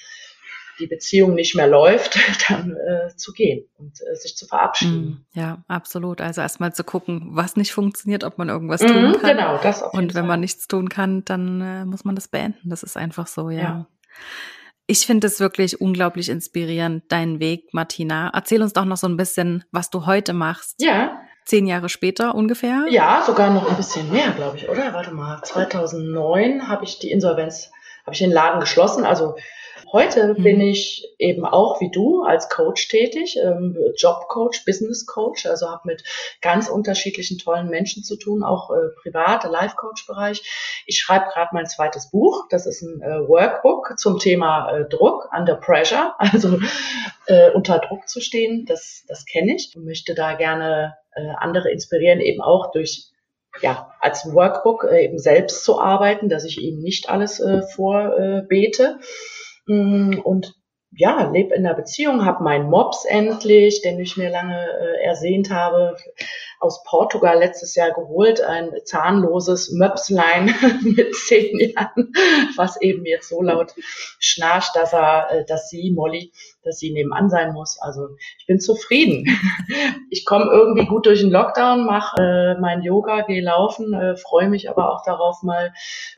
die 0.79 0.87
Beziehung 0.87 1.35
nicht 1.35 1.55
mehr 1.55 1.67
läuft, 1.67 2.17
dann 2.49 2.75
äh, 2.75 3.15
zu 3.15 3.33
gehen 3.33 3.67
und 3.77 3.99
äh, 4.01 4.15
sich 4.15 4.35
zu 4.35 4.47
verabschieden. 4.47 5.25
Mm, 5.33 5.39
ja, 5.39 5.63
absolut. 5.67 6.21
Also 6.21 6.41
erstmal 6.41 6.73
zu 6.73 6.83
gucken, 6.83 7.29
was 7.31 7.55
nicht 7.55 7.73
funktioniert, 7.73 8.23
ob 8.23 8.37
man 8.37 8.49
irgendwas 8.49 8.81
tun 8.81 9.09
mhm, 9.09 9.13
kann. 9.19 9.37
Genau, 9.37 9.57
das 9.61 9.83
auf 9.83 9.93
jeden 9.93 10.05
Und 10.05 10.15
wenn 10.15 10.21
Fall. 10.21 10.27
man 10.27 10.39
nichts 10.39 10.67
tun 10.67 10.89
kann, 10.89 11.25
dann 11.25 11.61
äh, 11.61 11.85
muss 11.85 12.05
man 12.05 12.15
das 12.15 12.27
beenden. 12.27 12.69
Das 12.69 12.83
ist 12.83 12.97
einfach 12.97 13.27
so, 13.27 13.49
ja. 13.49 13.61
ja. 13.61 13.87
Ich 14.91 15.05
finde 15.05 15.27
es 15.27 15.39
wirklich 15.39 15.79
unglaublich 15.81 16.29
inspirierend, 16.29 17.03
deinen 17.11 17.39
Weg, 17.39 17.75
Martina. 17.75 18.31
Erzähl 18.33 18.63
uns 18.63 18.73
doch 18.73 18.85
noch 18.85 18.97
so 18.97 19.07
ein 19.07 19.17
bisschen, 19.17 19.63
was 19.71 19.91
du 19.91 20.07
heute 20.07 20.33
machst. 20.33 20.81
Ja. 20.81 21.21
Zehn 21.45 21.67
Jahre 21.67 21.89
später 21.89 22.33
ungefähr? 22.33 22.87
Ja, 22.89 23.21
sogar 23.23 23.53
noch 23.53 23.69
ein 23.69 23.77
bisschen 23.77 24.11
mehr, 24.11 24.31
glaube 24.31 24.57
ich, 24.57 24.67
oder? 24.67 24.91
Warte 24.91 25.11
mal, 25.11 25.43
2009 25.43 26.67
habe 26.67 26.85
ich 26.85 26.97
die 26.97 27.11
Insolvenz 27.11 27.69
habe 28.09 28.15
ich 28.15 28.19
den 28.19 28.31
Laden 28.31 28.59
geschlossen. 28.59 29.05
Also 29.05 29.35
Heute 29.91 30.35
mhm. 30.35 30.43
bin 30.43 30.61
ich 30.61 31.07
eben 31.17 31.45
auch 31.45 31.81
wie 31.81 31.89
du 31.89 32.23
als 32.23 32.49
Coach 32.49 32.87
tätig, 32.89 33.37
ähm, 33.41 33.75
Jobcoach, 33.97 34.63
Business 34.65 35.05
Coach, 35.07 35.45
also 35.47 35.69
habe 35.69 35.81
mit 35.85 36.03
ganz 36.41 36.69
unterschiedlichen 36.69 37.39
tollen 37.39 37.69
Menschen 37.69 38.03
zu 38.03 38.15
tun, 38.15 38.43
auch 38.43 38.69
äh, 38.69 38.89
privat, 39.01 39.43
Life-Coach-Bereich. 39.45 40.83
Ich 40.85 40.99
schreibe 40.99 41.25
gerade 41.33 41.49
mein 41.53 41.65
zweites 41.65 42.11
Buch, 42.11 42.45
das 42.49 42.67
ist 42.67 42.81
ein 42.83 43.01
äh, 43.01 43.27
Workbook 43.27 43.97
zum 43.97 44.19
Thema 44.19 44.71
äh, 44.71 44.85
Druck, 44.87 45.29
Under 45.35 45.55
Pressure, 45.55 46.13
also 46.19 46.59
äh, 47.25 47.49
unter 47.51 47.79
Druck 47.79 48.07
zu 48.07 48.21
stehen, 48.21 48.65
das, 48.67 49.05
das 49.07 49.25
kenne 49.25 49.55
ich 49.55 49.73
und 49.75 49.85
möchte 49.85 50.13
da 50.13 50.33
gerne 50.33 50.97
äh, 51.15 51.29
andere 51.39 51.71
inspirieren, 51.71 52.19
eben 52.19 52.41
auch 52.41 52.71
durch 52.71 53.09
ja, 53.61 53.93
als 53.99 54.33
Workbook 54.33 54.85
äh, 54.85 55.05
eben 55.05 55.19
selbst 55.19 55.63
zu 55.63 55.79
arbeiten, 55.79 56.29
dass 56.29 56.45
ich 56.45 56.61
eben 56.61 56.79
nicht 56.79 57.09
alles 57.09 57.39
äh, 57.39 57.61
vorbete. 57.61 58.99
Äh, 59.67 59.71
und 59.71 60.55
ja, 60.91 61.29
lebe 61.31 61.53
in 61.53 61.65
einer 61.65 61.75
Beziehung, 61.75 62.25
habe 62.25 62.43
meinen 62.43 62.69
Mops 62.69 63.05
endlich, 63.05 63.81
den 63.81 63.99
ich 63.99 64.17
mir 64.17 64.29
lange 64.29 64.57
äh, 64.57 65.05
ersehnt 65.05 65.51
habe, 65.51 65.95
aus 66.59 66.83
Portugal 66.83 67.39
letztes 67.39 67.75
Jahr 67.75 67.91
geholt, 67.91 68.41
ein 68.41 68.71
zahnloses 68.83 69.71
Möpslein 69.71 70.53
mit 70.83 71.15
zehn 71.15 71.57
Jahren, 71.57 72.11
was 72.57 72.81
eben 72.81 73.05
jetzt 73.05 73.29
so 73.29 73.41
laut 73.41 73.73
schnarcht, 74.19 74.75
dass 74.75 74.93
er, 74.93 75.31
äh, 75.31 75.45
dass 75.45 75.69
sie, 75.69 75.91
Molly, 75.91 76.33
dass 76.63 76.77
sie 76.77 76.91
nebenan 76.91 77.29
sein 77.29 77.53
muss. 77.53 77.79
Also 77.79 78.09
ich 78.37 78.45
bin 78.45 78.59
zufrieden. 78.59 79.25
Ich 80.11 80.25
komme 80.25 80.45
irgendwie 80.51 80.87
gut 80.87 81.05
durch 81.05 81.21
den 81.21 81.29
Lockdown, 81.29 81.85
mache 81.85 82.17
äh, 82.19 82.59
mein 82.59 82.81
Yoga, 82.81 83.21
gehe 83.21 83.43
laufen, 83.43 83.93
äh, 83.93 84.17
freue 84.17 84.49
mich 84.49 84.67
aber 84.67 84.91
auch 84.91 85.03
darauf, 85.03 85.43
mal 85.43 85.71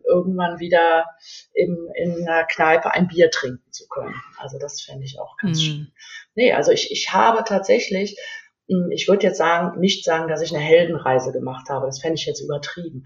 irgendwann 0.07 0.59
wieder 0.59 1.05
im, 1.53 1.89
in 1.95 2.25
einer 2.25 2.45
Kneipe 2.45 2.93
ein 2.93 3.09
Bier 3.09 3.29
trinken 3.29 3.69
zu 3.71 3.87
können. 3.89 4.15
Also 4.37 4.57
das 4.59 4.81
fände 4.81 5.03
ich 5.03 5.19
auch 5.19 5.35
ganz 5.37 5.59
mm. 5.59 5.61
schön. 5.61 5.91
Nee, 6.35 6.53
also 6.53 6.71
ich, 6.71 6.91
ich 6.91 7.11
habe 7.11 7.43
tatsächlich 7.43 8.17
ich 8.91 9.07
würde 9.07 9.27
jetzt 9.27 9.37
sagen, 9.37 9.79
nicht 9.79 10.03
sagen, 10.03 10.27
dass 10.27 10.41
ich 10.41 10.53
eine 10.53 10.63
Heldenreise 10.63 11.31
gemacht 11.31 11.69
habe. 11.69 11.85
Das 11.85 12.01
fände 12.01 12.15
ich 12.15 12.25
jetzt 12.25 12.41
übertrieben. 12.41 13.05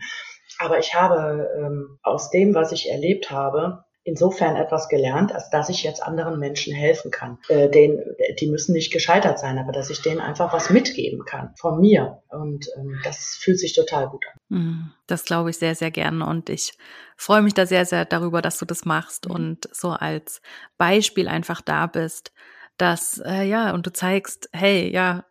Aber 0.60 0.80
ich 0.80 0.94
habe 0.94 1.50
ähm, 1.58 2.00
aus 2.04 2.30
dem, 2.30 2.56
was 2.56 2.72
ich 2.72 2.90
erlebt 2.90 3.32
habe, 3.32 3.86
insofern 4.06 4.56
etwas 4.56 4.88
gelernt, 4.88 5.34
als 5.34 5.50
dass 5.50 5.68
ich 5.68 5.84
jetzt 5.84 6.02
anderen 6.02 6.40
Menschen 6.40 6.74
helfen 6.74 7.10
kann. 7.10 7.40
Äh, 7.50 7.70
denen, 7.70 8.00
die 8.40 8.48
müssen 8.48 8.74
nicht 8.74 8.94
gescheitert 8.94 9.40
sein, 9.40 9.58
aber 9.58 9.72
dass 9.72 9.90
ich 9.90 10.02
denen 10.02 10.20
einfach 10.20 10.54
was 10.54 10.70
mitgeben 10.70 11.26
kann 11.26 11.54
von 11.60 11.80
mir. 11.80 12.22
Und 12.30 12.68
ähm, 12.78 13.00
das 13.04 13.38
fühlt 13.42 13.60
sich 13.60 13.74
total 13.74 14.08
gut 14.08 14.24
an. 14.32 14.40
Hm, 14.56 14.92
das 15.08 15.26
glaube 15.26 15.50
ich 15.50 15.58
sehr, 15.58 15.74
sehr 15.74 15.90
gerne. 15.90 16.26
Und 16.26 16.50
ich 16.52 16.78
freue 17.18 17.42
mich 17.42 17.56
da 17.56 17.66
sehr, 17.66 17.86
sehr 17.86 18.06
darüber, 18.06 18.44
dass 18.44 18.60
du 18.60 18.66
das 18.66 18.86
machst 18.86 19.28
mhm. 19.28 19.36
und 19.36 19.70
so 19.72 19.90
als 19.90 20.40
Beispiel 20.78 21.28
einfach 21.28 21.62
da 21.62 21.88
bist, 21.88 22.32
dass, 22.78 23.20
äh, 23.26 23.44
ja, 23.44 23.74
und 23.74 23.88
du 23.88 23.92
zeigst, 23.92 24.50
hey, 24.54 24.92
ja, 24.92 25.26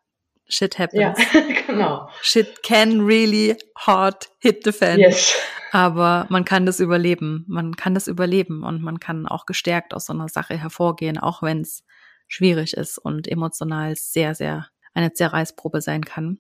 shit 0.49 0.79
happens. 0.79 1.01
Ja, 1.01 1.15
genau. 1.67 2.09
Shit 2.23 2.63
can 2.63 3.01
really 3.01 3.57
hard 3.77 4.29
hit 4.41 4.65
the 4.65 4.73
fan. 4.73 4.99
Yes. 4.99 5.35
Aber 5.73 6.27
man 6.29 6.45
kann 6.45 6.67
das 6.67 6.81
überleben. 6.81 7.45
Man 7.49 7.75
kann 7.75 7.95
das 7.95 8.07
überleben 8.07 8.63
und 8.63 8.83
man 8.83 9.01
kann 9.01 9.27
auch 9.27 9.47
gestärkt 9.47 9.93
aus 9.93 10.07
so 10.07 10.13
einer 10.13 10.29
Sache 10.29 10.57
hervorgehen, 10.57 11.19
auch 11.19 11.43
wenn 11.43 11.63
es 11.63 11.85
schwierig 12.29 12.75
ist 12.75 12.99
und 12.99 13.27
emotional 13.27 13.97
sehr, 13.97 14.35
sehr 14.35 14.69
eine 14.95 15.13
Zerreißprobe 15.13 15.81
sein 15.81 16.05
kann. 16.05 16.39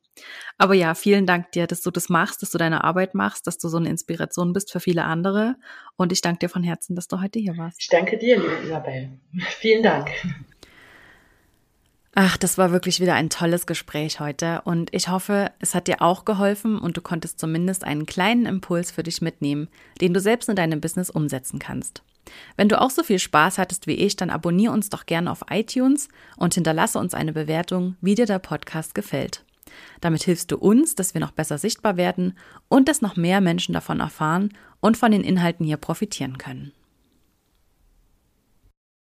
Aber 0.58 0.74
ja, 0.74 0.94
vielen 0.94 1.26
Dank 1.26 1.50
dir, 1.52 1.66
dass 1.66 1.82
du 1.82 1.90
das 1.90 2.08
machst, 2.08 2.40
dass 2.40 2.52
du 2.52 2.58
deine 2.58 2.84
Arbeit 2.84 3.14
machst, 3.14 3.46
dass 3.46 3.58
du 3.58 3.68
so 3.68 3.76
eine 3.76 3.88
Inspiration 3.88 4.52
bist 4.52 4.70
für 4.70 4.80
viele 4.80 5.04
andere. 5.04 5.56
Und 5.96 6.12
ich 6.12 6.20
danke 6.20 6.38
dir 6.38 6.48
von 6.48 6.62
Herzen, 6.62 6.94
dass 6.94 7.08
du 7.08 7.20
heute 7.20 7.40
hier 7.40 7.58
warst. 7.58 7.80
Ich 7.80 7.88
danke 7.88 8.16
dir, 8.16 8.36
liebe 8.38 8.54
Isabel. 8.64 9.18
Vielen 9.58 9.82
Dank. 9.82 10.10
Ach, 12.16 12.36
das 12.36 12.58
war 12.58 12.70
wirklich 12.70 13.00
wieder 13.00 13.14
ein 13.14 13.28
tolles 13.28 13.66
Gespräch 13.66 14.20
heute 14.20 14.62
und 14.64 14.94
ich 14.94 15.08
hoffe, 15.08 15.50
es 15.58 15.74
hat 15.74 15.88
dir 15.88 16.00
auch 16.00 16.24
geholfen 16.24 16.78
und 16.78 16.96
du 16.96 17.00
konntest 17.00 17.40
zumindest 17.40 17.82
einen 17.82 18.06
kleinen 18.06 18.46
Impuls 18.46 18.92
für 18.92 19.02
dich 19.02 19.20
mitnehmen, 19.20 19.66
den 20.00 20.14
du 20.14 20.20
selbst 20.20 20.48
in 20.48 20.54
deinem 20.54 20.80
Business 20.80 21.10
umsetzen 21.10 21.58
kannst. 21.58 22.02
Wenn 22.56 22.68
du 22.68 22.80
auch 22.80 22.90
so 22.90 23.02
viel 23.02 23.18
Spaß 23.18 23.58
hattest 23.58 23.88
wie 23.88 23.94
ich, 23.94 24.14
dann 24.14 24.30
abonniere 24.30 24.72
uns 24.72 24.90
doch 24.90 25.06
gerne 25.06 25.28
auf 25.28 25.46
iTunes 25.50 26.08
und 26.36 26.54
hinterlasse 26.54 27.00
uns 27.00 27.14
eine 27.14 27.32
Bewertung, 27.32 27.96
wie 28.00 28.14
dir 28.14 28.26
der 28.26 28.38
Podcast 28.38 28.94
gefällt. 28.94 29.44
Damit 30.00 30.22
hilfst 30.22 30.52
du 30.52 30.56
uns, 30.56 30.94
dass 30.94 31.14
wir 31.14 31.20
noch 31.20 31.32
besser 31.32 31.58
sichtbar 31.58 31.96
werden 31.96 32.38
und 32.68 32.88
dass 32.88 33.02
noch 33.02 33.16
mehr 33.16 33.40
Menschen 33.40 33.72
davon 33.72 33.98
erfahren 33.98 34.54
und 34.78 34.96
von 34.96 35.10
den 35.10 35.24
Inhalten 35.24 35.66
hier 35.66 35.78
profitieren 35.78 36.38
können. 36.38 36.70